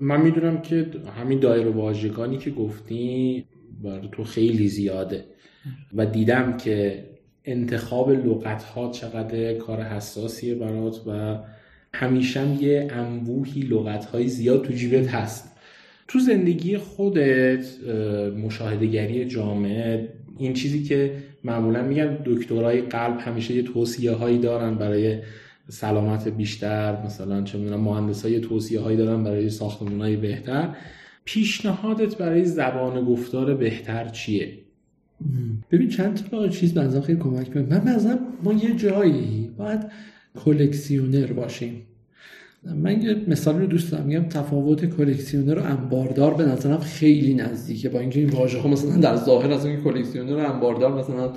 من 0.00 0.20
می‌دونم 0.20 0.62
که 0.62 0.86
همین 1.20 1.40
دایره 1.40 1.70
واژگانی 1.70 2.38
که 2.38 2.50
گفتی 2.50 3.44
برای 3.82 4.08
تو 4.12 4.24
خیلی 4.24 4.68
زیاده 4.68 5.24
و 5.94 6.06
دیدم 6.06 6.56
که 6.56 7.04
انتخاب 7.44 8.10
لغت 8.10 8.62
ها 8.62 8.90
چقدر 8.90 9.54
کار 9.54 9.82
حساسیه 9.82 10.54
برات 10.54 11.00
و 11.06 11.38
همیشه 11.94 12.62
یه 12.62 12.88
انبوهی 12.90 13.60
لغت 13.60 14.04
های 14.04 14.28
زیاد 14.28 14.64
تو 14.64 14.72
جیبت 14.72 15.08
هست. 15.08 15.56
تو 16.08 16.18
زندگی 16.18 16.78
خودت 16.78 17.66
مشاهدهگری 18.44 19.24
جامعه 19.24 20.08
این 20.38 20.52
چیزی 20.52 20.82
که 20.82 21.12
معمولا 21.44 21.82
میگن 21.82 22.18
دکترای 22.24 22.80
قلب 22.80 23.18
همیشه 23.20 23.54
یه 23.54 23.62
توصیه 23.62 24.12
هایی 24.12 24.38
دارن 24.38 24.74
برای 24.74 25.18
سلامت 25.68 26.28
بیشتر 26.28 27.02
مثلا 27.06 27.42
چه 27.42 27.58
می‌دونم 27.58 27.80
مهندس 27.80 28.24
های 28.24 28.40
توصیه 28.40 28.80
هایی 28.80 28.96
دارن 28.96 29.24
برای 29.24 29.50
ساختمون 29.50 30.00
های 30.00 30.16
بهتر. 30.16 30.68
پیشنهادت 31.24 32.16
برای 32.16 32.44
زبان 32.44 33.04
گفتار 33.04 33.54
بهتر 33.54 34.08
چیه؟ 34.08 34.58
ببین 35.70 35.88
چند 35.88 36.30
تا 36.30 36.48
چیز 36.48 36.74
بنظرم 36.74 37.02
خیلی 37.02 37.18
کمک 37.18 37.54
کنه 37.54 37.62
من 37.62 37.78
بنظرم 37.78 38.18
ما 38.42 38.52
یه 38.52 38.74
جایی 38.74 39.50
باید 39.58 39.80
کلکسیونر 40.44 41.32
باشیم. 41.32 41.82
من 42.76 43.02
یه 43.02 43.16
مثال 43.28 43.58
رو 43.58 43.66
دوست 43.66 43.92
دارم. 43.92 44.06
میگم 44.06 44.24
تفاوت 44.24 44.96
کلکسیونر 44.96 45.58
و 45.58 45.62
انباردار 45.62 46.34
به 46.34 46.44
نظرم 46.44 46.78
خیلی 46.78 47.34
نزدیکه. 47.34 47.88
با 47.88 48.00
اینکه 48.00 48.20
این 48.20 48.28
واژه 48.28 48.58
ها 48.58 48.68
مثلا 48.68 48.96
در 48.96 49.16
ظاهر 49.16 49.52
از 49.52 49.66
اینکه 49.66 49.82
کلکسیونر 49.82 50.32
و 50.32 50.52
انباردار 50.52 50.98
مثلا 50.98 51.32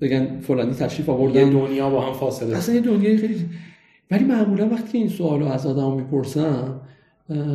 بگن 0.00 0.40
فلانی 0.40 0.74
تشریف 0.74 1.08
آوردن. 1.08 1.50
دنیا 1.50 1.90
با 1.90 2.00
هم 2.00 2.12
فاصله. 2.12 2.56
اصلا 2.56 2.74
یه 2.74 2.80
دنیای 2.80 3.16
خیلی 3.16 3.36
ولی 4.10 4.24
معمولا 4.24 4.68
وقتی 4.68 4.98
این 4.98 5.08
سوال 5.08 5.40
رو 5.40 5.46
از 5.46 5.66
آدم 5.66 5.96
می‌پرسم 5.96 6.80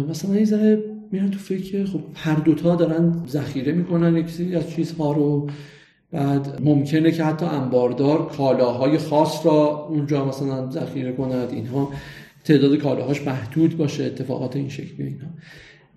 مثلا 0.10 0.36
یه 0.36 0.46
ذره 0.46 0.84
میرن 1.12 1.32
تو 1.32 1.40
فکر 1.40 1.86
خب 1.86 2.00
هر 2.16 2.36
دوتا 2.36 2.76
دارن 2.76 3.14
ذخیره 3.28 3.72
می‌کنن 3.72 4.18
یک 4.18 4.56
از 4.56 4.70
چیزها 4.70 5.12
رو 5.12 5.50
بعد 6.12 6.62
ممکنه 6.64 7.12
که 7.12 7.24
حتی 7.24 7.46
انباردار 7.46 8.28
کالاهای 8.28 8.98
خاص 8.98 9.46
را 9.46 9.88
اونجا 9.90 10.26
مثلا 10.26 10.70
ذخیره 10.70 11.12
کند 11.12 11.52
اینها 11.52 11.92
تعداد 12.44 12.76
کالاهاش 12.76 13.28
محدود 13.28 13.78
باشه 13.78 14.04
اتفاقات 14.04 14.56
این 14.56 14.70
شکلی 14.70 15.08
اینها. 15.08 15.28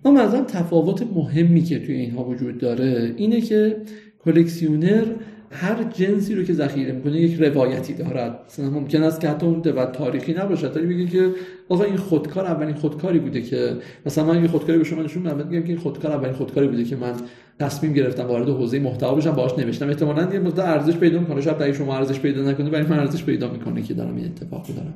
اما 0.05 0.25
مثلا 0.25 0.43
تفاوت 0.43 1.03
مهمی 1.15 1.61
که 1.61 1.79
توی 1.79 1.95
اینها 1.95 2.23
وجود 2.23 2.57
داره 2.57 3.13
اینه 3.17 3.41
که 3.41 3.77
کلکسیونر 4.25 5.05
هر 5.51 5.83
جنسی 5.83 6.35
رو 6.35 6.43
که 6.43 6.53
ذخیره 6.53 6.91
می‌کنه 6.91 7.21
یک 7.21 7.41
روایتی 7.41 7.93
دارد. 7.93 8.39
مثلا 8.47 8.69
ممکن 8.69 9.03
است 9.03 9.21
که 9.21 9.29
حتی 9.29 9.45
اون 9.45 9.59
دوت 9.59 9.91
تاریخی 9.91 10.33
نباشد 10.33 10.77
ولی 10.77 10.85
میگه 10.85 11.11
که 11.11 11.29
آقا 11.69 11.83
این 11.83 11.97
خودکار 11.97 12.45
اولین 12.45 12.75
خودکاری 12.75 13.19
بوده 13.19 13.41
که 13.41 13.77
مثلا 14.05 14.25
من 14.25 14.41
یه 14.41 14.47
خودکاری 14.47 14.77
به 14.77 14.83
شما 14.83 15.01
نشون 15.01 15.23
میدم 15.23 15.47
میگم 15.47 15.61
که 15.61 15.69
این 15.69 15.77
خودکار 15.77 16.11
اولین 16.11 16.33
خودکاری 16.33 16.67
بوده 16.67 16.83
که 16.83 16.95
من 16.95 17.13
تصمیم 17.61 17.93
گرفتم 17.93 18.27
وارد 18.27 18.49
حوزه 18.49 18.79
محتوا 18.79 19.15
بشم 19.15 19.31
باهاش 19.31 19.59
نوشتم. 19.59 19.87
احتمالاً 19.87 20.33
یه 20.33 20.39
مقدار 20.39 20.67
ارزش 20.67 20.97
پیدا 20.97 21.19
می‌کنه. 21.19 21.41
شاید 21.41 21.57
برای 21.57 21.73
شما 21.73 21.97
ارزش 21.97 22.19
پیدا 22.19 22.51
نکنه 22.51 22.69
ولی 22.69 22.83
من 22.83 22.99
ارزش 22.99 23.23
پیدا 23.23 23.51
می‌کنه 23.51 23.81
که 23.81 23.93
دارم 23.93 24.15
این 24.15 24.25
اتفاقو 24.25 24.73
دارم 24.73 24.93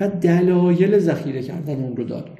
و 0.00 0.08
دلایل 0.08 0.98
ذخیره 0.98 1.42
کردن 1.42 1.74
اون 1.74 1.96
رو 1.96 2.04
دارم. 2.04 2.34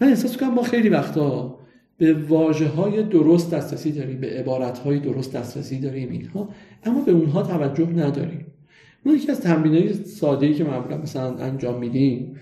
من 0.00 0.08
احساس 0.08 0.36
کنم 0.36 0.54
ما 0.54 0.62
خیلی 0.62 0.88
وقتا 0.88 1.58
به 1.98 2.14
واجه 2.14 2.68
های 2.68 3.02
درست 3.02 3.54
دسترسی 3.54 3.92
داریم 3.92 4.20
به 4.20 4.26
عبارت 4.26 4.78
های 4.78 4.98
درست 4.98 5.36
دسترسی 5.36 5.80
داریم 5.80 6.10
اینها 6.10 6.48
اما 6.84 7.00
به 7.00 7.12
اونها 7.12 7.42
توجه 7.42 7.86
نداریم. 7.86 8.46
ما 9.06 9.12
یکی 9.12 9.30
از 9.30 9.40
تمرین 9.40 9.74
های 9.74 9.92
ساده 9.92 10.46
ای 10.46 10.54
که 10.54 10.64
معمولا 10.64 10.96
مثلا 10.96 11.36
انجام 11.36 11.78
میدیم 11.78 12.36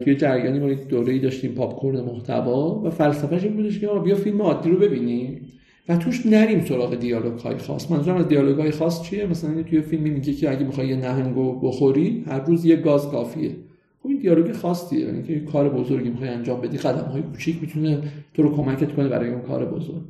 توی 0.00 0.14
جریانی 0.14 0.58
ما 0.58 0.68
یک 0.68 0.88
دوره 0.88 1.18
داشتیم 1.18 1.52
پاپ 1.52 1.86
محتوا 1.86 2.80
و 2.84 2.90
فلسفهش 2.90 3.44
این 3.44 3.56
بودش 3.56 3.80
که 3.80 3.88
بیا 4.04 4.14
فیلم 4.14 4.42
عادی 4.42 4.70
رو 4.70 4.78
ببینیم. 4.78 5.49
و 5.90 5.96
توش 5.96 6.26
نریم 6.26 6.64
سراغ 6.64 6.94
دیالوگ 6.94 7.38
های 7.38 7.58
خاص. 7.58 7.90
منظورم 7.90 8.16
از 8.16 8.28
دیالوگ 8.28 8.60
های 8.60 8.70
خاص 8.70 9.02
چیه؟ 9.02 9.26
مثلا 9.26 9.62
توی 9.62 9.80
فیلمی 9.82 10.10
میگه 10.10 10.32
که 10.32 10.50
اگه 10.50 10.64
می‌خوای 10.64 10.88
یه 10.88 10.96
نهنگو 10.96 11.60
بخوری 11.60 12.24
هر 12.26 12.40
روز 12.40 12.64
یه 12.64 12.76
گاز 12.76 13.08
کافیه. 13.08 13.56
خب 14.02 14.08
این 14.08 14.18
دیالوگ 14.18 14.52
خاصیه 14.52 15.00
یعنی 15.00 15.22
که 15.22 15.40
کار 15.40 15.68
بزرگی 15.68 16.10
می‌خوای 16.10 16.28
انجام 16.28 16.60
بدی 16.60 16.78
قدم 16.78 17.04
های 17.04 17.22
کوچیک 17.22 17.60
می‌تونه 17.60 18.02
تو 18.34 18.42
رو 18.42 18.56
کمکت 18.56 18.92
کنه 18.92 19.08
برای 19.08 19.30
اون 19.30 19.42
کار 19.42 19.66
بزرگ. 19.66 20.02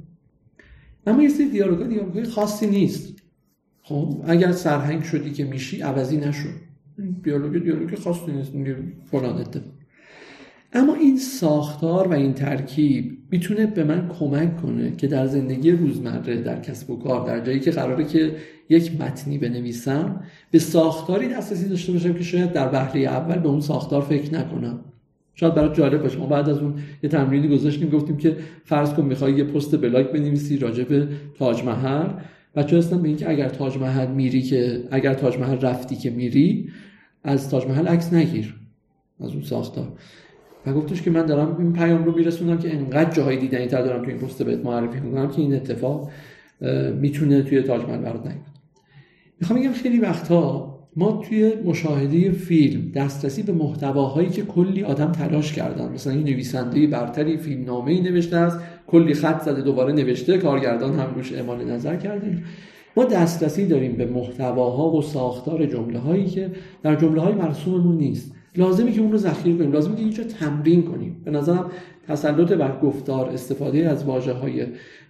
اما 1.07 1.23
یه 1.23 1.29
سری 1.29 1.49
دیالوگ 1.49 1.89
دیالوگ 1.89 2.27
خاصی 2.27 2.67
نیست. 2.67 3.23
خب 3.83 4.23
اگر 4.27 4.53
سرهنگ 4.53 5.03
شدی 5.03 5.31
که 5.31 5.45
میشی 5.45 5.83
عوضی 5.83 6.17
نشو. 6.17 6.49
دیالوگ 7.23 7.63
دیالوگ 7.63 7.95
خاصی 7.95 8.33
نیست. 8.33 8.53
فلان 9.11 9.39
اتفاق 9.39 9.80
اما 10.73 10.95
این 10.95 11.17
ساختار 11.17 12.09
و 12.09 12.13
این 12.13 12.35
ترکیب 12.35 13.19
می‌تونه 13.31 13.67
به 13.67 13.85
من 13.85 14.09
کمک 14.09 14.63
کنه 14.63 14.97
که 14.97 15.07
در 15.07 15.27
زندگی 15.27 15.71
روزمره 15.71 16.43
در 16.43 16.61
کسب 16.61 16.91
و 16.91 16.97
کار 16.97 17.27
در 17.27 17.45
جایی 17.45 17.61
که 17.61 17.71
قراره 17.71 18.05
که 18.05 18.37
یک 18.69 19.01
متنی 19.01 19.39
بنویسم 19.39 20.23
به 20.51 20.59
ساختاری 20.59 21.29
دسترسی 21.29 21.69
داشته 21.69 21.93
باشم 21.93 22.13
که 22.13 22.23
شاید 22.23 22.53
در 22.53 22.69
بهره 22.69 23.01
اول 23.01 23.39
به 23.39 23.49
اون 23.49 23.61
ساختار 23.61 24.03
فکر 24.03 24.35
نکنم. 24.35 24.81
شاید 25.35 25.55
برای 25.55 25.75
جالب 25.75 26.03
باشه. 26.03 26.19
ما 26.19 26.27
بعد 26.27 26.49
از 26.49 26.59
اون 26.59 26.75
یه 27.03 27.11
تمرینی 27.11 27.49
گذاشتیم 27.49 27.89
گفتیم 27.89 28.17
که 28.17 28.37
فرض 28.65 28.95
کن 28.95 29.05
می‌خوای 29.05 29.33
یه 29.33 29.45
پست 29.45 29.81
بلاگ 29.81 30.13
بنویسی 30.13 30.59
راجع 30.59 30.85
به 30.85 31.09
تاج 31.39 31.65
محل. 31.65 32.09
بچه 32.55 32.79
هستن 32.79 33.03
به 33.03 33.09
اینکه 33.09 33.31
اگر 33.31 33.49
تاج 33.49 33.79
محل 33.79 34.11
میری 34.11 34.43
که 34.43 34.85
اگر 34.91 35.15
تاج 35.15 35.39
محل 35.39 35.61
رفتی 35.61 35.97
که 35.97 36.11
میری 36.11 36.69
از 37.25 37.51
تاج 37.51 37.67
محل 37.67 37.89
عکس 37.89 38.13
نگیر. 38.13 38.55
از 39.21 39.33
اون 39.33 39.43
ساختار. 39.43 39.93
و 40.67 40.73
گفتش 40.73 41.03
که 41.03 41.11
من 41.11 41.27
دارم 41.27 41.57
این 41.59 41.73
پیام 41.73 42.05
رو 42.05 42.17
میرسونم 42.17 42.59
که 42.59 42.75
انقدر 42.75 43.11
جاهای 43.11 43.37
دیدنی 43.37 43.67
تر 43.67 43.83
دارم 43.83 44.03
تو 44.03 44.11
این 44.11 44.19
پست 44.19 44.43
بهت 44.43 44.65
معرفی 44.65 45.01
می‌کنم 45.01 45.29
که 45.29 45.41
این 45.41 45.55
اتفاق 45.55 46.11
می‌تونه 47.01 47.43
توی 47.43 47.63
تاج 47.63 47.83
محل 47.83 47.99
برات 47.99 48.27
نیفته 48.27 48.51
می‌خوام 49.41 49.61
بگم 49.61 49.73
خیلی 49.73 49.99
وقتها 49.99 50.71
ما 50.97 51.23
توی 51.29 51.53
مشاهده 51.65 52.31
فیلم 52.31 52.93
دسترسی 52.95 53.43
به 53.43 53.53
محتواهایی 53.53 54.29
که 54.29 54.43
کلی 54.43 54.83
آدم 54.83 55.13
تلاش 55.13 55.53
کردن. 55.53 55.93
مثلا 55.93 56.13
این 56.13 56.25
نویسنده 56.25 56.87
برتری 56.87 57.37
فیلمنامه 57.37 57.93
ای 57.93 58.01
نوشته 58.01 58.37
است 58.37 58.59
کلی 58.87 59.15
خط 59.15 59.43
زده 59.43 59.63
دوباره 59.63 59.93
نوشته 59.93 60.39
کارگردان 60.39 60.95
هم 60.95 61.15
روش 61.15 61.33
اعمال 61.33 61.65
نظر 61.65 61.97
کرده. 61.97 62.43
ما 62.97 63.05
دسترسی 63.05 63.67
داریم 63.67 63.93
به 63.93 64.07
محتواها 64.07 64.91
و 64.91 65.03
ساختار 65.03 65.67
جمله 65.67 65.99
هایی 65.99 66.27
که 66.27 66.51
در 66.83 66.97
جمله 66.97 67.21
های 67.21 67.35
مرسوممون 67.35 67.97
نیست. 67.97 68.33
لازمه 68.57 68.93
که 68.93 69.01
اون 69.01 69.13
رو 69.13 69.19
ذخیره 69.19 69.59
کنیم 69.59 69.73
لازمه 69.73 69.95
که 69.97 70.03
اینجا 70.03 70.25
تمرین 70.25 70.83
کنیم. 70.83 71.23
به 71.25 71.31
نظرم 71.31 71.71
تسلط 72.09 72.53
بر 72.53 72.81
گفتار 72.83 73.29
استفاده 73.29 73.79
از 73.89 74.05
واژه 74.05 74.33
های 74.33 74.67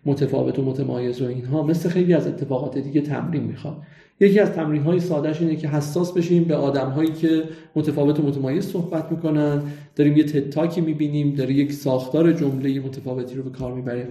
متفاوت 0.06 0.58
و 0.58 0.62
متمایز 0.62 1.22
و 1.22 1.26
اینها 1.26 1.62
مثل 1.62 1.88
خیلی 1.88 2.14
از 2.14 2.26
اتفاقات 2.26 2.78
دیگه 2.78 3.00
تمرین 3.00 3.42
می‌خواد. 3.42 3.76
یکی 4.20 4.38
از 4.38 4.52
تمرین 4.52 4.82
های 4.82 5.00
سادهش 5.00 5.40
اینه 5.40 5.56
که 5.56 5.68
حساس 5.68 6.12
بشیم 6.12 6.44
به 6.44 6.56
آدم 6.56 6.90
هایی 6.90 7.12
که 7.12 7.42
متفاوت 7.76 8.20
و 8.20 8.22
متمایز 8.22 8.64
صحبت 8.64 9.12
می‌کنن. 9.12 9.62
داریم 9.96 10.16
یه 10.16 10.24
تتاکی 10.24 10.80
می‌بینیم 10.80 11.34
داریم 11.34 11.58
یک 11.58 11.72
ساختار 11.72 12.32
جمله 12.32 12.80
متفاوتی 12.80 13.34
رو 13.34 13.42
به 13.42 13.50
کار 13.50 13.74
می‌بریم 13.74 14.06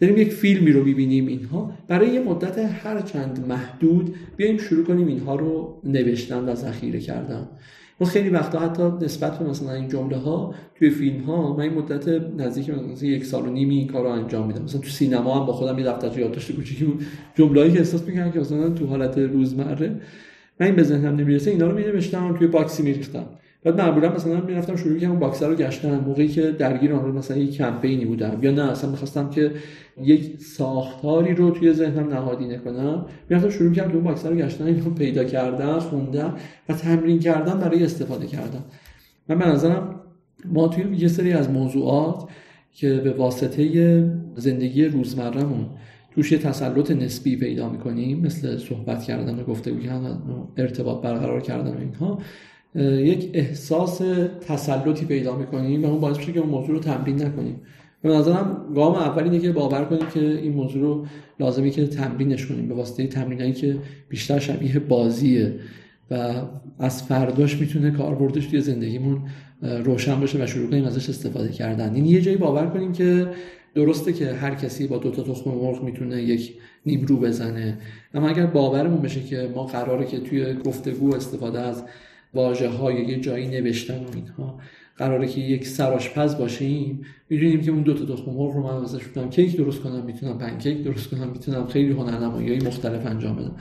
داریم 0.00 0.16
یک 0.16 0.32
فیلمی 0.32 0.72
رو 0.72 0.84
می‌بینیم 0.84 1.26
اینها. 1.26 1.72
برای 1.88 2.08
یه 2.08 2.20
مدت 2.20 2.58
هر 2.58 3.00
چند 3.00 3.44
محدود 3.48 4.14
بیایم 4.36 4.58
شروع 4.58 4.84
کنیم 4.84 5.06
اینها 5.06 5.36
رو 5.36 5.80
نوشتن 5.84 6.44
و 6.44 6.54
ذخیره 6.54 7.00
کردن. 7.00 7.48
ما 8.00 8.06
خیلی 8.06 8.28
وقتا 8.28 8.58
حتی 8.58 8.82
نسبت 8.82 9.38
به 9.38 9.44
مثلا 9.50 9.72
این 9.72 9.88
جمله 9.88 10.16
ها 10.16 10.54
توی 10.78 10.90
فیلم 10.90 11.20
ها 11.20 11.56
من 11.56 11.60
این 11.60 11.74
مدت 11.74 12.08
نزدیک 12.36 12.70
مثلا 12.70 13.08
یک 13.08 13.24
سال 13.24 13.46
و 13.46 13.50
نیمی 13.50 13.78
این 13.78 13.86
کار 13.86 14.02
رو 14.02 14.08
انجام 14.08 14.46
میدم. 14.46 14.62
مثلا 14.62 14.80
تو 14.80 14.88
سینما 14.88 15.40
هم 15.40 15.46
با 15.46 15.52
خودم 15.52 15.78
یه 15.78 15.84
دفتر 15.84 16.18
یادداشت 16.18 16.52
کوچیکی 16.52 16.84
بود. 16.84 17.04
جمله‌ای 17.34 17.72
که 17.72 17.78
احساس 17.78 18.08
می‌کنم 18.08 18.32
که 18.32 18.40
مثلا 18.40 18.70
تو 18.70 18.86
حالت 18.86 19.18
روزمره 19.18 20.00
من 20.60 20.66
این 20.66 20.76
به 20.76 20.82
ذهنم 20.82 21.16
نمی‌رسه 21.16 21.50
اینا 21.50 21.66
رو 21.66 21.76
می 21.76 22.00
توی 22.38 22.46
باکسی 22.46 22.82
میریختم. 22.82 23.26
بعد 23.64 23.80
معمولا 23.80 24.14
مثلا 24.14 24.40
می‌رفتم 24.40 24.76
شروع 24.76 24.98
کردم 24.98 25.18
باکسر 25.18 25.48
رو 25.48 25.54
گشتن 25.54 25.98
موقعی 26.00 26.28
که 26.28 26.52
درگیر 26.52 26.92
آن 26.92 27.10
مثلا 27.10 27.36
یک 27.36 27.56
کمپینی 27.56 28.04
بودم 28.04 28.38
یا 28.42 28.50
نه 28.50 28.70
اصلا 28.70 28.90
می‌خواستم 28.90 29.30
که 29.30 29.52
یک 30.02 30.40
ساختاری 30.40 31.34
رو 31.34 31.50
توی 31.50 31.72
ذهنم 31.72 32.08
نهادینه 32.08 32.58
کنم 32.58 33.06
می‌رفتم 33.28 33.50
شروع 33.50 33.72
کردم 33.72 33.92
اون 33.92 34.04
باکسر 34.04 34.30
رو 34.30 34.36
گشتن 34.36 34.64
اینو 34.64 34.90
پیدا 34.90 35.24
کردم 35.24 35.78
خوندم 35.78 36.34
و 36.68 36.72
تمرین 36.72 37.18
کردم 37.18 37.58
برای 37.58 37.84
استفاده 37.84 38.26
کردم 38.26 38.64
من 39.28 39.38
به 39.38 39.48
نظرم 39.48 40.00
ما 40.44 40.68
توی 40.68 40.96
یه 40.96 41.08
سری 41.08 41.32
از 41.32 41.50
موضوعات 41.50 42.28
که 42.72 42.94
به 42.94 43.12
واسطه 43.12 44.04
زندگی 44.36 44.84
روزمرهمون 44.84 45.66
توش 46.14 46.32
یه 46.32 46.38
تسلط 46.38 46.90
نسبی 46.90 47.36
پیدا 47.36 47.68
می‌کنیم 47.68 48.20
مثل 48.20 48.58
صحبت 48.58 49.02
کردن 49.02 49.40
و 49.40 49.44
گفتگو 49.44 49.78
کردن 49.78 50.10
و 50.10 50.46
ارتباط 50.56 51.02
برقرار 51.02 51.40
کردن 51.40 51.74
و 51.74 51.78
اینها 51.78 52.18
یک 52.82 53.30
احساس 53.32 54.00
تسلطی 54.46 55.04
پیدا 55.04 55.36
می‌کنیم 55.36 55.84
و 55.84 55.86
اون 55.86 56.00
باعث 56.00 56.16
میشه 56.16 56.32
که 56.32 56.40
اون 56.40 56.48
موضوع 56.48 56.70
رو 56.70 56.78
تمرین 56.78 57.22
نکنیم. 57.22 57.60
به 58.02 58.08
نظرم 58.08 58.66
گام 58.74 58.94
اول 58.94 59.22
اینه 59.22 59.38
که 59.38 59.52
باور 59.52 59.84
کنیم 59.84 60.06
که 60.14 60.20
این 60.20 60.52
موضوع 60.52 60.82
رو 60.82 61.06
لازمی 61.40 61.70
که 61.70 61.86
تمرینش 61.86 62.46
کنیم. 62.46 62.68
به 62.68 62.74
واسطه 62.74 63.06
تمرینایی 63.06 63.52
که 63.52 63.76
بیشتر 64.08 64.38
شبیه 64.38 64.78
بازیه 64.78 65.54
و 66.10 66.32
از 66.78 67.02
فرداش 67.02 67.60
می‌تونه 67.60 67.90
کاربردش 67.90 68.46
توی 68.46 68.60
زندگیمون 68.60 69.18
روشن 69.62 70.20
باشه 70.20 70.44
و 70.44 70.46
شروع 70.46 70.70
کنیم 70.70 70.84
ازش 70.84 71.08
استفاده 71.08 71.48
کردن. 71.48 71.94
این 71.94 72.06
یه 72.06 72.20
جایی 72.20 72.36
باور 72.36 72.66
کنیم 72.66 72.92
که 72.92 73.26
درسته 73.74 74.12
که 74.12 74.32
هر 74.32 74.54
کسی 74.54 74.86
با 74.86 74.98
دو 74.98 75.10
تا 75.10 75.22
تخم 75.22 75.50
مرغ 75.50 75.84
می‌تونه 75.84 76.22
یک 76.22 76.52
نیمرو 76.86 77.16
بزنه. 77.16 77.78
اما 78.14 78.28
اگر 78.28 78.46
باورمون 78.46 79.02
بشه 79.02 79.20
که 79.20 79.50
ما 79.54 79.64
قراره 79.64 80.06
که 80.06 80.18
توی 80.18 80.54
گفتگو 80.54 81.14
استفاده 81.14 81.60
از 81.60 81.84
واژه 82.34 82.68
های 82.68 83.04
یه 83.04 83.20
جایی 83.20 83.46
نوشتن 83.46 83.98
و 83.98 84.08
اینها. 84.14 84.58
قراره 84.96 85.28
که 85.28 85.40
یک 85.40 85.66
سراشپز 85.66 86.38
باشیم. 86.38 87.04
می‌دونیم 87.30 87.60
که 87.60 87.70
اون 87.70 87.82
دو 87.82 87.94
تا 87.94 88.14
تخم 88.14 88.30
مرغ 88.30 88.54
رو 88.54 88.62
من 88.62 88.82
ازش 88.82 89.02
کیک 89.30 89.56
درست 89.56 89.80
کنم 89.80 90.04
می‌تونم 90.04 90.38
پنکیک 90.38 90.84
درست 90.84 91.10
کنم 91.10 91.28
می‌تونم 91.28 91.66
خیلی 91.66 91.92
هنرنمایی 91.92 92.58
مختلف 92.58 93.06
انجام 93.06 93.36
بدم. 93.36 93.56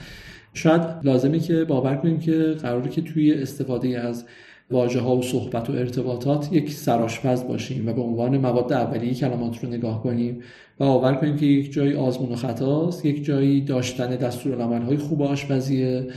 شاید 0.53 0.81
لازمه 1.03 1.39
که 1.39 1.63
باور 1.63 1.95
کنیم 1.95 2.19
که 2.19 2.33
قراره 2.61 2.89
که 2.89 3.01
توی 3.01 3.33
استفاده 3.33 3.99
از 3.99 4.25
واژه 4.71 4.99
ها 4.99 5.15
و 5.15 5.21
صحبت 5.21 5.69
و 5.69 5.73
ارتباطات 5.73 6.53
یک 6.53 6.73
سراشپز 6.73 7.43
باشیم 7.43 7.87
و 7.87 7.93
به 7.93 8.01
عنوان 8.01 8.37
مواد 8.37 8.73
اولیه 8.73 9.13
کلمات 9.13 9.63
رو 9.63 9.69
نگاه 9.69 10.03
کنیم 10.03 10.41
و 10.79 10.85
باور 10.85 11.15
کنیم 11.15 11.35
که 11.35 11.45
یک 11.45 11.73
جایی 11.73 11.93
آزمون 11.93 12.31
و 12.31 12.35
خطاست 12.35 13.05
یک 13.05 13.25
جایی 13.25 13.61
داشتن 13.61 14.15
دستورالعمل 14.15 14.81
های 14.81 14.97
خوب 14.97 15.21
آشپزیه 15.21 16.07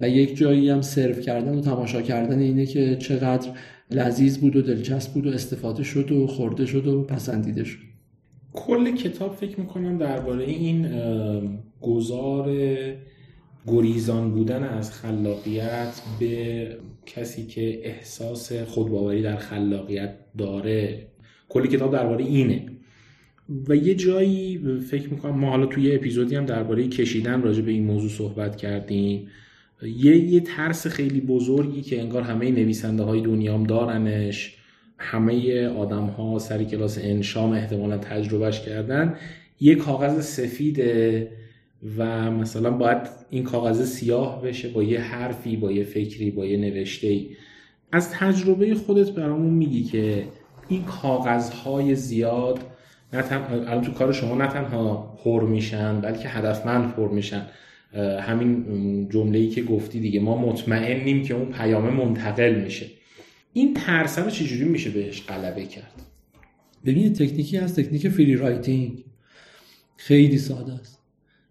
و 0.00 0.08
یک 0.08 0.36
جایی 0.36 0.70
هم 0.70 0.82
سرو 0.82 1.14
کردن 1.14 1.58
و 1.58 1.60
تماشا 1.60 2.02
کردن 2.02 2.38
اینه 2.38 2.66
که 2.66 2.96
چقدر 2.96 3.48
لذیذ 3.90 4.38
بود 4.38 4.56
و 4.56 4.62
دلچسب 4.62 5.12
بود 5.12 5.26
و 5.26 5.30
استفاده 5.30 5.82
شد 5.82 6.12
و 6.12 6.26
خورده 6.26 6.66
شد 6.66 6.86
و 6.86 7.02
پسندیده 7.02 7.64
شد. 7.64 7.78
کل 8.52 8.96
کتاب 8.96 9.34
فکر 9.34 9.60
می‌کنم 9.60 9.98
درباره 9.98 10.44
این 10.44 10.88
گذار 11.80 12.56
گریزان 13.66 14.30
بودن 14.30 14.62
از 14.62 14.92
خلاقیت 14.92 16.00
به 16.20 16.66
کسی 17.06 17.46
که 17.46 17.86
احساس 17.86 18.52
خودباوری 18.52 19.22
در 19.22 19.36
خلاقیت 19.36 20.14
داره. 20.38 21.06
کلی 21.48 21.68
کتاب 21.68 21.92
درباره 21.92 22.24
اینه. 22.24 22.66
و 23.68 23.76
یه 23.76 23.94
جایی 23.94 24.60
فکر 24.90 25.08
می‌کنم 25.08 25.38
ما 25.38 25.50
حالا 25.50 25.66
توی 25.66 25.94
اپیزودی 25.94 26.36
هم 26.36 26.46
درباره 26.46 26.88
کشیدن 26.88 27.42
راجع 27.42 27.62
به 27.62 27.70
این 27.70 27.84
موضوع 27.84 28.10
صحبت 28.10 28.56
کردیم. 28.56 29.28
یه, 29.82 30.16
یه 30.16 30.40
ترس 30.40 30.86
خیلی 30.86 31.20
بزرگی 31.20 31.82
که 31.82 32.00
انگار 32.00 32.22
همه 32.22 32.50
نویسنده 32.50 33.02
های 33.02 33.20
دنیام 33.20 33.64
دارنش. 33.64 34.56
همه 34.98 35.66
آدم 35.66 36.06
ها 36.06 36.38
سری 36.38 36.64
کلاس 36.64 36.98
انشام 37.02 37.52
احتمالا 37.52 37.98
تجربهش 37.98 38.60
کردن. 38.60 39.16
یه 39.60 39.74
کاغذ 39.74 40.20
سفیده 40.20 41.28
و 41.98 42.30
مثلا 42.30 42.70
باید 42.70 42.98
این 43.30 43.44
کاغذ 43.44 43.84
سیاه 43.84 44.42
بشه 44.42 44.68
با 44.68 44.82
یه 44.82 45.00
حرفی 45.00 45.56
با 45.56 45.72
یه 45.72 45.84
فکری 45.84 46.30
با 46.30 46.46
یه 46.46 46.56
نوشته 46.56 47.08
ای 47.08 47.36
از 47.92 48.10
تجربه 48.10 48.74
خودت 48.74 49.10
برامون 49.10 49.54
میگی 49.54 49.84
که 49.84 50.24
این 50.68 50.84
کاغذهای 50.84 51.94
زیاد 51.94 52.58
نه 53.12 53.50
الان 53.50 53.82
تو 53.82 53.92
کار 53.92 54.12
شما 54.12 54.34
نه 54.34 54.46
تنها 54.46 55.18
پر 55.24 55.42
میشن 55.42 56.00
بلکه 56.00 56.28
هدفمند 56.28 56.92
پر 56.94 57.08
میشن. 57.08 57.46
همین 58.20 59.08
جمله‌ای 59.08 59.48
که 59.48 59.62
گفتی 59.62 60.00
دیگه. 60.00 60.20
ما 60.20 60.36
مطمئنیم 60.36 61.22
که 61.22 61.34
اون 61.34 61.52
پیامه 61.52 61.90
منتقل 61.90 62.62
میشه. 62.64 62.86
این 63.52 63.74
ترس 63.74 64.18
رو 64.18 64.30
چجوری 64.30 64.64
میشه 64.64 64.90
بهش 64.90 65.22
غلبه 65.22 65.66
کرد؟ 65.66 66.02
ببین 66.84 67.12
تکنیکی 67.12 67.58
از 67.58 67.74
تکنیک 67.74 68.08
free 68.08 68.36
writing. 68.36 69.04
خیلی 69.96 70.38
ساده 70.38 70.72
است. 70.72 70.98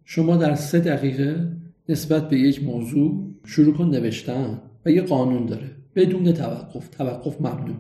شما 0.06 0.38
در 0.38 0.56
سه 0.56 0.80
دقیقه 0.80 1.52
نسبت 1.90 2.30
به 2.30 2.40
یک 2.40 2.64
موضوع 2.64 3.34
شروع 3.46 3.74
کن 3.74 3.86
نوشتن 3.86 4.62
و 4.86 4.92
یه 4.92 5.02
قانون 5.02 5.46
داره. 5.46 5.72
بدون 5.96 6.34
توقف. 6.34 6.88
توقف 6.88 7.42
ممنوع. 7.42 7.76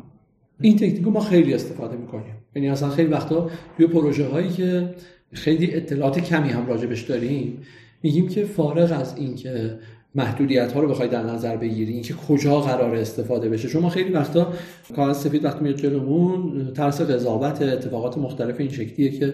این 0.62 0.76
تکنیک 0.76 1.07
ما 1.07 1.20
خیلی 1.20 1.53
استفاده 1.53 1.97
می‌کنیم. 1.97 2.36
یعنی 2.55 2.70
اصلا 2.70 2.89
خیلی 2.89 3.10
وقتا 3.10 3.49
توی 3.78 3.88
پروژه 3.88 4.26
هایی 4.26 4.49
که 4.49 4.95
خیلی 5.34 5.76
اطلاعات 5.76 6.20
کمی 6.20 6.49
هم 6.49 6.68
راجبش 6.68 7.01
داریم 7.01 7.57
میگیم 8.04 8.28
که 8.28 8.45
فارغ 8.45 9.00
از 9.00 9.18
این 9.18 9.36
که 9.36 9.80
محدودیت 10.16 10.72
ها 10.72 10.80
رو 10.80 10.88
بخوای 10.89 11.08
در 11.08 11.24
نظر 11.24 11.58
بگیری 11.58 11.93
اینکه 11.93 12.14
کجا 12.14 12.60
قرار 12.60 12.95
استفاده 12.95 13.50
بشه. 13.50 13.68
شما 13.68 13.89
خیلی 13.89 14.10
وقتا 14.10 14.54
کاغذ 14.95 15.18
سفید 15.18 15.45
وقتی 15.45 15.64
میاد 15.64 15.76
جلومون 15.76 16.74
ترس 16.74 17.02
قضاوت 17.02 17.62
اتفاقات 17.62 18.18
مختلف 18.18 18.60
این 18.60 18.70
شکلیه 18.70 19.12
که 19.12 19.34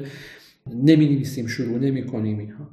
نمی 0.84 1.05
نویسیم 1.09 1.47
شروع 1.47 1.80
نمی 1.80 2.05
کنیم 2.05 2.39
اینها. 2.39 2.68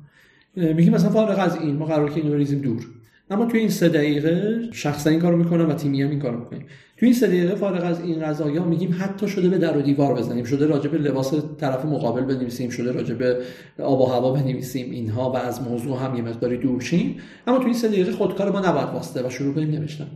میگیم 0.75 0.95
مثلا 0.95 1.11
فارغ 1.11 1.39
از 1.39 1.57
این 1.57 1.77
ما 1.77 1.85
قرار 1.85 2.11
که 2.11 2.21
اینو 2.21 2.35
ریزیم 2.35 2.61
دور. 2.61 2.87
اما 3.31 3.47
توی 3.47 3.61
این 3.61 3.69
سه 3.69 3.89
دقیقه 3.89 4.61
شخصا 4.73 5.11
این 5.11 5.21
کارو 5.21 5.37
می‌کنم 5.37 5.69
و 5.69 5.75
تیمی 5.75 6.03
هم 6.03 6.11
این 6.11 6.19
کارو 6.19 6.39
می‌کنیم 6.39 6.67
توی 6.97 7.09
این 7.09 7.19
سه 7.19 7.27
دقیقه 7.27 7.55
فارغ 7.55 7.85
از 7.85 8.01
این 8.01 8.21
قضایا 8.21 8.65
میگیم 8.65 8.97
حتی 9.01 9.29
شده 9.29 9.49
به 9.49 9.59
در 9.59 9.77
و 9.77 9.83
دیوار 9.83 10.15
بزنیم. 10.15 10.45
شده 10.45 10.67
راجع 10.67 10.91
به 10.91 10.99
لباس 10.99 11.35
طرف 11.59 11.85
مقابل 11.85 12.21
بنویسیم 12.21 12.71
شده 12.71 12.93
راجع 12.93 13.15
به 13.15 13.39
آب 13.79 14.01
و 14.01 14.07
هوا 14.07 14.33
بنویسیم. 14.33 14.91
اینها 14.91 15.31
و 15.31 15.37
از 15.37 15.63
موضوع 15.63 15.99
هم 15.99 16.17
یه 16.17 16.23
مقداری 16.23 16.57
دور 16.57 16.81
شیم. 16.81 17.17
اما 17.47 17.57
توی 17.57 17.67
این 17.67 17.75
سه 17.75 17.89
دقیقه 17.89 18.13
خودکار 18.13 18.53
ما 18.53 18.61
نباید 18.61 18.89
واسطه 18.89 19.27
و 19.27 19.31
شروع 19.31 19.55
کنیم 19.55 19.71
نوشتن. 19.71 20.07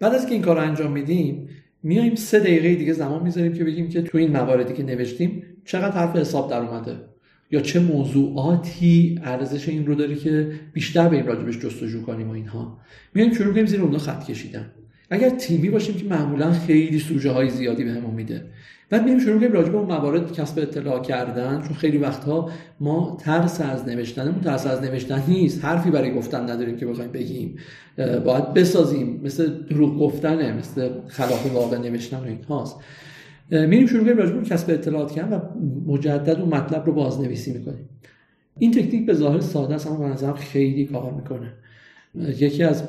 بعد 0.00 0.14
از 0.14 0.26
که 0.26 0.32
این 0.32 0.42
کار 0.42 0.58
انجام 0.58 0.92
میدیم 0.92 1.48
میایم 1.82 2.14
سه 2.14 2.40
دقیقه 2.40 2.74
دیگه 2.74 2.92
زمان 2.92 3.22
می‌ذاریم 3.22 3.52
که 3.52 3.64
بگیم 3.64 3.88
که 3.88 4.02
توی 4.02 4.22
این 4.22 4.32
مواردی 4.32 4.74
که 4.74 4.82
نوشتیم 4.82 5.42
چقدر 5.64 5.96
حرف 5.96 6.16
حساب 6.16 6.50
در 6.50 6.60
اومده 6.60 7.13
یا 7.54 7.60
چه 7.60 7.80
موضوعاتی 7.80 9.20
ارزش 9.22 9.68
این 9.68 9.86
رو 9.86 9.94
داره 9.94 10.14
که 10.14 10.50
بیشتر 10.72 11.08
به 11.08 11.16
این 11.16 11.26
راجبش 11.26 11.58
جستجو 11.58 12.02
کنیم 12.02 12.28
و 12.28 12.32
اینها. 12.32 12.78
میایم 13.14 13.32
شروع 13.32 13.52
کنیم 13.52 13.66
زیر 13.66 13.82
اونها 13.82 13.98
خط 13.98 14.24
کشیدن. 14.24 14.70
اگر 15.10 15.30
تیمی 15.30 15.70
باشیم 15.70 15.94
که 15.94 16.04
معمولا 16.04 16.52
خیلی 16.52 16.98
سوژه 16.98 17.30
های 17.30 17.50
زیادی 17.50 17.84
بهمون 17.84 18.10
به 18.10 18.16
میده. 18.16 18.44
بعد 18.90 19.04
میایم 19.04 19.20
شروع 19.20 19.38
کنیم 19.38 19.52
راجع 19.52 19.68
به 19.68 19.78
اون 19.78 19.86
موارد 19.86 20.32
کسب 20.32 20.58
اطلاع 20.58 21.02
کردن 21.02 21.62
چون 21.62 21.76
خیلی 21.76 21.98
وقتها 21.98 22.50
ما 22.80 23.18
ترس 23.20 23.60
از 23.60 23.88
نوشتنمون 23.88 24.40
ترس 24.40 24.66
از 24.66 24.82
نوشتن 24.82 25.22
نیست. 25.28 25.64
حرفی 25.64 25.90
برای 25.90 26.14
گفتن 26.14 26.50
نداریم 26.50 26.76
که 26.76 26.86
بخوایم 26.86 27.12
بگیم. 27.12 27.56
باید 28.24 28.54
بسازیم. 28.54 29.20
مثل 29.24 29.58
دروغ 29.70 29.98
گفتنه 29.98 30.52
مثل 30.52 30.88
خلاف 31.08 31.52
واقع 31.52 31.78
نوشتن 31.78 32.16
و 32.16 32.24
اینهاست. 32.24 32.76
میریم 33.50 33.86
شروع 33.86 34.04
کنیم 34.04 34.16
راجع 34.16 34.40
کسب 34.42 34.70
اطلاعات 34.70 35.12
کردن 35.12 35.36
و 35.36 35.40
مجدد 35.86 36.40
اون 36.40 36.48
مطلب 36.48 36.86
رو 36.86 36.92
بازنویسی 36.92 37.52
می‌کنیم. 37.52 37.88
این 38.58 38.70
تکنیک 38.70 39.06
به 39.06 39.14
ظاهر 39.14 39.40
ساده 39.40 39.74
است 39.74 39.86
اما 39.86 40.08
به 40.08 40.32
خیلی 40.32 40.84
کار 40.84 41.12
می‌کنه. 41.12 41.52
یکی 42.38 42.62
از 42.62 42.82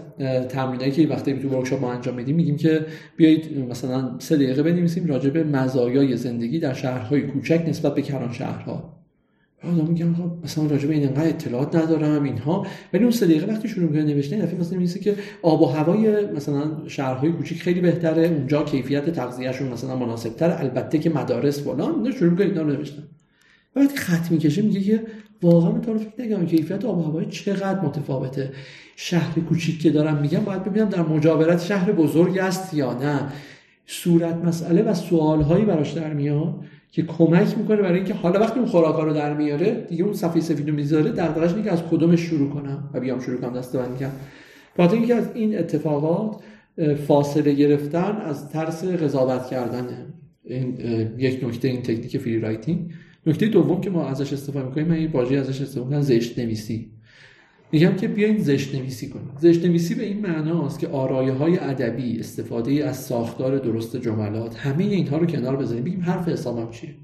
تمرینایی 0.49 0.91
که 0.91 1.08
وقتی 1.08 1.34
تو 1.34 1.49
ورکشاپ 1.49 1.82
ما 1.82 1.93
انجام 1.93 2.16
میدیم 2.16 2.36
میگیم 2.36 2.58
که 2.58 2.86
بیایید 3.18 3.58
مثلا 3.70 4.20
سه 4.20 4.36
دقیقه 4.36 4.64
بنویسیم 4.64 5.06
راجع 5.06 5.30
به 5.30 5.43
مزایای 5.43 6.18
زندگی 6.18 6.60
در 6.60 6.74
شهرهای 6.74 7.22
کوچک 7.22 7.66
نسبت 7.68 7.95
به 7.95 8.01
کران 8.01 8.34
شهرها. 8.34 8.95
آدم 9.64 9.88
میگم 9.88 10.14
خب 10.14 10.32
مثلا 10.43 10.66
راجع 10.66 10.88
به 10.88 10.93
این 10.93 11.08
انقدر 11.08 11.28
اطلاعات 11.28 11.76
ندارم 11.76 12.24
اینها. 12.24 12.68
ولی 12.93 13.03
اون 13.03 13.12
سه 13.12 13.26
دقیقه 13.26 13.53
وقتی 13.53 13.68
شروع 13.68 13.89
می‌کنه 13.89 14.14
نوشتن 14.14 14.39
دفعه 14.39 14.60
مثلا 14.60 14.80
میگه 14.80 14.99
که 14.99 15.16
آب 15.41 15.62
و 15.62 15.66
هوای 15.66 16.26
مثلا 16.26 16.88
شهرهای 16.88 17.32
کوچیک 17.32 17.62
خیلی 17.62 17.82
بهتره 17.82 18.28
اونجا 18.28 18.64
کیفیت 18.64 19.10
تغذیهشون 19.10 19.68
مثلا 19.68 19.95
مناسبتر 19.95 20.49
البته 20.49 20.99
که 20.99 21.10
مدارس 21.10 21.64
فلان 21.64 22.12
شروع 22.12 22.32
می‌کنه 22.32 22.45
اینا 22.45 22.64
نوشتن. 22.64 23.03
وقتی 23.76 23.97
خط 23.97 24.32
می‌کشه 24.32 24.62
میگه 24.62 24.80
که 24.80 25.01
واقعا 25.41 25.72
من 25.72 25.82
تو 25.82 25.97
فکر 25.97 26.26
نگم 26.26 26.45
کیفیت 26.45 26.86
آب 26.86 26.97
و 26.97 27.03
هوای 27.03 27.26
چقدر 27.26 27.82
متفاوته. 27.82 28.51
شهر 28.95 29.39
کوچیک 29.39 29.82
که 29.82 29.89
دارم 29.89 30.22
میگم 30.22 30.39
باید 30.39 30.64
ببینم 30.64 30.89
در 30.89 31.01
مجاورت 31.01 31.62
شهر 31.62 31.91
بزرگ 31.91 32.38
است 32.38 32.74
یا 32.74 32.93
نه. 32.93 33.32
صورت 33.88 34.36
مسئله 34.36 34.84
و 34.84 34.93
سوالهایی 34.93 35.66
براش 35.66 35.91
در 35.91 36.14
میاد. 36.14 36.56
که 36.96 37.02
کمک 37.02 37.58
می‌کنه 37.58 37.78
برای 37.78 37.96
اینکه 37.96 38.14
حالا 38.14 38.39
وقتی 38.39 38.60
اون 38.60 38.68
خوراکا 38.68 39.04
رو 39.04 39.14
در 39.14 39.34
میاره 39.34 39.86
دیگه 39.89 40.04
اون 40.04 40.14
صفحه 40.14 40.41
سفید 40.41 40.70
رو 40.70 40.76
می‌ذاره 40.76 41.12
اینه 41.12 41.64
که 41.64 41.72
از 41.72 41.84
کدومش 41.84 42.20
شروع 42.20 42.50
کنم 42.50 42.89
و 42.93 43.00
بیام 43.00 43.20
شروع 43.20 43.41
کنم 43.41 43.54
دسته 43.54 43.78
بندی 43.78 44.00
کنم 44.00 44.12
خاطر 44.78 44.96
اینکه 44.96 45.16
از 45.16 45.30
این 45.34 45.60
اتفاقات 45.60 46.36
فاصله 47.08 47.54
گرفتن 47.54 48.18
از 48.26 48.50
ترس 48.50 48.84
قضاوت 48.84 49.48
کردنه 49.48 50.06
این 50.43 50.78
یک 51.18 51.43
نکته 51.43 51.68
این 51.68 51.82
تکنیک 51.82 52.18
free 52.18 52.39
writing 52.39 52.91
نکته 53.26 53.48
دوم 53.48 53.82
که 53.82 53.89
ما 53.89 54.06
ازش 54.06 54.34
استفاده 54.34 54.66
می‌کنیم 54.66 54.91
این 54.91 55.12
واژه 55.12 55.36
ازش 55.36 55.62
استفاده 55.62 55.86
می‌کنم 55.86 56.02
زشت 56.02 56.39
نویسی 56.39 56.91
میگم 57.72 57.95
که 57.95 58.07
بیاین 58.07 58.38
زشت 58.38 58.76
نویسی 58.76 59.09
کنیم. 59.09 59.32
زشت 59.39 59.66
نویسی 59.66 59.95
به 59.95 60.03
این 60.03 60.22
معناست 60.22 60.80
که 60.80 60.88
آرایه 60.88 61.34
های 61.34 61.59
ادبی 61.59 62.20
استفاده 62.20 62.86
از 62.86 62.97
ساختار 62.97 63.57
درست 63.57 63.95
جملات 63.95 64.57
همه 64.57 64.84
اینها 64.84 65.18
رو 65.18 65.26
کنار 65.26 65.55
بذاریم. 65.55 65.84
بگیم 65.84 66.01
حرف 66.01 66.30
حسابم 66.30 66.72
چیه؟ 66.72 66.95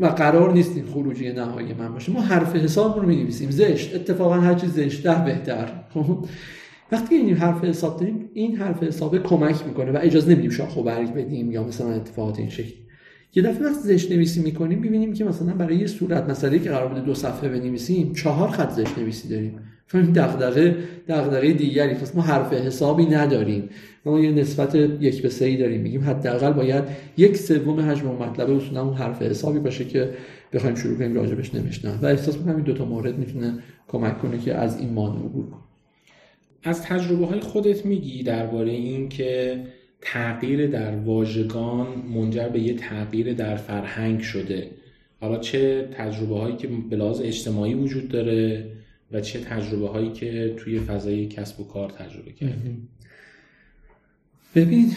و 0.00 0.06
قرار 0.06 0.52
نیست 0.52 0.76
این 0.76 0.86
خروجی 0.86 1.32
نهایی 1.32 1.74
من 1.74 1.92
باشه. 1.92 2.12
ما 2.12 2.20
حرف 2.20 2.56
حساب 2.56 3.00
رو 3.00 3.06
می 3.06 3.30
زشت. 3.30 3.94
اتفاقا 3.94 4.34
هر 4.34 4.54
چیز 4.54 4.72
زشت 4.72 5.02
ده 5.02 5.24
بهتر. 5.24 5.68
خب؟ 5.94 6.26
وقتی 6.92 7.14
این 7.14 7.34
حرف 7.34 7.64
حساب 7.64 8.00
داریم 8.00 8.30
این 8.34 8.56
حرف 8.56 8.82
حساب 8.82 9.18
کمک 9.22 9.66
می‌کنه 9.66 9.92
و 9.92 9.98
اجازه 10.02 10.32
نمیدیم 10.32 10.50
شاخ 10.50 10.76
و 10.76 10.82
برگ 10.82 11.14
بدیم 11.14 11.52
یا 11.52 11.64
مثلا 11.64 11.92
اتفاقات 11.92 12.38
این 12.38 12.48
شکلی 12.48 12.87
یه 13.34 13.42
دفعه 13.42 13.66
وقتی 13.66 13.80
زشت 13.80 14.12
نویسی 14.12 14.42
می‌کنیم 14.42 14.80
ببینیم 14.80 15.12
که 15.12 15.24
مثلا 15.24 15.52
برای 15.52 15.76
یه 15.76 15.86
صورت 15.86 16.30
مسئله 16.30 16.58
که 16.58 16.70
قرار 16.70 16.88
بوده 16.88 17.00
دو 17.00 17.14
صفحه 17.14 17.48
بنویسیم 17.48 18.12
چهار 18.12 18.48
خط 18.48 18.70
زشت 18.70 18.98
نویسی 18.98 19.28
داریم 19.28 19.60
فهمیم 19.86 20.12
دغدغه 20.12 20.76
دغدغه 21.08 21.52
دیگری 21.52 21.94
پس 21.94 22.16
ما 22.16 22.22
حرف 22.22 22.52
حسابی 22.52 23.06
نداریم. 23.06 23.68
ما 24.04 24.20
یه 24.20 24.30
نسبت 24.30 24.74
یک 24.74 25.22
به 25.22 25.28
سه 25.28 25.56
داریم. 25.56 25.80
میگیم 25.80 26.04
حداقل 26.04 26.52
باید 26.52 26.84
یک 27.16 27.36
سوم 27.36 27.80
حجم 27.80 28.06
مطلب 28.06 28.50
اصولا 28.50 28.82
اون 28.82 28.94
حرف 28.94 29.22
حسابی 29.22 29.58
باشه 29.58 29.84
که 29.84 30.10
بخوایم 30.52 30.74
شروع 30.74 30.98
کنیم 30.98 31.14
راجبش 31.14 31.54
نوشتن. 31.54 31.98
و 32.02 32.06
احساس 32.06 32.36
می‌کنم 32.36 32.56
این 32.56 32.64
دو 32.64 32.72
تا 32.72 32.84
مورد 32.84 33.18
می‌تونه 33.18 33.58
کمک 33.88 34.18
کنه 34.18 34.38
که 34.38 34.54
از 34.54 34.80
این 34.80 34.92
مانع 34.92 35.18
عبور 35.18 35.46
کنیم 35.46 35.64
از 36.64 36.82
تجربه 36.82 37.26
های 37.26 37.40
خودت 37.40 37.86
میگی 37.86 38.22
درباره 38.22 38.70
این 38.70 39.08
که 39.08 39.60
تغییر 40.00 40.66
در 40.66 40.96
واژگان 40.96 41.86
منجر 42.14 42.48
به 42.48 42.60
یه 42.60 42.74
تغییر 42.74 43.34
در 43.34 43.56
فرهنگ 43.56 44.20
شده. 44.20 44.70
حالا 45.20 45.38
چه 45.38 45.88
تجربه 45.92 46.38
هایی 46.38 46.56
که 46.56 46.68
به 46.90 46.96
لحاظ 46.96 47.20
اجتماعی 47.20 47.74
وجود 47.74 48.08
داره 48.08 48.70
و 49.12 49.20
چه 49.20 49.40
تجربه 49.40 49.88
هایی 49.88 50.12
که 50.12 50.54
توی 50.56 50.80
فضای 50.80 51.26
کسب 51.26 51.60
و 51.60 51.64
کار 51.64 51.90
تجربه 51.90 52.32
کردی 52.32 52.88
ببین 54.54 54.92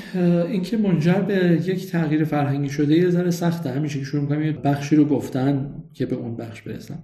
اینکه 0.47 0.78
منجر 0.78 1.22
به 1.22 1.62
یک 1.66 1.88
تغییر 1.88 2.24
فرهنگی 2.24 2.70
شده 2.70 2.95
یه 2.95 3.10
ذره 3.10 3.32
سخته. 3.32 3.72
همیشه 3.72 3.99
که 3.99 4.06
شروع 4.06 4.28
کنم 4.28 4.45
یه 4.45 4.52
بخشی 4.52 4.95
رو 4.95 5.06
گفتن 5.06 5.84
که 5.93 6.06
به 6.06 6.16
اون 6.16 6.36
بخش 6.36 6.62
برسم. 6.62 6.99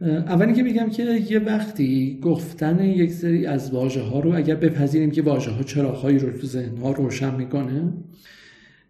اولی 0.00 0.52
که 0.52 0.62
میگم 0.62 0.90
که 0.90 1.02
یه 1.30 1.38
وقتی 1.38 2.18
گفتن 2.22 2.84
یک 2.84 3.12
سری 3.12 3.46
از 3.46 3.74
واژه 3.74 4.02
ها 4.02 4.20
رو 4.20 4.36
اگر 4.36 4.54
بپذیریم 4.54 5.10
که 5.10 5.22
واژه 5.22 5.50
ها 5.50 5.62
چراغهایی 5.62 6.18
رو 6.18 6.38
تو 6.38 6.46
ذهن 6.46 6.76
ها 6.76 6.92
روشن 6.92 7.34
می‌کنه 7.34 7.92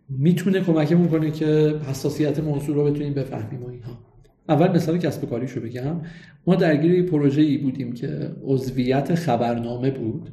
می‌تونه 0.09 0.61
کمکمون 0.61 1.09
کنه 1.09 1.31
که 1.31 1.75
حساسیت 1.89 2.41
موضوع 2.41 2.77
رو 2.77 2.85
بتونیم 2.85 3.15
بفهمیم 3.15 3.63
و 3.63 3.69
اینها. 3.69 3.99
اول 4.49 4.69
مثال 4.69 4.99
کسب 4.99 5.31
کاریشو 5.31 5.61
بگم. 5.61 6.01
ما 6.47 6.55
درگیر 6.55 7.03
پروژه 7.03 7.43
ای 7.43 7.59
بودیم 7.59 7.93
که 7.93 8.31
عضویت 8.45 9.15
خبرنامه 9.15 9.91
بود 9.91 10.31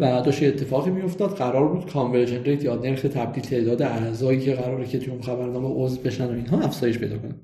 و 0.00 0.22
داشت 0.24 0.42
اتفاقی 0.42 0.90
میافتاد. 0.90 1.30
قرار 1.30 1.68
بود 1.68 1.92
conversion 1.92 2.44
rate 2.44 2.64
یا 2.64 2.74
نرخ 2.74 3.02
تبدیل 3.02 3.44
تعداد 3.44 3.82
اعضایی 3.82 4.40
که 4.40 4.52
قراره 4.52 4.86
که 4.86 5.10
اون 5.10 5.22
خبرنامه 5.22 5.68
عضو 5.68 6.00
بشن 6.00 6.26
و 6.26 6.30
اینها 6.30 6.60
افزایش 6.60 6.98
پیدا 6.98 7.18
کنه. 7.18 7.34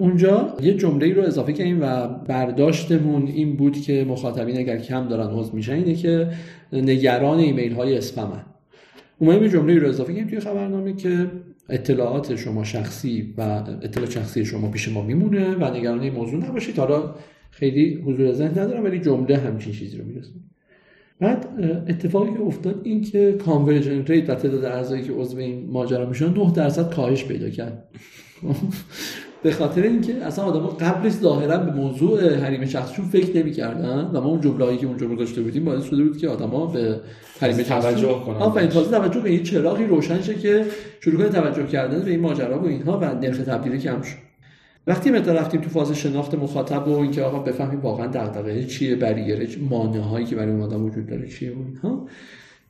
اونجا 0.00 0.56
یه 0.62 0.74
جمله 0.74 1.14
رو 1.14 1.22
اضافه 1.22 1.52
کردیم 1.52 1.78
و 1.82 2.08
برداشتمون 2.08 3.26
این 3.26 3.56
بود 3.56 3.80
که 3.80 4.04
مخاطبین 4.08 4.58
اگر 4.58 4.78
کم 4.78 5.08
دارن 5.08 5.30
عضو 5.30 5.56
میشن 5.56 5.72
اینه 5.72 5.94
که 5.94 6.28
نگران 6.72 7.38
ایمیل 7.38 7.72
های 7.72 7.96
اسپمن. 7.96 8.44
اومدیم 9.18 9.42
یه 9.42 9.48
جمله 9.48 9.78
رو 9.78 9.88
اضافه 9.88 10.12
کردیم 10.12 10.28
توی 10.28 10.40
خبرنامه 10.40 10.92
که 10.96 11.30
اطلاعات 11.68 12.36
شما 12.36 12.64
شخصی 12.64 13.34
و 13.38 13.40
اطلاع 13.82 14.10
شخصی 14.10 14.44
شما 14.44 14.68
پیش 14.68 14.88
ما 14.88 15.02
میمونه 15.02 15.54
و 15.54 15.76
نگران 15.76 16.00
این 16.00 16.12
موضوع 16.12 16.44
نباشید. 16.44 16.78
حالا 16.78 17.14
خیلی 17.50 17.94
حضور 17.94 18.32
ذهن 18.32 18.58
ندارم 18.58 18.84
ولی 18.84 18.98
جمله 18.98 19.36
همچین 19.36 19.72
چیزی 19.72 19.98
رو 19.98 20.04
می‌رسه 20.04 20.30
بعد 21.20 21.46
اتفاقی 21.88 22.32
که 22.32 22.40
افتاد 22.40 22.80
این 22.84 23.00
که 23.00 23.36
conversion 23.44 24.04
rate 24.04 24.30
و 24.30 24.34
تعداد 24.34 24.64
اعضایی 24.64 25.02
که 25.02 25.12
عضو 25.12 25.38
این 25.38 25.70
ماجرا 25.70 26.08
میشن 26.08 26.34
9 26.34 26.52
درصد 26.52 26.94
کاهش 26.94 27.24
پیدا 27.24 27.50
کرد. 27.50 27.84
به 29.42 29.50
خاطر 29.50 29.82
اینکه 29.82 30.14
اصلا 30.14 30.44
آدما 30.44 30.68
قبلش 30.68 31.12
ظاهرا 31.12 31.58
به 31.58 31.72
موضوع 31.72 32.34
حریم 32.34 32.64
شخصیشون 32.64 33.04
فکر 33.04 33.36
نمی‌کردن 33.36 34.10
و 34.12 34.20
ما 34.20 34.28
اون 34.28 34.40
جمله‌ای 34.40 34.76
که 34.76 34.86
اونجا 34.86 35.06
گذاشته 35.06 35.42
بودیم 35.42 35.64
باعث 35.64 35.84
شده 35.84 36.04
بود 36.04 36.16
که 36.16 36.28
آدما 36.28 36.66
به 36.66 37.00
حریم 37.40 37.62
توجه 37.62 38.22
کنن 38.26 38.36
آفرین 38.36 38.68
تازه 38.68 38.90
توجه 38.90 39.20
به 39.20 39.30
این 39.30 39.42
چراغی 39.42 39.84
روشن 39.84 40.22
شه 40.22 40.34
که 40.34 40.64
شروع 41.00 41.16
کنه 41.16 41.28
توجه 41.28 41.66
کردن 41.66 42.02
به 42.02 42.10
این 42.10 42.20
ماجرا 42.20 42.58
و 42.58 42.66
اینها 42.66 42.98
و 42.98 43.04
نرخ 43.04 43.38
تبدیل 43.38 43.76
کم 43.76 44.02
شد 44.02 44.30
وقتی 44.86 45.10
مثلا 45.10 45.34
رفتیم 45.34 45.60
تو 45.60 45.70
فاز 45.70 45.92
شناخت 45.92 46.34
مخاطب 46.34 46.88
و 46.88 46.98
اینکه 46.98 47.22
آقا 47.22 47.38
بفهمیم 47.38 47.80
واقعا 47.80 48.06
دغدغه 48.06 48.64
چیه 48.64 48.96
بریره 48.96 49.48
مانعهایی 49.70 50.26
که 50.26 50.36
برای 50.36 50.50
اون 50.50 50.62
آدم 50.62 50.84
وجود 50.84 51.06
داره 51.06 51.28
چیه 51.28 51.52
و 51.52 51.58
اینها. 51.66 52.06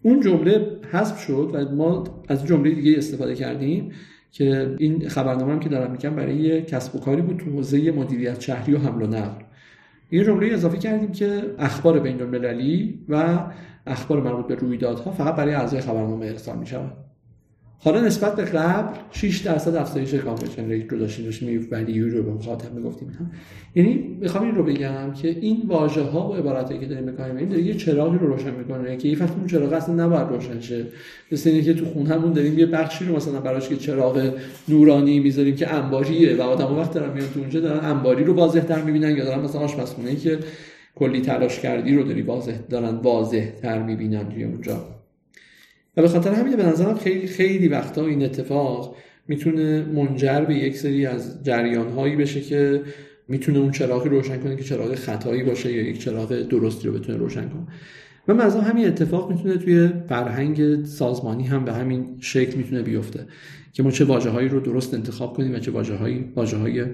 اون 0.02 0.20
جمله 0.20 0.66
حذف 0.92 1.20
شد 1.20 1.50
و 1.52 1.74
ما 1.74 2.04
از 2.28 2.46
جمله 2.46 2.70
دیگه 2.70 2.98
استفاده 2.98 3.34
کردیم. 3.34 3.92
که 4.32 4.76
این 4.78 5.08
خبرنامه 5.08 5.52
هم 5.52 5.60
که 5.60 5.68
دارم 5.68 5.90
میگم 5.90 6.16
برای 6.16 6.62
کسب 6.62 6.96
و 6.96 7.00
کاری 7.00 7.22
بود 7.22 7.36
تو 7.36 7.50
حوزه 7.50 7.90
مدیریت 7.90 8.40
شهری 8.40 8.74
و 8.74 8.78
حمل 8.78 9.02
و 9.02 9.06
نقل. 9.06 9.42
یه 10.12 10.24
جمله 10.24 10.54
اضافه 10.54 10.78
کردیم 10.78 11.12
که 11.12 11.54
اخبار 11.58 12.00
بین 12.00 12.22
المللی 12.22 13.04
و 13.08 13.44
اخبار 13.86 14.20
مربوط 14.22 14.46
به 14.46 14.54
رویدادها 14.54 15.10
فقط 15.10 15.34
برای 15.34 15.54
اعضای 15.54 15.80
خبرنامه 15.80 16.26
ارسال 16.26 16.58
می‌شود. 16.58 17.09
حالا 17.82 18.00
نسبت 18.00 18.36
به 18.36 18.44
قبل 18.44 18.98
6 19.12 19.38
درصد 19.38 19.74
افزایش 19.74 20.14
conversion 20.14 20.68
rate 20.68 20.92
رو 20.92 20.98
داشتیم 20.98 21.24
داشتیم 21.24 21.68
value 21.70 22.08
رو 22.08 22.22
به 22.22 22.30
مخاطب 22.30 22.74
می‌گفتیم 22.74 23.30
یعنی 23.74 24.16
می‌خوام 24.20 24.44
این 24.44 24.54
رو 24.54 24.64
بگم 24.64 25.12
که 25.22 25.28
این 25.28 25.62
واژه 25.66 26.02
ها 26.02 26.30
و 26.30 26.34
عبارتی 26.34 26.78
که 26.78 26.86
داریم 26.86 27.04
می‌کنیم 27.04 27.36
این 27.36 27.48
داره 27.48 27.62
یه 27.62 27.74
چراغی 27.74 28.18
رو 28.18 28.26
روشن 28.26 28.54
می‌کنه 28.54 28.96
که 28.96 29.08
این 29.08 29.18
وقت 29.18 29.36
اون 29.36 29.46
چراغ 29.46 29.72
اصلا 29.72 29.94
نباید 29.94 30.28
روشن 30.28 30.60
شه. 30.60 30.84
مثل 31.32 31.50
اینکه 31.50 31.74
تو 31.74 31.84
خونهمون 31.84 32.32
داریم 32.32 32.58
یه 32.58 32.66
بخشی 32.66 33.04
رو 33.04 33.16
مثلا 33.16 33.40
براش 33.40 33.68
که 33.68 33.76
چراغ 33.76 34.32
نورانی 34.68 35.20
می‌ذاریم 35.20 35.56
که 35.56 35.74
انباریه 35.74 36.36
و 36.36 36.42
آدم 36.42 36.78
وقت 36.78 36.94
دارن 36.94 37.12
میان 37.12 37.28
تو 37.34 37.40
اونجا 37.40 37.60
دارن 37.60 37.84
انباری 37.84 38.24
رو 38.24 38.34
واضح 38.34 38.60
تر 38.60 38.82
می‌بینن 38.82 39.16
یا 39.16 39.24
دارن 39.24 39.40
مثلا 39.40 39.60
آشپزخونه 39.60 40.16
که 40.16 40.38
کلی 40.94 41.20
تلاش 41.20 41.60
کردی 41.60 41.96
رو 41.96 42.02
داری 42.02 42.22
واضح 42.22 42.54
دارن 42.70 42.94
واضح 42.94 43.50
تر 43.62 43.82
می‌بینن 43.82 44.28
توی 44.28 44.44
اونجا. 44.44 44.99
و 46.00 46.02
به 46.02 46.08
خاطر 46.08 46.32
همین 46.32 46.56
به 46.56 46.66
نظرم 46.66 46.94
خیلی 46.94 47.26
خیلی 47.26 47.68
وقتا 47.68 48.06
این 48.06 48.24
اتفاق 48.24 48.96
می‌تونه 49.28 49.84
منجر 49.84 50.40
به 50.40 50.54
یک 50.54 50.76
سری 50.76 51.06
از 51.06 51.44
جریان 51.44 51.88
هایی 51.88 52.16
بشه 52.16 52.40
که 52.40 52.82
می‌تونه 53.28 53.58
اون 53.58 53.70
چراغی 53.70 54.08
روشن 54.08 54.38
کنه 54.40 54.56
که 54.56 54.64
چراغ 54.64 54.94
خطایی 54.94 55.42
باشه 55.42 55.72
یا 55.72 55.82
یک 55.82 55.98
چراغ 55.98 56.42
درستی 56.42 56.88
رو 56.88 56.94
بتونه 56.94 57.18
روشن 57.18 57.48
کنه. 57.48 57.66
و 58.28 58.34
مثلا 58.34 58.60
همین 58.60 58.86
اتفاق 58.86 59.30
می‌تونه 59.30 59.56
توی 59.56 59.88
فرهنگ 60.08 60.84
سازمانی 60.84 61.44
هم 61.44 61.64
به 61.64 61.72
همین 61.72 62.06
شکل 62.20 62.56
می‌تونه 62.56 62.82
بیفته 62.82 63.26
که 63.72 63.82
ما 63.82 63.90
چه 63.90 64.04
واجه 64.04 64.30
هایی 64.30 64.48
رو 64.48 64.60
درست 64.60 64.94
انتخاب 64.94 65.36
کنیم 65.36 65.54
و 65.54 65.58
چه 65.58 65.70
واجه 65.70 65.94
هایی 65.94 66.24
واجه 66.36 66.56
های 66.56 66.84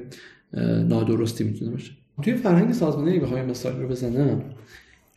نادرستی 0.89 1.45
می‌تونه 1.45 1.71
باشه. 1.71 1.93
توی 2.23 2.35
فرهنگ 2.35 2.73
سازمانی 2.73 3.19
بخوایم 3.19 3.45
مثال 3.45 3.81
رو 3.81 3.89
بزنم 3.89 4.43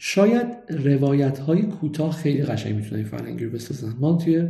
شاید 0.01 0.47
روایت 0.69 1.39
های 1.39 1.61
کوتاه 1.61 2.11
خیلی 2.11 2.43
قشنگ 2.43 2.75
می‌تونه 2.75 3.03
فرهنگی 3.03 3.45
رو 3.45 3.51
بسازن 3.51 3.93
ما 3.99 4.17
توی 4.17 4.45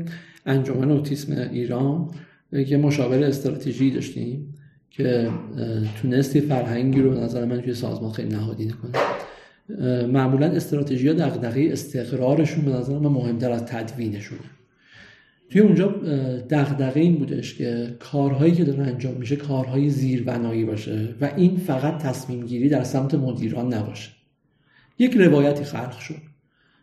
انجمن 0.45 0.91
اوتیسم 0.91 1.49
ایران 1.51 2.11
یه 2.51 2.77
مشاور 2.77 3.23
استراتژی 3.23 3.91
داشتیم 3.91 4.55
که 4.91 5.29
تونستی 6.01 6.41
فرهنگی 6.41 7.01
رو 7.01 7.23
نظر 7.23 7.45
من 7.45 7.61
توی 7.61 7.73
سازمان 7.73 8.11
خیلی 8.11 8.29
نهادینه 8.29 8.73
کنه. 8.73 8.91
معمولا 10.05 10.45
استراتژی 10.45 11.07
ها 11.07 11.13
دغدغه 11.13 11.69
استقرارشون 11.71 12.65
به 12.65 12.71
نظر 12.71 12.93
من 12.99 13.09
مهمتر 13.09 13.51
از 13.51 13.65
تدوینشونه. 13.65 14.41
توی 15.49 15.61
اونجا 15.61 15.87
دغدغه 16.49 16.99
این 16.99 17.15
بودش 17.15 17.55
که 17.55 17.95
کارهایی 17.99 18.51
که 18.51 18.63
داره 18.63 18.83
انجام 18.83 19.13
میشه 19.13 19.35
کارهای 19.35 19.89
زیربنایی 19.89 20.65
باشه 20.65 21.15
و 21.21 21.31
این 21.37 21.57
فقط 21.57 21.97
تصمیم 21.97 22.45
گیری 22.45 22.69
در 22.69 22.83
سمت 22.83 23.15
مدیران 23.15 23.73
نباشه. 23.73 24.18
یک 24.99 25.13
روایتی 25.13 25.63
خلق 25.63 25.99
شد 25.99 26.21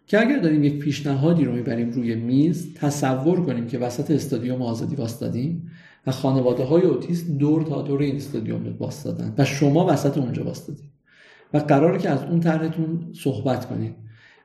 که 0.06 0.20
اگر 0.20 0.38
داریم 0.38 0.64
یک 0.64 0.78
پیشنهادی 0.78 1.44
رو 1.44 1.52
می‌بریم 1.52 1.90
روی 1.90 2.14
میز 2.14 2.74
تصور 2.74 3.46
کنیم 3.46 3.66
که 3.66 3.78
وسط 3.78 4.10
استادیوم 4.10 4.62
آزادی 4.62 4.96
واستادیم 4.96 5.70
و 6.06 6.10
خانواده 6.10 6.64
های 6.64 6.82
اوتیست 6.82 7.30
دور 7.38 7.62
تا 7.62 7.82
دور 7.82 8.00
این 8.00 8.16
استادیوم 8.16 8.76
واستادن 8.78 9.34
و 9.38 9.44
شما 9.44 9.86
وسط 9.86 10.18
اونجا 10.18 10.44
واستادید 10.44 10.90
و 11.54 11.58
قراره 11.58 11.98
که 11.98 12.10
از 12.10 12.22
اون 12.22 12.40
طرحتون 12.40 13.12
صحبت 13.12 13.68
کنید. 13.68 13.94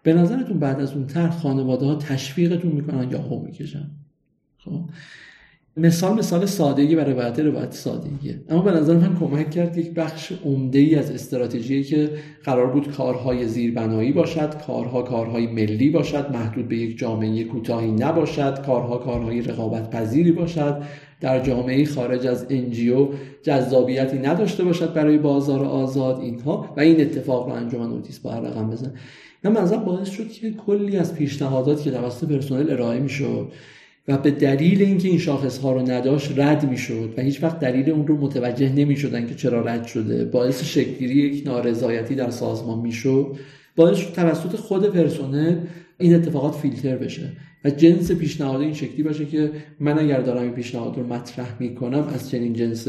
به 0.03 0.13
نظرتون 0.13 0.59
بعد 0.59 0.79
از 0.79 0.93
اون 0.93 1.07
طرح 1.07 1.31
خانواده 1.31 1.85
ها 1.85 1.95
تشویقتون 1.95 2.71
می‌کنن 2.71 3.11
یا 3.11 3.21
هو 3.21 3.43
می‌کشن؟ 3.43 3.91
خب. 4.57 4.89
مثال 5.77 6.17
مثال 6.17 6.45
سادگی 6.45 6.95
برای 6.95 7.13
روایت 7.13 7.39
روایت 7.39 7.73
سادگیه. 7.73 8.41
اما 8.49 8.61
به 8.61 8.71
نظر 8.71 8.93
من 8.93 9.17
کمک 9.19 9.49
کرد 9.49 9.77
یک 9.77 9.93
بخش 9.93 10.31
عمده 10.45 10.79
ای 10.79 10.95
از 10.95 11.11
استراتژی 11.11 11.83
که 11.83 12.09
قرار 12.43 12.67
بود 12.67 12.91
کارهای 12.91 13.47
زیربنایی 13.47 14.11
باشد 14.11 14.65
کارها 14.67 15.01
کارهای 15.01 15.47
ملی 15.47 15.89
باشد 15.89 16.31
محدود 16.33 16.67
به 16.67 16.77
یک 16.77 16.97
جامعه 16.97 17.43
کوتاهی 17.43 17.91
نباشد 17.91 18.65
کارها 18.65 18.97
کارهای 18.97 19.41
رقابت 19.41 19.89
پذیری 19.89 20.31
باشد 20.31 20.81
در 21.21 21.39
جامعه 21.39 21.85
خارج 21.85 22.27
از 22.27 22.45
انجیو 22.49 23.07
جذابیتی 23.43 24.17
نداشته 24.17 24.63
باشد 24.63 24.93
برای 24.93 25.17
بازار 25.17 25.65
آزاد 25.65 26.19
اینها. 26.19 26.73
و 26.77 26.79
این 26.79 27.01
اتفاق 27.01 27.47
رو 27.47 27.53
انجمن 27.53 27.89
نوتیس 27.89 28.19
با 28.19 28.33
رقم 28.33 28.69
بزن. 28.69 28.93
نه 29.43 29.51
منظر 29.51 29.77
باعث 29.77 30.09
شد 30.09 30.27
که 30.31 30.51
کلی 30.51 30.97
از 30.97 31.15
پیشنهادات 31.15 31.81
که 31.81 31.91
توسط 31.91 32.27
پرسنل 32.27 32.71
ارائه 32.71 32.99
می‌شد 32.99 33.51
و 34.07 34.17
به 34.17 34.31
دلیل 34.31 34.81
اینکه 34.81 35.07
این 35.07 35.17
شاخص 35.17 35.57
ها 35.57 35.71
رو 35.71 35.91
نداشت 35.91 36.39
رد 36.39 36.69
می‌شد 36.69 37.13
و 37.17 37.21
هیچ 37.21 37.43
وقت 37.43 37.59
دلیل 37.59 37.89
اون 37.89 38.07
رو 38.07 38.17
متوجه 38.17 38.73
نمی 38.73 38.95
شدن 38.95 39.27
که 39.27 39.35
چرا 39.35 39.61
رد 39.61 39.85
شده 39.85 40.25
باعث 40.25 40.63
شکلگیری 40.63 41.13
یک 41.13 41.47
نارضایتی 41.47 42.15
در 42.15 42.29
سازمان 42.29 42.79
می‌شد. 42.79 43.35
باعث 43.75 43.97
توسط 44.15 44.55
خود 44.55 44.93
پرسنل 44.93 45.55
این 45.97 46.15
اتفاقات 46.15 46.55
فیلتر 46.55 46.97
بشه 46.97 47.31
و 47.65 47.69
جنس 47.69 48.11
پیشنهاد 48.11 48.61
این 48.61 48.73
شکلی 48.73 49.03
باشه 49.03 49.25
که 49.25 49.51
من 49.79 49.99
اگر 49.99 50.21
دارم 50.21 50.41
این 50.41 50.51
پیشنهاد 50.51 50.97
رو 50.97 51.07
مطرح 51.07 51.55
می‌کنم 51.59 52.07
از 52.13 52.29
چنین 52.29 52.53
جنس 52.53 52.87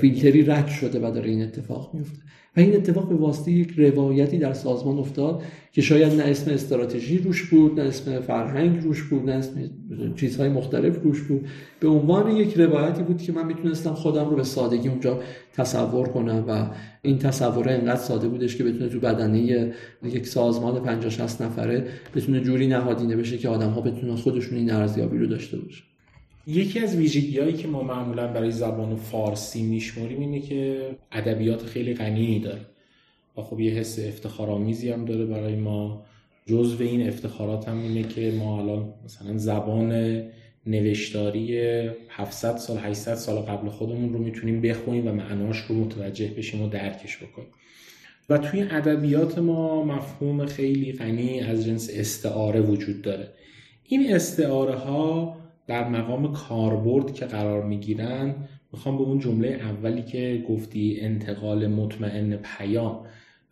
فیلتری 0.00 0.42
رد 0.42 0.68
شده 0.68 0.98
و 0.98 1.10
داره 1.10 1.30
این 1.30 1.42
اتفاق 1.42 1.94
میفته. 1.94 2.18
و 2.56 2.60
این 2.60 2.76
اتفاق 2.76 3.08
به 3.08 3.14
واسطه 3.14 3.52
یک 3.52 3.72
روایتی 3.76 4.38
در 4.38 4.52
سازمان 4.52 4.98
افتاد 4.98 5.42
که 5.72 5.82
شاید 5.82 6.12
نه 6.12 6.24
اسم 6.24 6.50
استراتژی 6.50 7.18
روش 7.18 7.42
بود 7.42 7.80
نه 7.80 7.86
اسم 7.86 8.20
فرهنگ 8.20 8.82
روش 8.82 9.02
بود 9.02 9.30
نه 9.30 9.32
اسم 9.32 9.70
چیزهای 10.16 10.48
مختلف 10.48 11.02
روش 11.02 11.22
بود. 11.22 11.46
به 11.80 11.88
عنوان 11.88 12.36
یک 12.36 12.54
روایتی 12.54 13.02
بود 13.02 13.22
که 13.22 13.32
من 13.32 13.46
می‌تونستم 13.46 13.94
خودم 13.94 14.30
رو 14.30 14.36
به 14.36 14.42
سادگی 14.42 14.88
اونجا 14.88 15.20
تصور 15.54 16.08
کنم 16.08 16.44
و 16.48 16.70
این 17.02 17.18
تصور 17.18 17.68
انقدر 17.68 18.00
ساده 18.00 18.28
بودش 18.28 18.56
که 18.56 18.64
بتونه 18.64 18.88
تو 18.88 19.00
بدنه 19.00 19.72
یک 20.02 20.26
سازمان 20.26 20.82
50 20.82 21.10
60 21.10 21.42
نفره 21.42 21.86
بتونه 22.14 22.40
جوری 22.40 22.66
نهادینه 22.66 23.16
بشه 23.16 23.38
که 23.38 23.48
آدم 23.48 23.70
ها 23.70 23.80
بتونن 23.80 24.16
خودشون 24.16 24.58
این 24.58 24.70
ارزیابی 24.70 25.18
رو 25.18 25.26
داشته 25.26 25.56
باشه 25.58 25.82
یکی 26.46 26.80
از 26.80 26.96
ویژگی 26.96 27.38
هایی 27.38 27.52
که 27.52 27.68
ما 27.68 27.82
معمولا 27.82 28.26
برای 28.26 28.50
زبان 28.50 28.96
فارسی 28.96 29.62
میشماریم 29.62 30.20
اینه 30.20 30.40
که 30.40 30.90
ادبیات 31.12 31.62
خیلی 31.62 31.94
غنی 31.94 32.38
داره 32.38 32.60
و 33.36 33.42
خب 33.42 33.60
یه 33.60 33.72
حس 33.72 33.98
افتخارآمیزی 33.98 34.90
هم 34.90 35.04
داره 35.04 35.26
برای 35.26 35.56
ما. 35.56 36.04
جزو 36.46 36.84
این 36.84 37.08
افتخارات 37.08 37.68
هم 37.68 37.82
اینه 37.82 38.02
که 38.02 38.34
ما 38.38 38.58
الان 38.58 38.94
مثلا 39.04 39.38
زبان 39.38 40.22
نوشتاری 40.66 41.58
700 42.08 42.56
سال 42.56 42.78
800 42.78 43.14
سال 43.14 43.36
قبل 43.36 43.68
خودمون 43.68 44.12
رو 44.12 44.18
می‌تونیم 44.18 44.60
بخونیم 44.60 45.08
و 45.08 45.12
معناش 45.12 45.58
رو 45.58 45.74
متوجه 45.74 46.28
بشیم 46.28 46.62
و 46.62 46.68
درکش 46.68 47.22
بکنیم. 47.22 47.48
و 48.28 48.38
توی 48.38 48.62
ادبیات 48.62 49.38
ما 49.38 49.84
مفهوم 49.84 50.46
خیلی 50.46 50.92
غنی 50.92 51.40
از 51.40 51.66
جنس 51.66 51.90
استعاره 51.92 52.60
وجود 52.60 53.02
داره. 53.02 53.28
این 53.84 54.14
استعاره 54.14 54.74
ها 54.74 55.36
در 55.66 55.88
مقام 55.88 56.32
کاربرد 56.32 57.14
که 57.14 57.26
قرار 57.26 57.64
می‌گیرن 57.64 58.34
می‌خوام 58.72 58.98
به 58.98 59.02
اون 59.02 59.18
جمله 59.18 59.48
اولی 59.48 60.02
که 60.02 60.44
گفتی 60.48 60.98
انتقال 61.00 61.66
مطمئن 61.66 62.36
پیام. 62.36 63.00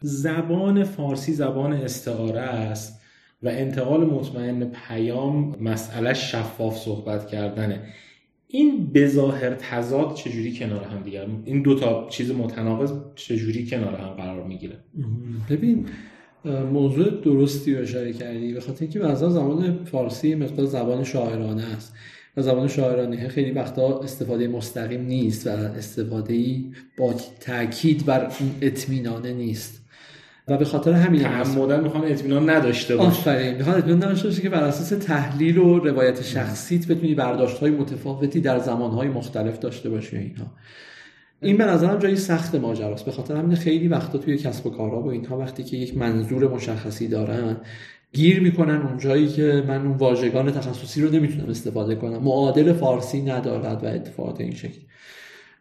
زبان 0.01 0.85
فارسی 0.85 1.33
زبان 1.33 1.73
استعاره 1.73 2.41
است 2.41 3.01
و 3.43 3.49
انتقال 3.49 4.07
مطمئن 4.07 4.65
پیام 4.65 5.57
مسئله 5.61 6.15
شفاف 6.15 6.77
صحبت 6.79 7.27
کردنه. 7.27 7.81
این 8.49 8.91
بظاهر 8.95 9.55
تضاد 9.55 10.15
چجوری 10.15 10.55
کنار 10.55 10.85
هم 10.85 11.03
دیگر؟ 11.03 11.27
این 11.45 11.63
دو 11.63 11.79
تا 11.79 12.09
چیز 12.11 12.31
متناقض 12.31 12.93
چجوری 13.15 13.67
کنار 13.67 13.95
هم 13.95 14.09
قرار 14.09 14.45
می‌گیره؟ 14.45 14.77
ببین 15.51 15.87
موضوع 16.73 17.11
درستی 17.11 17.75
رو 17.75 17.83
اشاره 17.83 18.13
کردی 18.13 18.53
به 18.53 18.61
خاطر 18.61 18.81
اینکه 18.81 18.99
بعضا 18.99 19.31
زبان 19.31 19.85
فارسی 19.85 20.35
مقدار 20.35 20.67
زبان 20.67 21.05
شاعرانه 21.05 21.63
است 21.77 21.95
و 22.37 22.43
زبان 22.43 22.69
شاعرانه 22.69 23.29
خیلی 23.29 23.51
وقتا 23.51 24.01
استفاده 24.01 24.49
مستقیم 24.49 25.01
نیست 25.01 25.47
و 25.47 25.51
استفاده 25.51 26.35
ای 26.35 26.73
با 26.99 27.15
تاکید 27.41 28.07
بر 28.07 28.21
اون 28.41 28.51
اطمینانه 28.61 29.33
نیست. 29.33 29.85
و 30.49 30.57
به 30.57 30.65
خاطر 30.65 30.93
همین 30.93 31.23
تعمدن 31.23 31.81
می‌خوان 31.81 32.05
اطمینان 32.05 32.51
نداشته 32.51 32.97
باشه. 32.97 33.09
آفرین. 33.09 33.55
می‌خوان 33.55 33.77
اطمینان 33.77 34.05
نداشته 34.05 34.29
باشه 34.29 34.43
که 34.43 34.49
بر 34.49 34.65
اساس 34.65 34.89
تحلیل 34.89 35.59
و 35.59 35.79
روایت 35.79 36.23
شخصیت 36.23 36.87
بتونی 36.87 37.15
برداشت 37.15 37.59
های 37.59 37.71
متفاوتی 37.71 38.41
در 38.41 38.59
زمان 38.59 38.91
های 38.91 39.09
مختلف 39.09 39.59
داشته 39.59 39.91
باشی 39.91 40.17
اینها 40.17 40.47
این 41.43 41.57
به 41.57 41.65
نظرم 41.65 41.99
جایی 41.99 42.17
سخت 42.17 42.55
ماجراست. 42.55 43.05
به 43.05 43.13
خاطر 43.13 43.37
همین 43.37 43.57
خیلی 43.57 43.89
وقتا 43.89 44.19
توی 44.19 44.39
کسب 44.39 44.67
و 44.67 44.71
کارها 44.71 45.03
و 45.03 45.07
اینها 45.07 45.39
وقتی 45.39 45.65
که 45.65 45.77
یک 45.77 45.97
منظور 45.97 46.55
مشخصی 46.55 47.09
دارن 47.09 47.57
گیر 48.13 48.41
می‌کنن 48.41 48.83
اون 48.83 48.99
جایی 48.99 49.29
که 49.29 49.65
من 49.69 49.87
اون 49.87 49.97
واژگان 49.97 50.51
تخصصی 50.51 51.03
رو 51.03 51.11
نمی‌تونم 51.11 51.49
استفاده 51.49 51.95
کنم. 51.95 52.19
معادل 52.23 52.73
فارسی 52.73 53.23
ندارد 53.23 53.85
و 53.85 53.87
اتفاقات 53.87 54.41
این 54.41 54.55
شکل. 54.55 54.81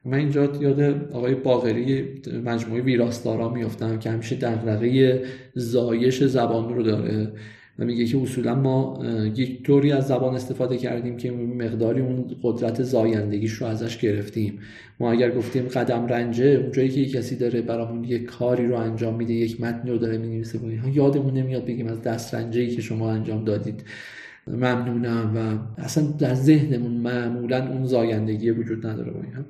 من 0.06 0.18
اینجا 0.18 0.46
یاد 0.46 0.82
آقای 1.14 1.36
باغری 1.36 2.22
مجموعه 2.46 2.82
ویراستارا 2.82 3.50
میفتم 3.50 4.00
که 4.00 4.10
همیشه 4.10 4.36
دغدغه 4.36 5.24
زایش 5.56 6.24
زبان 6.24 6.74
رو 6.74 6.84
داره. 6.84 7.34
و 7.80 7.86
میگه 7.86 8.06
که 8.06 8.18
اصولا 8.18 8.56
ما 8.56 9.06
یک 9.36 9.64
طوری 9.64 9.92
از 9.92 10.08
زبان 10.08 10.36
استفاده 10.36 10.78
کردیم 10.78 11.18
که 11.18 11.32
مقداری 11.32 12.02
اون 12.02 12.26
قدرت 12.44 12.84
زایندگیش 12.84 13.52
رو 13.52 13.68
ازش 13.68 13.98
گرفتیم. 13.98 14.60
ما 15.00 15.12
اگر 15.12 15.32
گفتیم 15.32 15.64
قدم 15.64 16.08
رنجه 16.08 16.46
اونجایی 16.46 16.90
که 16.90 17.06
کسی 17.06 17.36
داره 17.36 17.62
برامون 17.62 18.04
یک 18.04 18.26
کاری 18.26 18.68
رو 18.68 18.76
انجام 18.76 19.16
میده 19.16 19.34
یک 19.34 19.62
متنی 19.62 19.92
رو 19.92 19.98
داره 19.98 20.18
می‌نویسه 20.18 20.60
ها 20.84 20.90
یادمون 20.90 21.34
نمیاد 21.34 21.66
بگیم 21.66 21.88
از 21.88 22.02
دست 22.02 22.36
رنجه 22.36 22.68
که 22.68 22.82
شما 22.82 23.12
انجام 23.12 23.46
دادید. 23.46 23.84
ممنونم 24.48 25.32
و 25.36 25.82
اصلا 25.82 26.04
در 26.20 26.34
ذهنمون 26.34 26.92
معمولا 26.92 27.68
اون 27.68 27.86
زایندگی 27.86 28.52
وجود 28.52 28.88
نداره 28.88 29.12
با 29.12 29.20
این 29.20 29.46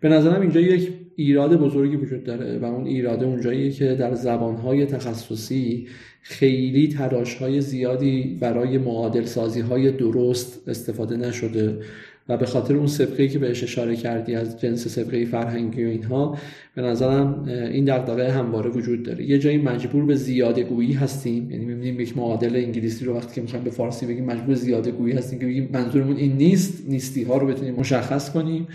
به 0.00 0.08
نظرم 0.08 0.40
اینجا 0.40 0.60
یک 0.60 0.92
ایراد 1.16 1.56
بزرگی 1.56 1.96
وجود 1.96 2.24
داره 2.24 2.58
و 2.58 2.64
اون 2.64 2.86
ایراده 2.86 3.26
اونجاییه 3.26 3.70
که 3.70 3.94
در 3.94 4.14
زبانهای 4.14 4.86
تخصصی 4.86 5.86
خیلی 6.28 6.96
های 7.40 7.60
زیادی 7.60 8.38
برای 8.40 8.78
معادل 8.78 9.24
سازی 9.24 9.60
های 9.60 9.90
درست 9.90 10.68
استفاده 10.68 11.16
نشده 11.16 11.78
و 12.28 12.36
به 12.36 12.46
خاطر 12.46 12.76
اون 12.76 12.86
سبقه 12.86 13.28
که 13.28 13.38
بهش 13.38 13.62
اشاره 13.62 13.96
کردی 13.96 14.34
از 14.34 14.60
جنس 14.60 14.88
سبقه 14.88 15.24
فرهنگی 15.24 15.84
و 15.84 15.88
اینها 15.88 16.38
به 16.74 16.82
نظرم 16.82 17.44
این 17.48 17.84
دغدغه 17.84 18.32
همواره 18.32 18.70
وجود 18.70 19.02
داره. 19.02 19.24
یه 19.24 19.38
جایی 19.38 19.58
مجبور 19.58 20.04
به 20.04 20.14
زیاده 20.14 20.62
گویی 20.62 20.92
هستیم 20.92 21.50
یعنی 21.50 21.64
می‌بینیم 21.64 22.00
یک 22.00 22.16
معادل 22.16 22.56
انگلیسی 22.56 23.04
رو 23.04 23.16
وقتی 23.16 23.34
که 23.34 23.40
می‌خوایم 23.40 23.64
به 23.64 23.70
فارسی 23.70 24.06
بگیم 24.06 24.24
مجبور 24.24 24.54
زیاده 24.54 24.90
گویی 24.90 25.14
هستیم 25.14 25.38
که 25.38 25.46
بگیم 25.46 25.68
منظورمون 25.72 26.16
این 26.16 26.36
نیست 26.36 26.84
نیستی 26.88 27.22
ها 27.22 27.36
رو 27.36 27.46
بتونیم 27.46 27.74
مشخص 27.74 28.30
کنیم 28.30 28.66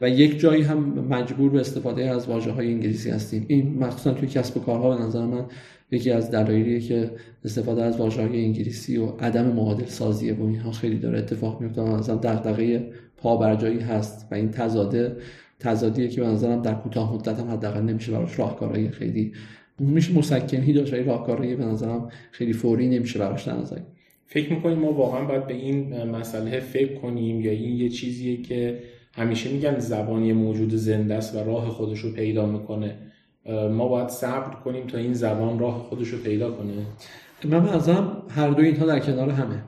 و 0.00 0.10
یک 0.10 0.40
جایی 0.40 0.62
هم 0.62 0.78
مجبور 1.10 1.50
به 1.50 1.60
استفاده 1.60 2.10
از 2.10 2.28
واژه 2.28 2.50
های 2.50 2.72
انگلیسی 2.72 3.10
هستیم. 3.10 3.44
این 3.48 3.78
مخصوصا 3.80 4.12
توی 4.12 4.28
کسب 4.28 4.56
و 4.56 4.60
کارها 4.60 4.96
به 4.96 5.02
نظر 5.02 5.26
من 5.26 5.44
یکی 5.90 6.10
از 6.10 6.30
دلایلیه 6.30 6.80
که 6.80 7.10
استفاده 7.44 7.82
از 7.82 7.96
واژه 7.96 8.22
های 8.22 8.44
انگلیسی 8.44 8.96
و 8.96 9.06
عدم 9.06 9.46
معادل 9.46 9.84
سازی 9.84 10.32
با 10.32 10.48
اینها 10.48 10.72
خیلی 10.72 10.98
داره 10.98 11.18
اتفاق 11.18 11.60
میفته. 11.60 11.82
مثلا 11.82 12.16
دغدغه 12.16 12.90
پابرجایی 13.16 13.78
هست 13.78 14.28
و 14.30 14.34
این 14.34 14.50
تضاده 14.50 15.16
تضادیه 15.60 16.08
که 16.08 16.20
به 16.20 16.26
نظرم 16.26 16.62
در 16.62 16.74
کوتاه 16.74 17.14
مدت 17.14 17.38
هم 17.40 17.50
حداقل 17.50 17.82
نمیشه 17.82 18.12
براش 18.12 18.38
راهکارهای 18.38 18.88
خیلی 18.88 19.32
میشه 19.78 20.18
مسکنی 20.18 20.72
داشت 20.72 20.92
ولی 20.92 21.02
راهکارهای 21.02 21.56
به 21.56 21.64
نظرم 21.64 22.10
خیلی 22.30 22.52
فوری 22.52 22.88
نمیشه 22.88 23.18
براش 23.18 23.48
در 23.48 23.56
فکر 24.26 24.52
می‌کنیم 24.52 24.78
ما 24.78 24.92
واقعا 24.92 25.24
باید 25.24 25.46
به 25.46 25.54
این 25.54 26.02
مسئله 26.04 26.60
فکر 26.60 26.94
کنیم 26.94 27.40
یا 27.40 27.50
این 27.50 27.76
یه 27.76 27.88
چیزیه 27.88 28.42
که 28.42 28.78
همیشه 29.12 29.52
میگن 29.52 29.78
زبانی 29.78 30.32
موجود 30.32 30.74
زنده 30.74 31.14
است 31.14 31.36
و 31.36 31.38
راه 31.38 31.68
خودش 31.68 32.00
رو 32.00 32.12
پیدا 32.12 32.46
می‌کنه. 32.46 32.94
ما 33.48 33.88
باید 33.88 34.08
صبر 34.08 34.54
کنیم 34.64 34.86
تا 34.86 34.98
این 34.98 35.14
زبان 35.14 35.58
راه 35.58 35.78
خودش 35.78 36.08
رو 36.08 36.18
پیدا 36.18 36.50
کنه. 36.50 36.72
من 37.44 37.68
ازم 37.68 38.22
هر 38.28 38.50
دو 38.50 38.62
اینها 38.62 38.86
در 38.86 38.98
کنار 38.98 39.30
همه. 39.30 39.62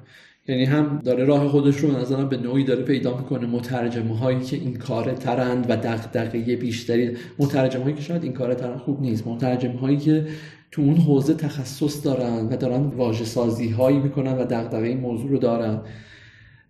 یعنی 0.48 0.64
هم 0.64 1.00
داره 1.04 1.24
راه 1.24 1.48
خودش 1.48 1.76
رو 1.76 1.98
نظرم 1.98 2.28
به 2.28 2.36
نوعی 2.36 2.64
داره 2.64 2.82
پیدا 2.82 3.16
می‌کنه. 3.16 3.46
مترجمه 3.46 4.18
هایی 4.18 4.40
که 4.40 4.56
این 4.56 4.76
کار 4.76 5.12
ترند 5.12 5.66
و 5.68 5.76
دغدغه 5.76 6.56
بیشتری 6.56 7.16
مترجمه 7.38 7.82
هایی 7.82 7.96
که 7.96 8.02
شاید 8.02 8.24
این 8.24 8.32
کار 8.32 8.54
ترند 8.54 8.78
خوب 8.78 9.00
نیست. 9.00 9.26
مترجمه 9.26 9.78
هایی 9.78 9.96
که 9.96 10.26
تو 10.70 10.82
اون 10.82 10.96
حوزه 10.96 11.34
تخصص 11.34 12.04
دارن 12.04 12.46
و 12.46 12.56
دارن 12.56 12.82
واژه 12.82 13.24
سازی 13.24 13.68
هایی 13.68 13.98
می‌کنن 13.98 14.32
و 14.32 14.44
دغدغه 14.44 14.86
این 14.86 15.00
موضوع 15.00 15.30
رو 15.30 15.38
دارن. 15.38 15.80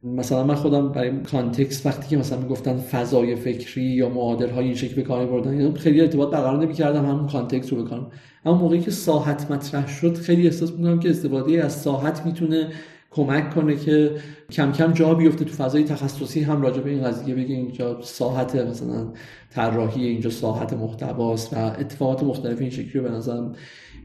مثلا 0.04 0.44
من 0.44 0.54
خودم 0.54 0.88
برای 0.88 1.22
context 1.22 1.86
وقتی 1.86 2.08
که 2.08 2.16
مثلا 2.16 2.38
می‌گفتن 2.38 2.76
فضای 2.76 3.36
فکری 3.36 3.82
یا 3.82 4.08
معادل 4.08 4.50
های 4.50 4.64
این 4.64 4.74
شکل 4.74 4.94
به 4.94 5.02
کار 5.02 5.26
بردن 5.26 5.60
یعنی 5.60 5.74
خیلی 5.74 6.00
ارتباط 6.00 6.30
برقرار 6.30 6.64
نمی‌کردم 6.64 7.06
همون 7.06 7.26
context 7.26 7.72
رو 7.72 7.84
بکنم. 7.84 8.06
اما 8.44 8.58
موقعی 8.58 8.80
که 8.80 8.90
ساحت 8.90 9.50
مطرح 9.50 9.88
شد 9.88 10.14
خیلی 10.14 10.44
احساس 10.46 10.72
می‌کنم 10.72 11.00
که 11.00 11.10
استفاده 11.10 11.64
از 11.64 11.72
ساحت 11.72 12.26
می‌تونه 12.26 12.68
کمک 13.10 13.54
کنه 13.54 13.76
که 13.76 14.10
کم 14.50 14.72
کم 14.72 14.92
جا 14.92 15.14
بیفته 15.14 15.44
تو 15.44 15.52
فضای 15.52 15.84
تخصصی 15.84 16.42
هم 16.42 16.62
راجع 16.62 16.80
به 16.80 16.90
این 16.90 17.02
قضیه 17.02 17.34
بگه 17.34 17.54
اینجا 17.54 18.00
ساحت 18.02 18.56
مثلا 18.56 19.12
طراحی 19.50 20.06
اینجا 20.06 20.30
ساحت 20.30 20.72
محتواست 20.72 21.52
و 21.52 21.56
اتفاقات 21.56 22.22
مختلف 22.22 22.60
این 22.60 22.70
شکلی 22.70 22.92
رو 22.92 23.02
به 23.02 23.10
نظرم 23.10 23.52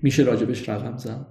میشه 0.02 0.24
راجبش 0.24 0.70
رقم 0.70 0.98
زد. 0.98 1.26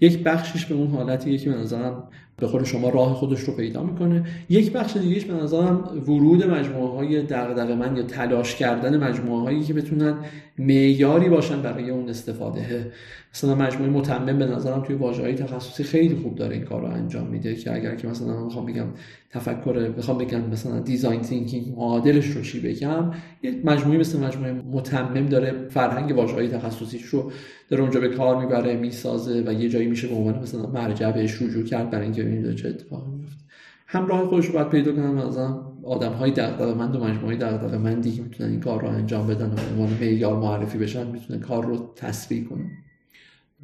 یک 0.00 0.22
بخشش 0.22 0.66
به 0.66 0.74
اون 0.74 0.86
حالتیه 0.86 1.38
که 1.38 1.50
به 1.50 1.56
نظرم 1.56 2.08
به 2.40 2.46
خود 2.46 2.64
شما 2.64 2.88
راه 2.88 3.14
خودش 3.14 3.40
رو 3.40 3.56
پیدا 3.56 3.82
می‌کنه. 3.82 4.24
یک 4.48 4.72
بخش 4.72 4.96
دیگهش 4.96 5.24
به 5.24 5.34
نظرم 5.34 5.84
ورود 6.06 6.44
مجموعه 6.44 6.96
های 6.96 7.22
دغدغه 7.22 7.74
من 7.74 7.96
یا 7.96 8.02
تلاش 8.02 8.54
کردن 8.54 9.04
مجموعه 9.04 9.42
هایی 9.42 9.62
که 9.62 9.74
بتونن 9.74 10.14
معیاری 10.58 11.28
باشن 11.28 11.62
برای 11.62 11.90
اون 11.90 12.08
استفاده. 12.08 12.92
مثلا 13.34 13.54
مجموعه 13.54 13.90
متمم 13.90 14.38
به 14.38 14.46
نظرم 14.46 14.82
توی 14.82 14.96
واژه 14.96 15.22
های 15.22 15.34
تخصصی 15.34 15.84
خیلی 15.84 16.14
خوب 16.14 16.34
داره 16.34 16.54
این 16.56 16.64
کار 16.64 16.80
رو 16.80 16.86
انجام 16.86 17.26
میده 17.26 17.54
که 17.54 17.74
اگر 17.74 17.94
که 17.94 18.08
مثلا 18.08 18.44
می‌خوام 18.44 18.66
بگم 18.66 18.86
تفکر 19.30 19.88
بخوام 19.88 20.18
بگم 20.18 20.40
مثلا 20.40 20.80
دیزاین 20.80 21.20
تینکینگ 21.20 21.74
معادلش 21.76 22.26
رو 22.26 22.42
چی 22.42 22.60
بگم 22.60 23.10
یه 23.42 23.54
مجموعه 23.64 23.98
مثل 23.98 24.20
مجموعه 24.20 24.52
متمم 24.52 25.26
داره 25.26 25.68
فرهنگ 25.68 26.16
واژه 26.16 26.34
های 26.34 26.48
تخصصیش 26.48 27.04
رو 27.04 27.32
در 27.70 27.80
اونجا 27.80 28.00
به 28.00 28.08
کار 28.08 28.40
می‌بره 28.40 28.76
می‌سازه 28.76 29.44
و 29.46 29.52
یه 29.52 29.68
جایی 29.68 29.86
میشه 29.86 30.08
به 30.08 30.14
عنوان 30.14 30.38
مثلا 30.38 30.66
مرجع 30.66 31.10
بهش 31.10 31.42
رجوع 31.42 31.64
کرد 31.64 31.90
برای 31.90 32.04
اینکه 32.04 32.22
ببینید 32.30 32.54
چه 32.54 32.68
اتفاقی 32.68 33.10
میفته 33.10 33.40
همراه 33.86 34.26
خودش 34.26 34.48
باید 34.48 34.68
پیدا 34.68 34.92
کنم 34.92 35.14
مثلا 35.14 35.62
آدم 35.84 36.12
های 36.12 36.32
مند 36.78 36.96
و 36.96 37.04
مجموعه 37.04 37.36
دغدغه 37.36 37.78
مندی 37.78 38.12
که 38.12 38.22
می‌تونن 38.22 38.50
این 38.50 38.60
کار 38.60 38.82
رو 38.82 38.88
انجام 38.88 39.26
بدن 39.26 39.46
و 39.46 39.56
عنوان 39.72 39.98
معیار 40.00 40.36
معرفی 40.36 40.78
بشن 40.78 41.06
می‌تونه 41.06 41.38
کار 41.38 41.66
رو 41.66 41.92
تسریع 41.96 42.44
کنن. 42.44 42.70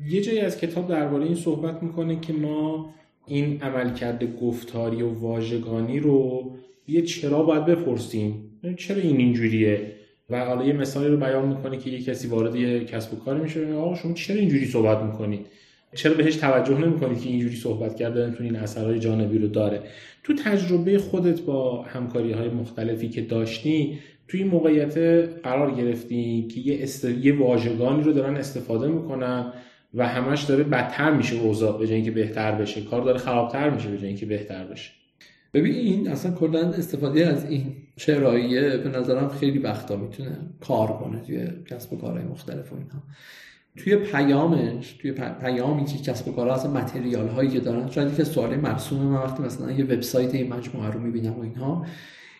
یه 0.06 0.20
جایی 0.20 0.40
از 0.40 0.56
کتاب 0.56 0.88
درباره 0.88 1.24
این 1.24 1.34
صحبت 1.34 1.82
می‌کنه 1.82 2.20
که 2.20 2.32
ما 2.32 2.94
این 3.26 3.62
عملکرد 3.62 4.36
گفتاری 4.40 5.02
و 5.02 5.08
واژگانی 5.08 6.00
رو 6.00 6.50
یه 6.88 7.02
چرا 7.02 7.42
باید 7.42 7.64
بپرسیم. 7.64 8.34
چرا 8.76 9.02
این 9.02 9.16
اینجوریه؟ 9.16 9.92
و 10.30 10.44
حالا 10.44 10.64
یه 10.64 10.72
مثالی 10.72 11.08
رو 11.08 11.16
بیان 11.16 11.48
می‌کنه 11.48 11.76
که 11.76 11.90
یه 11.90 12.02
کسی 12.02 12.28
وارد 12.28 12.56
یه 12.56 12.84
کسب 12.84 13.14
و 13.14 13.16
کاری 13.16 13.40
میشه 13.40 13.72
آقا 13.72 13.94
شما 13.94 14.12
چرا 14.12 14.36
اینجوری 14.36 14.66
صحبت 14.66 15.02
می‌کنید؟ 15.02 15.46
چرا 15.94 16.14
بهش 16.14 16.36
توجه 16.36 16.78
نمی‌کنید 16.78 17.20
که 17.20 17.28
اینجوری 17.28 17.56
صحبت 17.56 17.96
کردن 17.96 18.32
تو 18.32 18.44
این 18.44 18.56
اثرهای 18.56 18.98
جانبی 18.98 19.38
رو 19.38 19.48
داره؟ 19.48 19.82
تو 20.22 20.34
تجربه 20.34 20.98
خودت 20.98 21.40
با 21.40 21.82
همکاری 21.82 22.32
های 22.32 22.48
مختلفی 22.48 23.08
که 23.08 23.20
داشتی 23.20 23.98
توی 24.28 24.42
این 24.42 24.50
موقعیت 24.50 24.98
قرار 25.42 25.74
گرفتی 25.74 26.48
که 26.50 26.60
یه, 26.60 26.82
است... 26.82 27.04
یه 27.04 27.38
واژگانی 27.38 28.02
رو 28.02 28.12
دارن 28.12 28.36
استفاده 28.36 28.88
می‌کنن 28.88 29.52
و 29.94 30.08
همش 30.08 30.42
داره 30.42 30.64
بدتر 30.64 31.10
میشه 31.10 31.36
اوضاع 31.36 31.78
به 31.78 31.94
اینکه 31.94 32.10
بهتر 32.10 32.52
بشه. 32.52 32.80
کار 32.80 33.02
داره 33.02 33.18
خرابتر 33.18 33.70
میشه 33.70 33.88
به 33.88 34.06
اینکه 34.06 34.26
بهتر 34.26 34.64
بشه. 34.64 34.90
ببین 35.54 35.74
این 35.74 36.08
اصلا 36.08 36.32
کلا 36.32 36.60
استفاده 36.60 37.26
از 37.26 37.50
این 37.50 37.76
شرایه 37.96 38.76
به 38.76 38.88
نظرم 38.88 39.28
خیلی 39.28 39.58
وقتا 39.58 39.96
می‌تونه 39.96 40.38
کار 40.60 40.88
کنه 40.88 41.20
توی 41.20 41.48
کسب 41.70 41.92
و 41.92 41.96
کارهای 41.96 42.24
مختلف 42.24 42.72
و 42.72 42.76
اینها. 42.76 43.02
توی 43.76 43.96
پیامش 43.96 44.92
توی 44.92 45.12
پیامی 45.40 45.84
که 45.84 45.98
کسب 45.98 46.28
و 46.28 46.32
کارها 46.32 46.54
اصلا 46.54 46.70
متریال 46.70 47.28
هایی 47.28 47.50
که 47.50 47.60
دارن 47.60 47.90
شاید 47.90 48.16
که 48.16 48.24
سوال 48.24 48.56
مرسوم 48.56 48.98
من 48.98 49.22
وقتی 49.22 49.42
مثلا 49.42 49.72
یه 49.72 49.84
وبسایت 49.84 50.34
این 50.34 50.52
مجموعه 50.52 50.90
رو 50.90 51.00
می‌بینم 51.00 51.32
و 51.32 51.40
اینها 51.40 51.86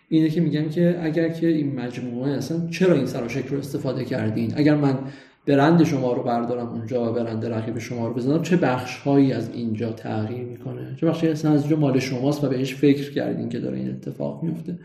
اینه 0.08 0.30
که 0.30 0.40
میگم 0.40 0.68
که 0.68 0.98
اگر 1.02 1.28
که 1.28 1.46
این 1.46 1.80
مجموعه 1.80 2.32
اصلا 2.32 2.68
چرا 2.70 2.94
این 2.94 3.06
سر 3.06 3.24
و 3.24 3.28
شکل 3.28 3.48
رو 3.48 3.58
استفاده 3.58 4.04
کردین؟ 4.04 4.52
اگر 4.56 4.74
من 4.74 4.98
برند 5.46 5.84
شما 5.84 6.12
رو 6.12 6.22
بردارم 6.22 6.68
اونجا 6.68 7.10
و 7.10 7.14
برند 7.14 7.46
رقیب 7.46 7.78
شما 7.78 8.08
رو 8.08 8.14
بزنم 8.14 8.42
چه 8.42 8.56
بخش 8.56 8.98
هایی 8.98 9.32
از 9.32 9.50
اینجا 9.54 9.92
تغییر 9.92 10.44
می‌کنه؟ 10.44 10.96
چه 11.00 11.06
بخشی 11.06 11.28
اصلا 11.28 11.52
از 11.52 11.60
اینجا 11.60 11.76
مال 11.76 11.98
شماست 11.98 12.44
و 12.44 12.48
بهش 12.48 12.74
فکر 12.74 13.12
کردین 13.12 13.48
که 13.48 13.58
داره 13.58 13.78
این 13.78 13.90
اتفاق 13.90 14.42
میفته 14.42 14.78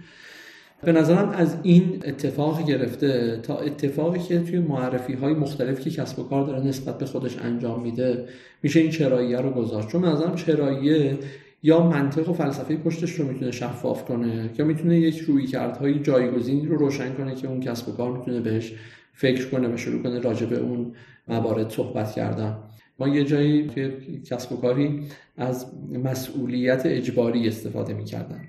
به 0.83 0.91
نظرم 0.91 1.29
از 1.29 1.55
این 1.63 2.01
اتفاق 2.05 2.65
گرفته 2.65 3.39
تا 3.43 3.57
اتفاقی 3.57 4.19
که 4.19 4.39
توی 4.39 4.59
معرفی 4.59 5.13
های 5.13 5.33
مختلفی 5.33 5.89
که 5.89 6.01
کسب 6.01 6.19
و 6.19 6.23
کار 6.23 6.45
داره 6.45 6.67
نسبت 6.67 6.97
به 6.97 7.05
خودش 7.05 7.37
انجام 7.37 7.83
میده 7.83 8.25
میشه 8.63 8.79
این 8.79 8.91
چراییه 8.91 9.37
رو 9.37 9.49
گذاشت. 9.49 9.87
چون 9.87 10.05
نظرم 10.05 10.35
چراییه 10.35 11.17
یا 11.63 11.87
منطق 11.87 12.29
و 12.29 12.33
فلسفه 12.33 12.77
پشتش 12.77 13.11
رو 13.11 13.27
می‌تونه 13.27 13.51
شفاف 13.51 14.05
کنه 14.05 14.49
یا 14.59 14.65
می‌تونه 14.65 14.99
یک 14.99 15.17
روی 15.17 15.47
کردهای 15.47 15.99
جایگزین 15.99 16.67
رو 16.67 16.77
روشن 16.77 17.13
کنه 17.13 17.35
که 17.35 17.47
اون 17.47 17.59
کسب 17.59 17.89
و 17.89 17.91
کار 17.91 18.17
می‌تونه 18.17 18.39
بهش 18.39 18.73
فکر 19.13 19.49
کنه 19.49 19.73
و 19.73 19.77
شروع 19.77 20.03
کنه 20.03 20.19
راجع 20.19 20.45
به 20.45 20.57
اون 20.57 20.91
موارد 21.27 21.69
صحبت 21.69 22.11
کردن. 22.11 22.57
ما 22.99 23.07
یه 23.07 23.23
جایی 23.23 23.67
توی 23.67 23.91
کسب 24.21 24.51
و 24.51 24.57
کاری 24.57 24.99
از 25.37 25.65
مسئولیت 26.03 26.81
اجباری 26.85 27.47
استفاده 27.47 27.93
می‌کردن. 27.93 28.41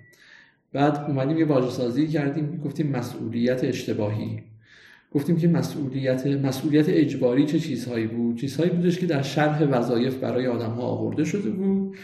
بعد 0.72 1.04
اومدیم 1.08 1.38
یه 1.38 1.44
واژه 1.44 1.70
سازی 1.70 2.08
کردیم 2.08 2.60
گفتیم 2.64 2.86
مسئولیت 2.86 3.64
اشتباهی. 3.64 4.42
گفتیم 5.14 5.36
که 5.36 5.48
مسئولیت 5.48 6.26
مسئولیت 6.26 6.88
اجباری 6.88 7.46
چه 7.46 7.58
چیزهایی 7.58 8.06
بود؟ 8.06 8.36
چیزهایی 8.36 8.70
بودش 8.70 8.98
که 8.98 9.06
در 9.06 9.22
شرح 9.22 9.64
وظایف 9.64 10.14
برای 10.14 10.46
آدم 10.46 10.70
ها 10.70 10.82
آورده 10.82 11.24
شده 11.24 11.50
بود 11.50 11.96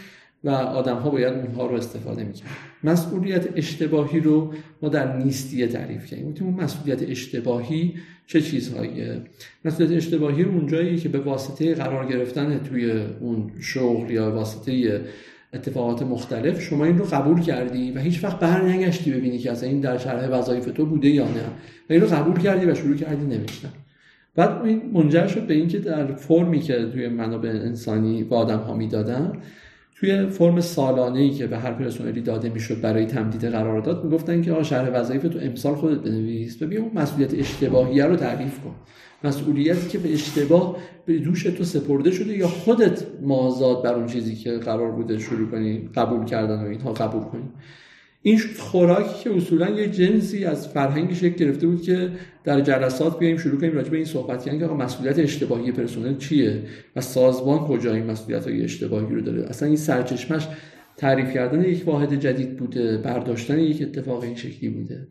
و 0.45 0.51
آدم 0.51 0.97
ها 0.97 1.11
باید 1.11 1.35
اونها 1.35 1.67
رو 1.67 1.75
استفاده 1.75 2.25
می‌کرد 2.25 2.49
مسئولیت 2.85 3.49
اشتباهی 3.57 4.21
رو 4.21 4.55
ما 4.83 4.89
در 4.89 5.17
نیستیه 5.17 5.67
تعریف 5.67 6.07
کردیم. 6.07 6.31
گفتیم 6.31 6.47
اون 6.47 6.65
مسئولیت 6.65 7.11
اشتباهی 7.11 7.95
چه 8.27 8.41
چیزهاییه؟ 8.41 9.23
مسئولیت 9.65 9.97
اشتباهی 9.97 10.43
اونجایی 10.43 10.97
که 10.97 11.09
به 11.09 11.19
واسطه 11.19 11.75
قرار 11.75 12.07
گرفتن 12.07 12.59
توی 12.59 12.91
اون 13.21 13.51
شغل 13.61 14.11
یا 14.11 14.31
واسطه 14.31 15.01
اتفاقات 15.53 16.03
مختلف 16.03 16.61
شما 16.61 16.85
این 16.85 16.99
رو 16.99 17.05
قبول 17.05 17.41
کردی 17.41 17.93
و 17.93 17.99
هیچ 17.99 18.25
وقت 18.25 18.39
بر 18.39 18.63
نگشتی 18.63 19.11
ببینی 19.11 19.39
که 19.39 19.53
اصلا 19.53 19.69
این 19.69 19.81
در 19.81 19.99
شرح 19.99 20.29
وظایف 20.29 20.65
تو 20.65 20.87
بوده 20.87 21.09
یا 21.09 21.25
نه. 21.25 21.45
و 21.91 21.93
این 21.93 22.01
رو 22.01 22.07
قبول 22.07 22.39
کردی 22.41 22.67
و 22.67 22.75
شروع 22.75 22.97
کردی 22.97 23.27
نوشتن. 23.27 23.73
بعد 24.37 24.65
این 24.65 24.91
منجر 24.93 25.27
شد 25.27 25.47
به 25.47 25.55
اینکه 25.55 25.79
در 25.79 26.15
فرمی 26.15 26.61
که 26.61 26.91
توی 26.93 27.09
منابع 27.09 27.49
انسانی 27.49 28.25
به 28.25 28.37
آدم 28.37 28.59
ها 28.59 28.75
می‌دادن 28.75 29.33
توی 30.01 30.27
فرم 30.27 30.61
سالانه 30.61 31.19
ای 31.19 31.31
که 31.31 31.47
به 31.47 31.59
هر 31.59 31.73
پرسنلی 31.73 32.21
داده 32.21 32.49
می‌شد 32.49 32.81
برای 32.81 33.07
تمدید 33.07 33.45
قرارداد 33.45 34.05
می‌گفتن 34.05 34.43
که 34.43 34.53
آ 34.53 34.63
شرح 34.63 35.01
وظایف 35.01 35.23
تو 35.23 35.39
امسال 35.43 35.75
خودت 35.75 35.99
بنویس 35.99 36.63
و 36.63 36.67
بیا 36.67 36.83
اون 36.83 36.91
مسئولیت 36.95 37.35
اشتباهیه 37.35 38.05
رو 38.05 38.17
تعریف 38.17 38.61
کن. 38.61 38.75
مسئولیتی 39.25 39.89
که 39.89 39.99
به 39.99 40.13
اشتباه 40.13 40.77
به 41.07 41.19
دوش 41.19 41.43
تو 41.43 41.65
سپرده 41.65 42.11
شده 42.11 42.37
یا 42.37 42.49
خودت 42.49 43.03
مازاد 43.23 43.85
بر 43.85 43.95
اون 43.95 44.07
چیزی 44.07 44.37
که 44.37 44.59
قرار 44.59 44.91
بوده 44.91 45.19
شروع 45.19 45.51
کنی 45.51 45.89
قبول 45.95 46.25
کردن 46.25 46.65
و 46.65 46.69
اینها 46.69 46.93
قبول 46.93 47.23
کنی. 47.23 47.49
این 48.23 48.41
خوراکی 48.59 49.25
که 49.25 49.37
اصولا 49.37 49.71
یه 49.71 49.89
جنسی 49.89 50.45
از 50.45 50.69
فرهنگ 50.69 51.15
شکل 51.15 51.35
گرفته 51.45 51.67
بود 51.67 51.83
که 51.83 52.11
در 52.45 52.61
جلسات 52.61 53.19
بیایم 53.19 53.37
شروع 53.37 53.61
کنیم 53.61 53.73
راجع 53.73 53.91
به 53.91 53.97
این 53.97 54.07
صحبت. 54.07 54.45
کردن 54.45 54.59
که 54.59 54.65
آقا 54.65 54.77
مسئولیت 54.77 55.19
اشتباهی 55.19 55.73
پرسنل 55.73 56.17
چیه؟ 56.17 56.63
و 56.97 57.01
سازمان 57.01 57.59
کجا 57.59 57.95
این 57.95 58.07
مسئولیت 58.07 58.47
های 58.47 58.65
اشتباهی 58.65 59.15
رو 59.15 59.21
داره؟ 59.21 59.43
اصلا 59.43 59.69
این 59.69 59.77
سرچشمش 59.77 60.49
تعریف 60.97 61.35
کردن 61.35 61.65
یک 61.65 61.89
واحد 61.89 62.21
جدید 62.21 62.57
بوده 62.57 62.99
برداشتن 62.99 63.59
یک 63.59 63.83
اتفاق 63.83 64.23
این 64.23 64.37
شکلی 64.37 64.71
بوده. 64.71 65.07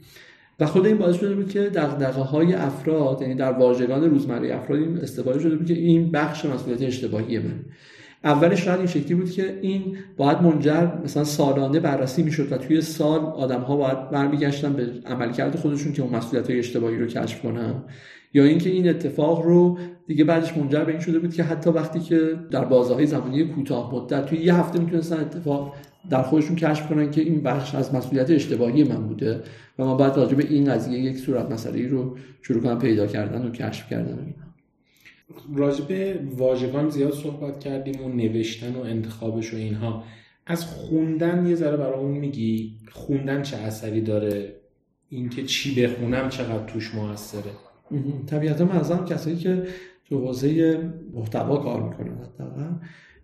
و 0.59 0.65
خود 0.65 0.85
این 0.85 0.97
باعث 0.97 1.15
شده 1.15 1.35
بود 1.35 1.49
که 1.49 1.59
دغدغه 1.59 2.21
های 2.21 2.53
افراد 2.53 3.21
یعنی 3.21 3.35
در 3.35 3.51
واژگان 3.51 4.09
روزمره 4.09 4.55
افراد 4.55 4.79
این 4.79 4.97
استفاده 4.97 5.39
شده 5.39 5.55
بود 5.55 5.67
که 5.67 5.73
این 5.73 6.11
بخش 6.11 6.45
مسئولیت 6.45 6.81
اشتباهی 6.81 7.39
من. 7.39 7.59
اولش 8.23 8.65
شاید 8.65 8.77
این 8.77 8.87
شکلی 8.87 9.15
بود 9.15 9.31
که 9.31 9.59
این 9.61 9.97
باید 10.17 10.41
منجر 10.41 10.87
مثلا 11.03 11.23
سالانه 11.23 11.79
بررسی 11.79 12.23
می‌شد 12.23 12.51
و 12.51 12.57
توی 12.57 12.81
سال 12.81 13.19
آدم 13.19 13.61
ها 13.61 13.75
باید 13.75 14.09
برمیگشتن 14.09 14.73
به 14.73 14.87
عملکرد 15.05 15.55
خودشون 15.55 15.93
که 15.93 16.01
اون 16.01 16.15
مسئولیت 16.15 16.49
های 16.49 16.59
اشتباهی 16.59 16.97
رو 16.97 17.07
کشف 17.07 17.41
کنن. 17.41 17.73
یا 18.33 18.43
اینکه 18.43 18.69
این 18.69 18.89
اتفاق 18.89 19.45
رو 19.45 19.77
دیگه 20.07 20.23
بعدش 20.23 20.57
منجر 20.57 20.83
به 20.83 20.91
این 20.91 21.01
شده 21.01 21.19
بود 21.19 21.33
که 21.33 21.43
حتی 21.43 21.69
وقتی 21.69 21.99
که 21.99 22.39
در 22.51 22.65
بازه 22.65 23.05
زمانی 23.05 23.45
کوتاه 23.45 23.95
مدت 23.95 24.25
توی 24.25 24.39
یه 24.39 24.55
هفته 24.55 24.79
می‌تونستن 24.79 25.19
اتفاق 25.19 25.73
در 26.09 26.21
خودشون 26.21 26.55
کشف 26.55 26.89
کنن 26.89 27.11
که 27.11 27.21
این 27.21 27.43
بخش 27.43 27.75
از 27.75 27.95
مسئولیت 27.95 28.31
اشتباهی 28.31 28.83
من 28.83 29.07
بوده 29.07 29.41
و 29.79 29.85
ما 29.85 29.95
باید 29.95 30.17
راجع 30.17 30.35
به 30.35 30.45
این 30.49 30.73
قضیه 30.73 30.99
یک 30.99 31.17
صورت 31.17 31.51
مسئله 31.51 31.87
رو 31.87 32.17
شروع 32.41 32.63
کنم 32.63 32.79
پیدا 32.79 33.07
کردن 33.07 33.45
و 33.45 33.51
کشف 33.51 33.89
کردن 33.89 34.33
راجع 35.55 35.85
به 35.85 36.19
واژگان 36.35 36.89
زیاد 36.89 37.13
صحبت 37.13 37.59
کردیم 37.59 38.05
و 38.05 38.09
نوشتن 38.09 38.75
و 38.75 38.79
انتخابش 38.79 39.53
و 39.53 39.57
اینها. 39.57 40.03
از 40.45 40.65
خوندن 40.65 41.47
یه 41.47 41.55
ذره 41.55 41.77
برامون 41.77 42.17
میگی 42.17 42.77
خوندن 42.91 43.41
چه 43.41 43.57
اثری 43.57 44.01
داره؟ 44.01 44.53
اینکه 45.09 45.43
چی 45.43 45.83
بخونم 45.83 46.29
چقدر 46.29 46.65
توش 46.65 46.95
موثره؟ 46.95 47.51
طبیعتا 48.25 48.65
من 48.65 49.05
کسایی 49.05 49.35
که 49.35 49.63
تو 50.09 50.25
حوزه 50.25 50.79
محتوا 51.13 51.57
کار 51.57 51.89
می‌کنن 51.89 52.79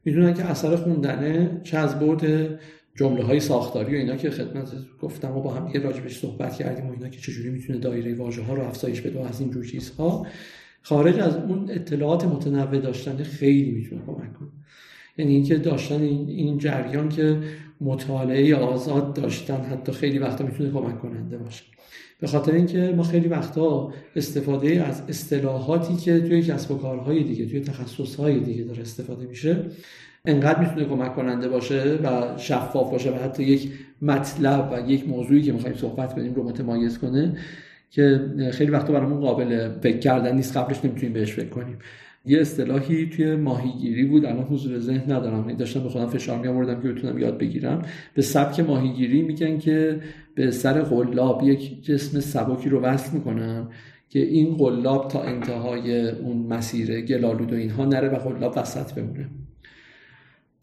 می‌دونن 0.05 0.33
که 0.33 0.45
اثر 0.45 0.75
خوندنه 0.75 1.61
چه 1.63 1.77
از 1.77 1.99
برد 1.99 2.59
جمله 2.95 3.23
های 3.23 3.39
ساختاری 3.39 3.95
و 3.95 3.99
اینا 3.99 4.15
که 4.15 4.29
خدمت 4.29 4.71
گفتم 5.01 5.37
و 5.37 5.41
با 5.41 5.53
هم 5.53 5.71
یه 5.75 5.81
راجبش 5.81 6.19
صحبت 6.19 6.55
کردیم 6.55 6.85
و 6.87 6.91
اینا 6.91 7.09
که 7.09 7.19
چجوری 7.19 7.49
می‌تونه 7.49 7.79
دایره 7.79 8.13
واژه 8.13 8.41
ها 8.41 8.53
رو 8.53 8.63
افزایش 8.63 9.01
بده 9.01 9.19
و 9.19 9.21
از 9.21 9.41
این 9.41 9.51
جور 9.51 9.65
چیزها. 9.65 10.27
خارج 10.83 11.19
از 11.19 11.35
اون 11.35 11.69
اطلاعات 11.69 12.25
متنوع 12.25 12.79
داشتن 12.79 13.23
خیلی 13.23 13.71
می‌تونه 13.71 14.01
کمک 14.05 14.33
کنه. 14.33 14.49
یعنی 15.17 15.33
اینکه 15.33 15.55
داشتن 15.55 16.01
این 16.01 16.57
جریان 16.57 17.09
که 17.09 17.37
مطالعه 17.81 18.55
آزاد 18.55 19.13
داشتن 19.13 19.61
حتی 19.61 19.91
خیلی 19.91 20.19
وقتا 20.19 20.45
می‌تونه 20.45 20.71
کمک 20.71 20.99
کننده 20.99 21.37
باشه. 21.37 21.63
به 22.19 22.27
خاطر 22.27 22.51
اینکه 22.51 22.93
ما 22.97 23.03
خیلی 23.03 23.27
وقتا 23.27 23.93
استفاده 24.15 24.83
از 24.87 25.01
اصطلاحاتی 25.09 25.95
که 25.95 26.19
توی 26.19 26.41
کسب 26.41 26.71
و 26.71 26.77
کارهای 26.77 27.23
دیگه 27.23 27.45
توی 27.45 27.59
تخصصهای 27.59 28.39
دیگه 28.39 28.63
داره 28.63 28.81
استفاده 28.81 29.25
میشه 29.25 29.65
انقدر 30.25 30.59
می‌تونه 30.59 30.85
کمک 30.85 31.15
کننده 31.15 31.49
باشه 31.49 31.99
و 32.03 32.37
شفاف 32.37 32.91
باشه 32.91 33.11
و 33.11 33.15
حتی 33.15 33.43
یک 33.43 33.71
مطلب 34.01 34.69
و 34.73 34.91
یک 34.91 35.09
موضوعی 35.09 35.41
که 35.41 35.51
می‌خوایم 35.51 35.75
صحبت 35.77 36.15
کنیم 36.15 36.33
رو 36.33 36.43
متمایز 36.43 36.97
کنه. 36.97 37.37
که 37.93 38.21
خیلی 38.51 38.71
وقتا 38.71 38.93
برامون 38.93 39.19
قابل 39.19 39.69
فکر 39.81 39.97
کردن 39.97 40.35
نیست 40.35 40.57
قبلش 40.57 40.85
نمی‌تونیم 40.85 41.13
بهش 41.13 41.33
فکر 41.33 41.49
کنیم. 41.49 41.77
یه 42.25 42.41
اصطلاحی 42.41 43.09
توی 43.09 43.35
ماهیگیری 43.35 44.05
بود 44.05 44.25
الان 44.25 44.43
حضور 44.43 44.79
ذهن 44.79 45.11
ندارم. 45.11 45.53
داشتم 45.53 45.83
به 45.83 45.89
خودم 45.89 46.07
فشار 46.07 46.39
می 46.39 46.47
آوردم 46.47 46.81
که 46.81 46.87
بتونم 46.87 47.19
یاد 47.19 47.37
بگیرم. 47.37 47.81
به 48.13 48.21
سبک 48.21 48.59
ماهیگیری 48.59 49.21
میگن 49.21 49.57
که 49.57 49.99
به 50.35 50.51
سر 50.51 50.81
قلاب 50.81 51.43
یک 51.43 51.83
جسم 51.83 52.19
سبکی 52.19 52.69
رو 52.69 52.81
وصل 52.81 53.17
می‌کنن 53.17 53.67
که 54.09 54.19
این 54.19 54.57
قلاب 54.57 55.07
تا 55.07 55.23
انتهای 55.23 56.09
اون 56.09 56.37
مسیر 56.37 57.01
گلالود 57.01 57.53
و 57.53 57.55
اینها 57.55 57.85
نره 57.85 58.09
و 58.09 58.15
قلاب 58.15 58.53
وسط 58.57 58.93
بمونه. 58.93 59.29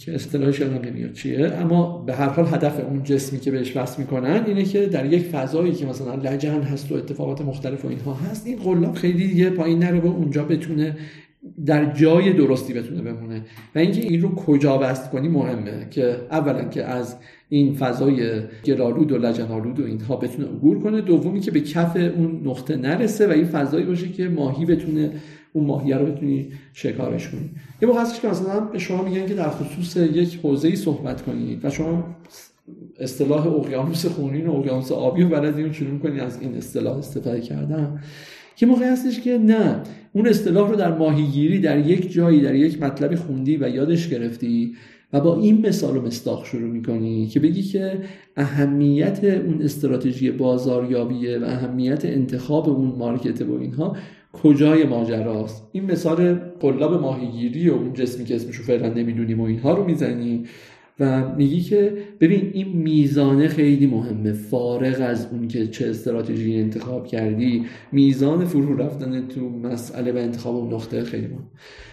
که 0.00 0.14
اصطلاحش 0.14 0.60
یادم 0.60 0.88
نمیاد. 0.88 1.12
چیه؟ 1.12 1.46
اما 1.46 1.98
به 2.06 2.14
هر 2.14 2.28
حال 2.28 2.46
هدف 2.46 2.80
اون 2.84 3.02
جسمی 3.02 3.40
که 3.40 3.50
بهش 3.50 3.76
وصل 3.76 4.02
می‌کنن 4.02 4.44
اینه 4.46 4.62
که 4.62 4.86
در 4.86 5.12
یک 5.12 5.22
فضایی 5.22 5.72
که 5.72 5.86
مثلا 5.86 6.14
لجن 6.14 6.62
هست 6.62 6.92
و 6.92 6.94
اتفاقات 6.94 7.40
مختلف 7.40 7.84
و 7.84 7.88
اینها 7.88 8.14
هست 8.14 8.46
این 8.46 8.56
قلاب 8.56 8.94
خیلی 8.94 9.28
دیگه 9.28 9.50
پایین 9.50 9.78
نره 9.78 10.00
و 10.00 10.06
اونجا 10.06 10.44
بتونه 10.44 10.96
در 11.66 11.92
جای 11.92 12.32
درستی 12.32 12.72
بتونه 12.72 13.02
بمونه. 13.02 13.42
و 13.74 13.78
اینکه 13.78 14.00
این 14.00 14.20
رو 14.22 14.34
کجا 14.34 14.78
بست 14.78 15.10
کنی 15.10 15.28
مهمه 15.28 15.86
که 15.90 16.16
اولا 16.30 16.64
که 16.64 16.84
از 16.84 17.16
این 17.48 17.74
فضای 17.74 18.40
گلالود 18.64 19.12
و 19.12 19.18
لجنالود 19.18 19.80
و 19.80 19.84
اینها 19.84 20.16
بتونه 20.16 20.48
عبور 20.48 20.80
کنه 20.80 21.00
دومی 21.00 21.40
که 21.40 21.50
به 21.50 21.60
کف 21.60 21.96
اون 21.96 22.40
نقطه 22.44 22.76
نرسه 22.76 23.26
و 23.26 23.30
این 23.30 23.44
فضایی 23.44 23.84
باشه 23.84 24.08
که 24.08 24.28
ماهی 24.28 24.64
بتونه 24.64 25.10
اون 25.52 25.66
ماهیه 25.66 25.96
رو 25.96 26.06
بتونی 26.06 26.48
شکارش 26.72 27.28
کنی. 27.28 27.50
یه 27.82 27.88
موقع 27.88 28.00
هستش 28.00 28.20
که 28.20 28.28
مثلا 28.28 28.60
به 28.60 28.78
شما 28.78 29.02
میگن 29.02 29.26
که 29.26 29.34
در 29.34 29.50
خصوص 29.50 29.96
یک 29.96 30.38
حوزه 30.42 30.68
ای 30.68 30.76
صحبت 30.76 31.22
کنید 31.22 31.64
و 31.64 31.70
شما 31.70 32.16
اصطلاح 32.98 33.46
اقیانوس 33.46 34.06
خونین 34.06 34.46
و 34.46 34.54
اقیانوس 34.54 34.92
آبی 34.92 35.22
و 35.22 35.28
بلدین 35.28 35.72
شروع 35.72 35.98
کنید 35.98 36.20
از 36.20 36.40
این 36.40 36.54
اصطلاح 36.54 36.98
استفاده 36.98 37.40
کردن. 37.40 38.00
که 38.56 38.66
موقع 38.66 38.92
هستش 38.92 39.20
که 39.20 39.38
نه 39.38 39.82
اون 40.12 40.26
اصطلاح 40.26 40.70
رو 40.70 40.76
در 40.76 40.98
ماهیگیری 40.98 41.60
در 41.60 41.86
یک 41.86 42.12
جایی 42.12 42.40
در 42.40 42.54
یک 42.54 42.82
مطلبی 42.82 43.16
خوندی 43.16 43.56
و 43.56 43.68
یادش 43.68 44.08
گرفتی 44.08 44.74
و 45.12 45.20
با 45.20 45.36
این 45.36 45.66
مثال 45.66 45.96
و 45.96 46.02
مستاق 46.02 46.44
شروع 46.44 46.70
می‌کنی 46.70 47.26
که 47.26 47.40
بگی 47.40 47.62
که 47.62 47.98
اهمیت 48.36 49.24
اون 49.24 49.62
استراتژی 49.62 50.30
بازاریابیه 50.30 51.38
و 51.38 51.44
اهمیت 51.44 52.04
انتخاب 52.04 52.68
اون 52.68 52.94
مارکت 52.98 53.42
و 53.42 53.58
اینها 53.60 53.96
کجای 54.32 54.84
ماجراست؟ 54.84 55.68
این 55.72 55.90
مثال 55.90 56.34
قلاب 56.34 57.00
ماهیگیری 57.00 57.70
و 57.70 57.74
اون 57.74 57.92
جسمی 57.92 58.24
که 58.24 58.34
اسمشو 58.36 58.62
فعلا 58.62 58.88
نمی‌دونیم 58.94 59.40
و 59.40 59.44
اینها 59.44 59.74
رو 59.74 59.84
می‌زنی 59.84 60.44
و 61.00 61.34
میگی 61.36 61.60
که 61.60 61.92
ببین 62.20 62.50
این 62.52 62.68
میزانه 62.68 63.48
خیلی 63.48 63.86
مهمه 63.86 64.32
فارغ 64.32 64.96
از 65.00 65.28
اون 65.32 65.48
که 65.48 65.66
چه 65.66 65.90
استراتژی 65.90 66.56
انتخاب 66.56 67.06
کردی 67.06 67.64
میزان 67.92 68.44
فرو 68.44 68.76
رفتن 68.76 69.28
تو 69.28 69.48
مسئله 69.48 70.12
و 70.12 70.16
انتخاب 70.16 70.56
اون 70.56 70.74
نقطه 70.74 71.04
خیلی 71.04 71.26
مهم. 71.26 71.44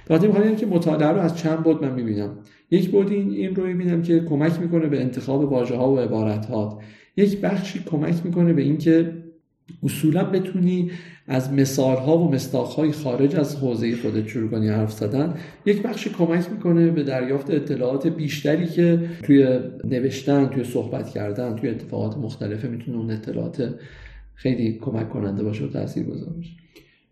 وقتی 0.09 0.55
که 0.55 0.65
مطالعه 0.65 1.09
رو 1.09 1.19
از 1.19 1.37
چند 1.37 1.63
بود 1.63 1.83
من 1.85 1.93
می‌بینم. 1.93 2.37
یک 2.71 2.89
بود 2.89 3.11
این, 3.11 3.31
این 3.31 3.55
رو 3.55 3.67
می‌بینم 3.67 4.01
که 4.01 4.19
کمک 4.19 4.59
می‌کنه 4.59 4.87
به 4.87 5.01
انتخاب 5.01 5.51
واژه 5.51 5.75
ها 5.75 5.91
و 5.91 5.99
عبارت 5.99 6.45
ها 6.45 6.81
یک 7.17 7.41
بخشی 7.41 7.79
کمک 7.85 8.25
می‌کنه 8.25 8.53
به 8.53 8.61
اینکه 8.61 9.13
اصولا 9.83 10.23
بتونی 10.23 10.91
از 11.27 11.53
مثال 11.53 11.97
ها 11.97 12.17
و 12.17 12.31
مصداق 12.31 12.75
های 12.75 12.91
خارج 12.91 13.35
از 13.35 13.55
حوزه 13.55 13.95
خودت 13.95 14.27
شروع 14.27 14.49
کنی 14.49 14.67
حرف 14.67 14.91
زدن. 14.91 15.37
یک 15.65 15.81
بخشی 15.81 16.09
کمک 16.09 16.51
می‌کنه 16.51 16.91
به 16.91 17.03
دریافت 17.03 17.51
اطلاعات 17.51 18.07
بیشتری 18.07 18.67
که 18.67 19.09
توی 19.23 19.59
نوشتن 19.83 20.45
توی 20.45 20.63
صحبت 20.63 21.09
کردن 21.09 21.55
توی 21.55 21.69
اتفاقات 21.69 22.17
مختلفه 22.17 22.67
می‌تونه 22.67 22.97
اون 22.97 23.11
اطلاعات 23.11 23.75
خیلی 24.35 24.73
کمک 24.73 25.09
کننده 25.09 25.43
باشه 25.43 25.63
و 25.63 25.67
تاثیر 25.67 26.03
گذار 26.03 26.29
باشه. 26.29 26.51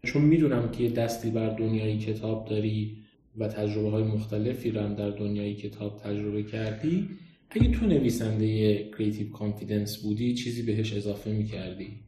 چون 0.03 0.21
می‌دونم 0.21 0.71
که 0.71 0.89
دستی 0.89 1.29
بر 1.29 1.49
دنیای 1.49 1.97
کتاب 1.97 2.47
داری 2.49 2.97
و 3.37 3.47
تجربه 3.47 3.89
های 3.89 4.03
مختلفی 4.03 4.71
رو 4.71 4.81
هم 4.81 4.93
در 4.93 5.09
دنیای 5.09 5.53
کتاب 5.53 5.97
تجربه 5.97 6.43
کردی 6.43 7.09
اگه 7.49 7.71
تو 7.71 7.85
نویسنده 7.85 8.77
Creative 8.97 9.29
Confidence 9.29 9.97
بودی 9.97 10.33
چیزی 10.33 10.61
بهش 10.61 10.93
اضافه 10.93 11.31
می‌کردی. 11.31 12.04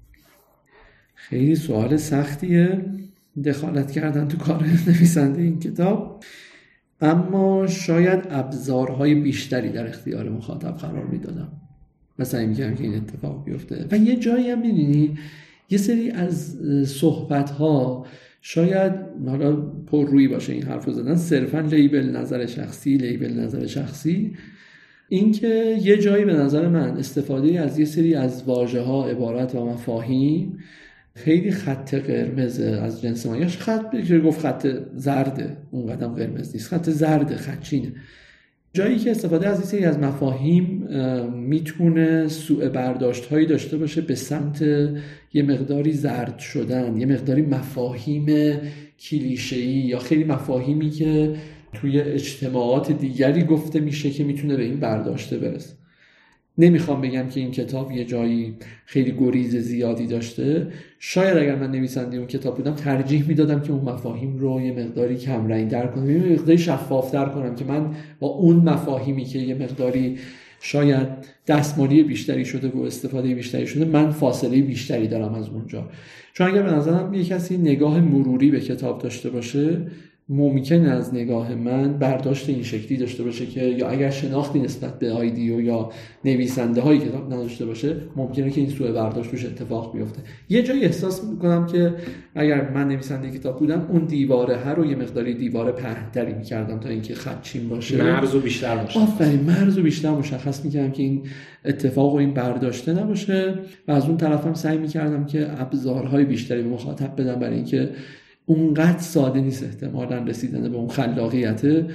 خیلی 1.17 1.55
سوال 1.55 1.97
سختیه. 1.97 2.85
دخالت 3.45 3.91
کردن 3.91 4.27
تو 4.27 4.37
کار 4.37 4.63
نویسنده 4.87 5.41
این 5.41 5.59
کتاب. 5.59 6.23
اما 7.01 7.67
شاید 7.67 8.19
ابزارهای 8.29 9.15
بیشتری 9.15 9.69
در 9.69 9.87
اختیار 9.87 10.29
مخاطب 10.29 10.77
قرار 10.77 11.05
می‌دادم. 11.05 11.51
و 12.19 12.23
سعی 12.23 12.45
می‌کردم 12.45 12.75
که 12.75 12.83
این 12.83 12.95
اتفاق 12.95 13.45
بیفته. 13.45 13.85
و 13.91 13.97
یه 13.97 14.15
جایی 14.15 14.49
هم 14.49 14.61
می‌دونی 14.61 15.17
یه 15.69 15.77
سری 15.77 16.11
از 16.11 16.57
صحبت 16.85 17.49
ها 17.49 18.05
شاید 18.41 18.93
حالا 19.27 19.55
پر 19.61 20.09
روی 20.09 20.27
باشه 20.27 20.53
این 20.53 20.63
حرف 20.63 20.89
زدن 20.89 21.15
صرفا 21.15 21.59
لیبل 21.59 22.09
نظر 22.15 22.45
شخصی 22.45 22.97
لیبل 22.97 23.33
نظر 23.39 23.65
شخصی. 23.65 24.33
اینکه 25.09 25.77
یه 25.83 25.97
جایی 25.97 26.25
به 26.25 26.33
نظر 26.33 26.67
من 26.67 26.97
استفاده 26.97 27.59
از 27.59 27.79
یه 27.79 27.85
سری 27.85 28.15
از 28.15 28.43
واژه 28.43 28.81
ها 28.81 29.07
عبارت 29.07 29.55
و 29.55 29.65
مفاهیم 29.65 30.57
خیلی 31.17 31.51
خط 31.51 31.95
قرمز 31.95 32.59
از 32.59 33.01
جنس 33.01 33.25
ما. 33.25 33.37
یا 33.37 33.47
خط 33.47 34.01
که 34.07 34.19
گفت 34.19 34.39
خط 34.39 34.67
زرده 34.95 35.57
اون 35.71 35.85
قدم 35.85 36.07
قرمز 36.07 36.53
نیست. 36.53 36.67
خط 36.67 36.89
زرده 36.89 37.35
خطچینه 37.35 37.91
جایی 38.73 38.97
که 38.97 39.11
استفاده 39.11 39.47
از 39.47 39.59
این 39.59 39.65
سری 39.67 39.85
از 39.85 39.99
مفاهیم 39.99 40.65
می‌تونه 41.33 42.27
سوء 42.27 42.69
برداشت 42.69 43.25
هایی 43.25 43.45
داشته 43.45 43.77
باشه 43.77 44.01
به 44.01 44.15
سمت 44.15 44.61
یه 45.33 45.43
مقداری 45.43 45.91
زرد 45.91 46.39
شدن 46.39 46.97
یه 46.97 47.05
مقداری 47.05 47.41
مفاهیم 47.41 48.53
کلیشه‌ای 48.99 49.71
یا 49.71 49.99
خیلی 49.99 50.23
مفاهیمی 50.23 50.89
که 50.89 51.35
توی 51.73 52.01
اجتماعات 52.01 52.91
دیگری 52.91 53.43
گفته 53.43 53.79
میشه 53.79 54.09
که 54.09 54.23
می‌تونه 54.23 54.55
به 54.55 54.63
این 54.63 54.79
برداشته 54.79 55.37
برسه. 55.37 55.73
نمی‌خوام 56.57 57.01
بگم 57.01 57.27
که 57.27 57.39
این 57.39 57.51
کتاب 57.51 57.91
یه 57.91 58.05
جایی 58.05 58.55
خیلی 58.85 59.11
گریز 59.11 59.55
زیادی 59.55 60.07
داشته. 60.07 60.67
شاید 60.99 61.37
اگر 61.37 61.55
من 61.55 61.71
نویسنده 61.71 62.17
اون 62.17 62.27
کتاب 62.27 62.57
بودم 62.57 62.73
ترجیح 62.73 63.27
می‌دادم 63.27 63.59
که 63.59 63.71
اون 63.71 63.83
مفاهیم 63.89 64.37
رو 64.37 64.61
یه 64.61 64.71
مقداری 64.71 65.17
کم 65.17 65.67
در 65.67 65.87
کنم. 65.87 66.09
یه 66.09 66.33
مقداری 66.33 66.57
شفافتر 66.57 67.25
کنم 67.25 67.55
که 67.55 67.65
من 67.65 67.95
با 68.19 68.27
اون 68.27 68.55
مفاهیمی 68.55 69.25
که 69.25 69.39
یه 69.39 69.55
مقداری 69.55 70.17
شاید 70.61 71.07
دستمالی 71.47 72.03
بیشتری 72.03 72.45
شده 72.45 72.67
و 72.69 72.81
استفاده 72.81 73.35
بیشتری 73.35 73.67
شده 73.67 73.85
من 73.85 74.11
فاصله 74.11 74.61
بیشتری 74.61 75.07
دارم 75.07 75.33
از 75.33 75.49
اونجا. 75.49 75.89
چون 76.33 76.47
اگر 76.47 76.61
به 76.61 76.71
نظرم 76.71 77.13
یه 77.13 77.23
کسی 77.23 77.57
نگاه 77.57 78.01
مروری 78.01 78.51
به 78.51 78.59
کتاب 78.59 79.01
داشته 79.01 79.29
باشه 79.29 79.81
ممکن 80.29 80.85
از 80.85 81.13
نگاه 81.13 81.55
من 81.55 81.93
برداشت 81.93 82.49
این 82.49 82.63
شکلی 82.63 82.97
داشته 82.97 83.23
باشه 83.23 83.45
که 83.45 83.61
یا 83.61 83.89
اگر 83.89 84.09
شناختی 84.09 84.59
نسبت 84.59 84.99
به 84.99 85.11
آیدیو 85.11 85.61
یا 85.61 85.89
نویسنده 86.25 86.81
های 86.81 86.97
کتاب 86.97 87.33
نداشته 87.33 87.65
باشه 87.65 87.95
ممکنه 88.15 88.49
که 88.49 88.61
این 88.61 88.69
سوء 88.69 88.91
برداشت 88.91 89.31
روش 89.31 89.45
اتفاق 89.45 89.97
بیفته. 89.97 90.21
یه 90.49 90.63
جایی 90.63 90.83
احساس 90.83 91.23
می‌کنم 91.23 91.65
که 91.65 91.93
اگر 92.35 92.69
من 92.69 92.87
نویسنده 92.87 93.31
کتاب 93.31 93.59
بودم 93.59 93.87
اون 93.89 94.05
دیواره 94.05 94.57
هر 94.57 94.75
رو 94.75 94.85
یه 94.85 94.95
مقداری 94.95 95.33
دیواره 95.33 95.71
پهتری 95.71 96.33
می‌کردم 96.33 96.79
تا 96.79 96.89
اینکه 96.89 97.15
خدچین 97.15 97.69
باشه. 97.69 98.03
مرز 98.03 98.35
و 98.35 98.39
بیشتر 98.39 98.77
باشه. 98.77 98.99
آفرین 98.99 99.39
مرز 99.39 99.77
و 99.77 99.81
بیشتر 99.81 100.11
مشخص 100.11 100.65
می‌کردم 100.65 100.91
که 100.91 101.03
این 101.03 101.23
اتفاق 101.65 102.13
و 102.13 102.17
این 102.17 102.33
برداشته 102.33 102.93
نباشه. 102.93 103.55
و 103.87 103.91
از 103.91 104.05
اون 104.05 104.17
طرفم 104.17 104.53
سعی 104.53 104.77
می‌کردم 104.77 105.25
که 105.25 105.61
ابزارهای 105.61 106.25
بیشتری 106.25 106.61
به 106.61 106.69
مخاطب 106.69 107.21
بدم 107.21 107.35
برای 107.35 107.55
اینکه 107.55 107.89
اونقدر 108.49 108.99
ساده 108.99 109.41
نیست 109.41 109.63
احتمالا 109.63 110.17
رسیدن 110.17 110.71
به 110.71 110.77
اون 110.77 110.87
خلاقیت. 110.87 111.85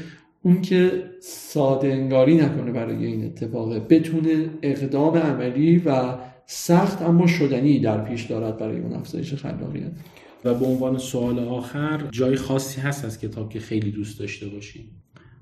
اون 0.42 0.60
که 0.62 0.90
ساده 1.20 1.88
انگاری 1.88 2.36
نکنه 2.36 2.72
برای 2.72 3.06
این 3.06 3.24
اتفاقه 3.24 3.80
بتونه 3.80 4.50
اقدام 4.62 5.16
عملی 5.16 5.78
و 5.78 6.14
سخت 6.46 7.02
اما 7.02 7.26
شدنی 7.26 7.80
در 7.80 8.04
پیش 8.04 8.24
دارد 8.24 8.58
برای 8.58 8.80
اون 8.80 8.92
افزایش 8.92 9.34
خلاقیت. 9.34 9.92
و 10.44 10.54
به 10.54 10.66
عنوان 10.66 10.98
سوال 10.98 11.38
آخر 11.38 12.08
جای 12.10 12.36
خاصی 12.36 12.80
هست 12.80 13.04
از 13.04 13.20
کتاب 13.20 13.50
که 13.50 13.60
خیلی 13.60 13.90
دوست 13.90 14.18
داشته 14.18 14.46
باشی 14.46 14.90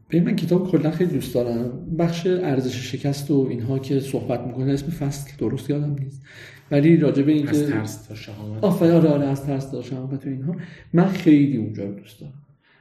به 0.09 0.21
من 0.21 0.37
کتاب 0.37 0.71
کلا 0.71 0.91
خیلی 0.91 1.11
دوست 1.11 1.35
دارم. 1.35 1.97
بخش 1.99 2.27
ارزش 2.27 2.93
شکست 2.93 3.31
و 3.31 3.47
اینها 3.51 3.79
که 3.79 4.01
صحبت 4.01 4.41
می‌کنه 4.41 4.73
اسم 4.73 4.87
فصل 4.91 5.31
درست 5.39 5.71
یادم 5.71 5.97
نیست. 6.01 6.23
ولی 6.71 6.97
راجع 6.97 7.23
به 7.23 7.33
اینکه 7.33 7.51
از 7.51 7.71
ترس 7.71 8.07
تا 8.07 8.15
شهامت. 8.15 8.65
آفرین 8.65 8.93
آره 8.93 9.09
آره 9.09 9.27
از 9.27 9.47
ترس 9.47 9.71
تا 9.71 9.83
شهامت 9.83 10.27
و 10.27 10.31
اینها 10.31 10.57
من 10.93 11.07
خیلی 11.07 11.57
اونجا 11.57 11.85
رو 11.85 11.93
دوست 11.93 12.21
دارم. 12.21 12.33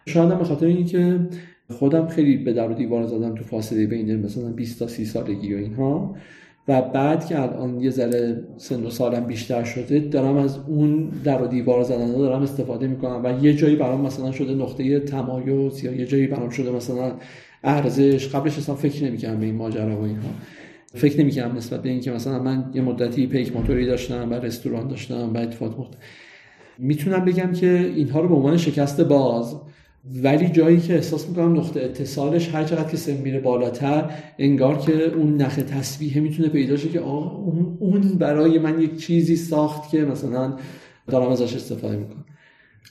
شاید 0.05 0.37
به 0.37 0.43
خاطر 0.43 0.65
اینکه 0.65 1.19
خودم 1.71 2.07
خیلی 2.07 2.37
به 2.37 2.53
در 2.53 2.67
دیوار 2.67 3.07
زدم 3.07 3.35
تو 3.35 3.43
فاصله 3.43 3.85
بین 3.85 4.15
مثلا 4.15 4.51
20 4.51 4.79
تا 4.79 4.87
30 4.87 5.05
سالگی 5.05 5.53
و 5.53 5.57
اینها 5.57 6.15
و 6.67 6.81
بعد 6.81 7.25
که 7.25 7.41
الان 7.41 7.81
یه 7.81 7.89
ذره 7.89 8.43
سن 8.57 8.83
و 8.83 8.89
سالم 8.89 9.25
بیشتر 9.25 9.63
شده 9.63 9.99
دارم 9.99 10.37
از 10.37 10.57
اون 10.67 11.11
در 11.23 11.41
و 11.41 11.47
دیوار 11.47 11.83
زدن 11.83 12.11
دارم 12.11 12.41
استفاده 12.41 12.87
می‌کنم 12.87 13.21
و 13.23 13.43
یه 13.43 13.53
جایی 13.53 13.75
برام 13.75 14.01
مثلا 14.01 14.31
شده 14.31 14.53
نقطه 14.53 14.99
تمایز 14.99 15.83
یا 15.83 15.91
یه 15.91 16.05
جایی 16.05 16.27
برام 16.27 16.49
شده 16.49 16.71
مثلا 16.71 17.11
ارزش 17.63 18.27
قبلش 18.27 18.57
اصلا 18.57 18.75
فکر 18.75 19.05
نمی‌کردم 19.05 19.39
به 19.39 19.45
این 19.45 19.55
ماجرا 19.55 20.01
و 20.01 20.03
اینها. 20.03 20.29
فکر 20.93 21.19
نمی‌کردم 21.19 21.57
نسبت 21.57 21.81
به 21.81 21.89
اینکه 21.89 22.11
مثلا 22.11 22.43
من 22.43 22.71
یه 22.73 22.81
مدتی 22.81 23.27
پیک 23.27 23.55
موتوری 23.55 23.85
داشتم 23.85 24.31
و 24.31 24.33
رستوران 24.33 24.87
داشتم 24.87 25.33
و 25.33 25.37
اتفاقات 25.37 25.79
مختلف 25.79 25.99
می‌تونم 26.77 27.25
بگم 27.25 27.51
که 27.51 27.91
اینها 27.95 28.19
رو 28.19 28.27
به 28.27 28.35
عنوان 28.35 28.57
شکست 28.57 29.01
باز 29.01 29.55
ولی 30.23 30.49
جایی 30.49 30.79
که 30.79 30.93
احساس 30.93 31.29
می‌کنم 31.29 31.57
نقطه 31.57 31.79
اتصالش 31.79 32.55
هر 32.55 32.63
چقدر 32.63 32.89
که 32.89 32.97
سن 32.97 33.13
میره 33.13 33.39
بالاتر 33.39 34.11
انگار 34.39 34.77
که 34.77 35.13
اون 35.13 35.41
نخ 35.41 35.55
تسبیحه 35.55 36.21
می‌تونه 36.21 36.49
پیدا 36.49 36.77
شه 36.77 36.89
که 36.89 36.99
آه 36.99 37.39
اون 37.79 38.01
برای 38.01 38.59
من 38.59 38.81
یک 38.81 38.97
چیزی 38.97 39.35
ساخت 39.35 39.89
که 39.89 40.05
مثلا 40.05 40.57
دارم 41.07 41.29
ازش 41.29 41.55
استفاده 41.55 41.97
می‌کنم. 41.97 42.25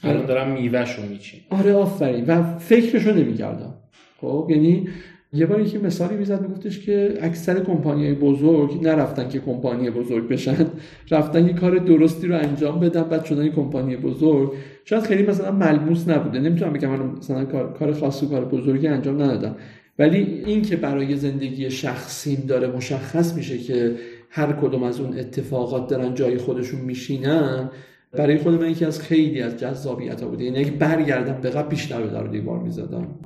الان 0.03 0.27
دارم 0.27 0.53
میوهشو 0.53 1.03
میچین 1.03 1.41
آره 1.51 1.75
آفرین. 1.75 2.25
و 2.25 2.59
فکرشو 2.59 3.15
نمی‌کردم. 3.15 3.75
خب 4.21 4.47
یعنی 4.51 4.89
یه 5.33 5.47
بار 5.47 5.61
یکی 5.61 5.79
مثالی 5.79 6.17
می‌زد 6.17 6.43
میگفتش 6.43 6.81
که 6.81 7.19
اکثر 7.21 7.65
کمپانی 7.65 8.13
بزرگ 8.13 8.83
نرفتن 8.83 9.29
که 9.29 9.39
کمپانی 9.39 9.91
بزرگ 9.91 10.29
بشن 10.29 10.67
رفتن 11.11 11.47
یه 11.47 11.53
کار 11.53 11.79
درستی 11.79 12.27
رو 12.27 12.39
انجام 12.39 12.81
بدن 12.81 13.03
بعد 13.03 13.25
شدن 13.25 13.49
کمپانی 13.49 13.97
بزرگ. 13.97 14.53
شاید 14.85 15.03
خیلی 15.03 15.23
مثلا 15.23 15.53
ملموس 15.53 16.09
نبوده. 16.09 16.39
نمی‌تونم 16.41 16.73
بگم 16.73 16.91
من 16.91 17.11
مثلا 17.19 17.45
کار 17.45 17.93
خاصی 17.93 18.27
کار 18.27 18.45
بزرگی 18.45 18.89
انجام 18.89 19.23
ندادم. 19.23 19.57
ولی 19.99 20.43
این 20.47 20.63
که 20.63 20.77
برای 20.77 21.17
زندگی 21.17 21.71
شخصیم 21.71 22.45
داره 22.49 22.69
مشخص 22.69 23.35
میشه 23.35 23.59
که 23.59 23.95
هر 24.31 24.53
کدوم 24.53 24.83
از 24.83 25.01
اون 25.01 25.19
اتفاقات 25.19 25.91
دارن 25.91 26.15
جای 26.15 26.39
خودشون 26.39 26.81
میشینن 26.81 27.71
برای 28.13 28.39
خود 28.39 28.63
من 28.63 28.71
یکی 28.71 28.85
از 28.85 29.01
خیلی 29.01 29.43
از 29.43 29.57
جذابیت 29.57 30.23
بوده. 30.23 30.45
یعنی 30.45 30.59
اگه 30.59 30.71
برگردم 30.71 31.41
به 31.41 31.51
قبل 31.51 31.69
بیشتر 31.69 32.03
به 32.03 32.11
در 32.11 32.27
دیوار 32.27 32.59
می‌زدم. 32.59 33.19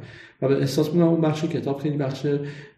و 0.43 0.49
به 0.49 0.59
احساس 0.59 0.89
می‌کنم 0.89 1.09
اون 1.09 1.21
بخش 1.21 1.45
کتاب 1.45 1.79
خیلی 1.79 1.97
بخش 1.97 2.27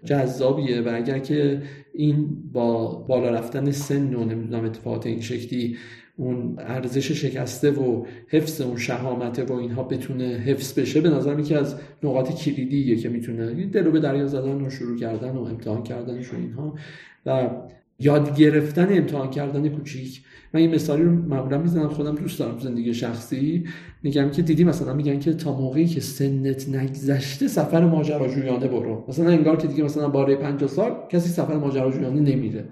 جذابیه 0.04 0.80
و 0.80 0.90
اگر 0.94 1.18
که 1.18 1.62
این 1.94 2.28
با 2.52 2.86
بالا 2.94 3.30
رفتن 3.30 3.70
سن 3.70 4.14
و 4.14 4.24
نمی‌دونم 4.24 4.64
اتفاقات 4.64 5.06
این 5.06 5.20
شکلی 5.20 5.76
اون 6.16 6.56
ارزش 6.58 7.12
شکسته 7.12 7.70
و 7.70 8.04
حفظ 8.28 8.60
اون 8.60 8.76
شهامته 8.76 9.44
و 9.44 9.52
اینها 9.52 9.82
بتونه 9.82 10.24
حفظ 10.24 10.78
بشه 10.78 11.00
به 11.00 11.10
نظر 11.10 11.40
که 11.40 11.58
از 11.58 11.76
نقاط 12.02 12.32
کلیدیه 12.32 12.96
که 12.96 13.08
می‌تونه. 13.08 13.66
دل 13.66 13.84
رو 13.84 13.92
به 13.92 14.00
دریا 14.00 14.26
زدن 14.26 14.66
و 14.66 14.70
شروع 14.70 14.98
کردن 14.98 15.30
و 15.30 15.40
امتحان 15.40 15.82
کردنش 15.82 16.32
و 16.32 16.36
اینها. 16.36 16.74
و 17.26 17.50
یاد 18.04 18.36
گرفتن 18.36 18.88
امتحان 18.90 19.30
کردن 19.30 19.68
کوچیک. 19.68 20.22
من 20.54 20.60
این 20.60 20.74
مثالی 20.74 21.02
رو 21.02 21.10
معمولا 21.10 21.58
می‌زنم 21.58 21.88
خودم 21.88 22.14
دوست 22.14 22.38
دارم 22.38 22.58
زندگی 22.58 22.94
شخصی. 22.94 23.64
میگم 24.02 24.30
که 24.30 24.42
دیدی 24.42 24.64
مثلا 24.64 24.94
میگن 24.94 25.18
که 25.18 25.32
تا 25.32 25.52
موقعی 25.60 25.86
که 25.86 26.00
سنت 26.00 26.68
نگذشته 26.68 27.48
سفر 27.48 27.84
ماجراجویانه 27.84 28.68
برو. 28.68 29.04
مثلا 29.08 29.30
انگار 29.30 29.56
که 29.56 29.66
دیگه 29.66 29.84
مثلا 29.84 30.08
باره 30.08 30.36
50 30.36 30.68
سال 30.70 30.92
کسی 31.10 31.28
سفر 31.28 31.56
ماجراجویانه 31.56 32.20
نمیره. 32.20 32.64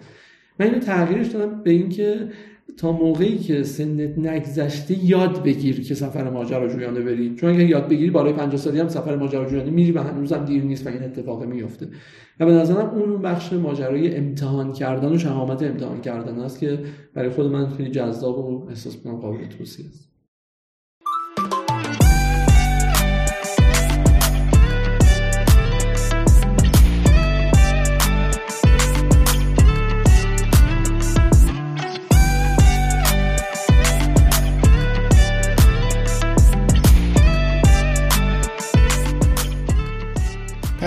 من 0.60 0.66
اینو 0.66 0.78
تغییرش 0.78 1.26
دادم 1.26 1.62
به 1.62 1.70
اینکه 1.70 2.28
تا 2.76 2.92
موقعی 2.92 3.38
که 3.38 3.62
سنت 3.62 4.18
نگذشته 4.18 5.04
یاد 5.04 5.42
بگیر 5.42 5.84
که 5.84 5.94
سفر 5.94 6.30
ماجراجویانه 6.30 7.00
بری. 7.00 7.34
چون 7.34 7.50
اگه 7.50 7.64
یاد 7.64 7.88
بگیری 7.88 8.10
بالای 8.10 8.32
50 8.32 8.56
سالی 8.56 8.80
هم 8.80 8.88
سفر 8.88 9.16
ماجراجویانه 9.16 9.70
میری 9.70 9.92
و 9.92 10.02
هنوزم 10.02 10.44
دیر 10.44 10.62
نیست 10.62 10.86
و 10.86 10.90
این 10.90 11.02
اتفاق 11.02 11.44
میفته. 11.44 11.88
و 12.40 12.46
به 12.46 12.52
نظرم 12.52 12.90
اون 12.90 13.22
بخش 13.22 13.52
ماجرای 13.52 14.16
امتحان 14.16 14.72
کردن 14.72 15.12
و 15.12 15.18
شهامت 15.18 15.62
امتحان 15.62 16.00
کردن 16.00 16.38
است 16.38 16.58
که 16.58 16.78
برای 17.14 17.30
خود 17.30 17.46
من 17.46 17.68
خیلی 17.68 17.90
جذاب 17.90 18.38
و 18.38 18.68
احساس 18.68 18.96
کنم 18.96 19.16
قابل 19.16 19.46
توصیه 19.46 19.86
است. 19.86 20.11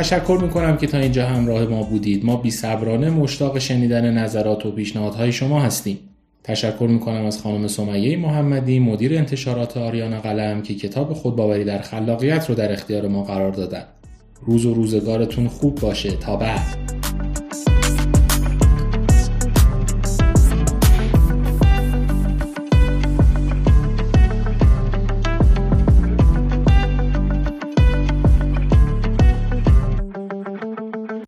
تشکر 0.06 0.40
می‌کنم 0.42 0.78
که 0.78 0.88
تا 0.88 0.98
اینجا 0.98 1.26
همراه 1.26 1.66
ما 1.66 1.84
بودید. 1.84 2.26
ما 2.26 2.36
بی 2.36 2.52
صبرانه 2.52 3.10
مشتاق 3.10 3.60
شنیدن 3.60 4.18
نظرات 4.18 4.66
و 4.66 4.72
پیشنهادهای 4.72 5.32
شما 5.32 5.62
هستیم. 5.62 6.00
تشکر 6.44 6.88
می‌کنم 6.90 7.26
از 7.26 7.42
خانم 7.42 7.68
سمیه 7.68 8.18
محمدی 8.18 8.80
مدیر 8.80 9.18
انتشارات 9.18 9.78
آریانا 9.78 10.20
قلم 10.20 10.62
که 10.62 10.76
کتاب 10.76 11.14
خودباوری 11.14 11.64
در 11.64 11.82
خلاقیت 11.82 12.50
رو 12.50 12.56
در 12.56 12.72
اختیار 12.72 13.08
ما 13.08 13.24
قرار 13.24 13.52
دادن. 13.52 13.84
روز 14.42 14.66
و 14.66 14.74
روزگارتون 14.74 15.48
خوب 15.48 15.76
باشه. 15.76 16.12
تا 16.12 16.36
بعد. 16.36 17.05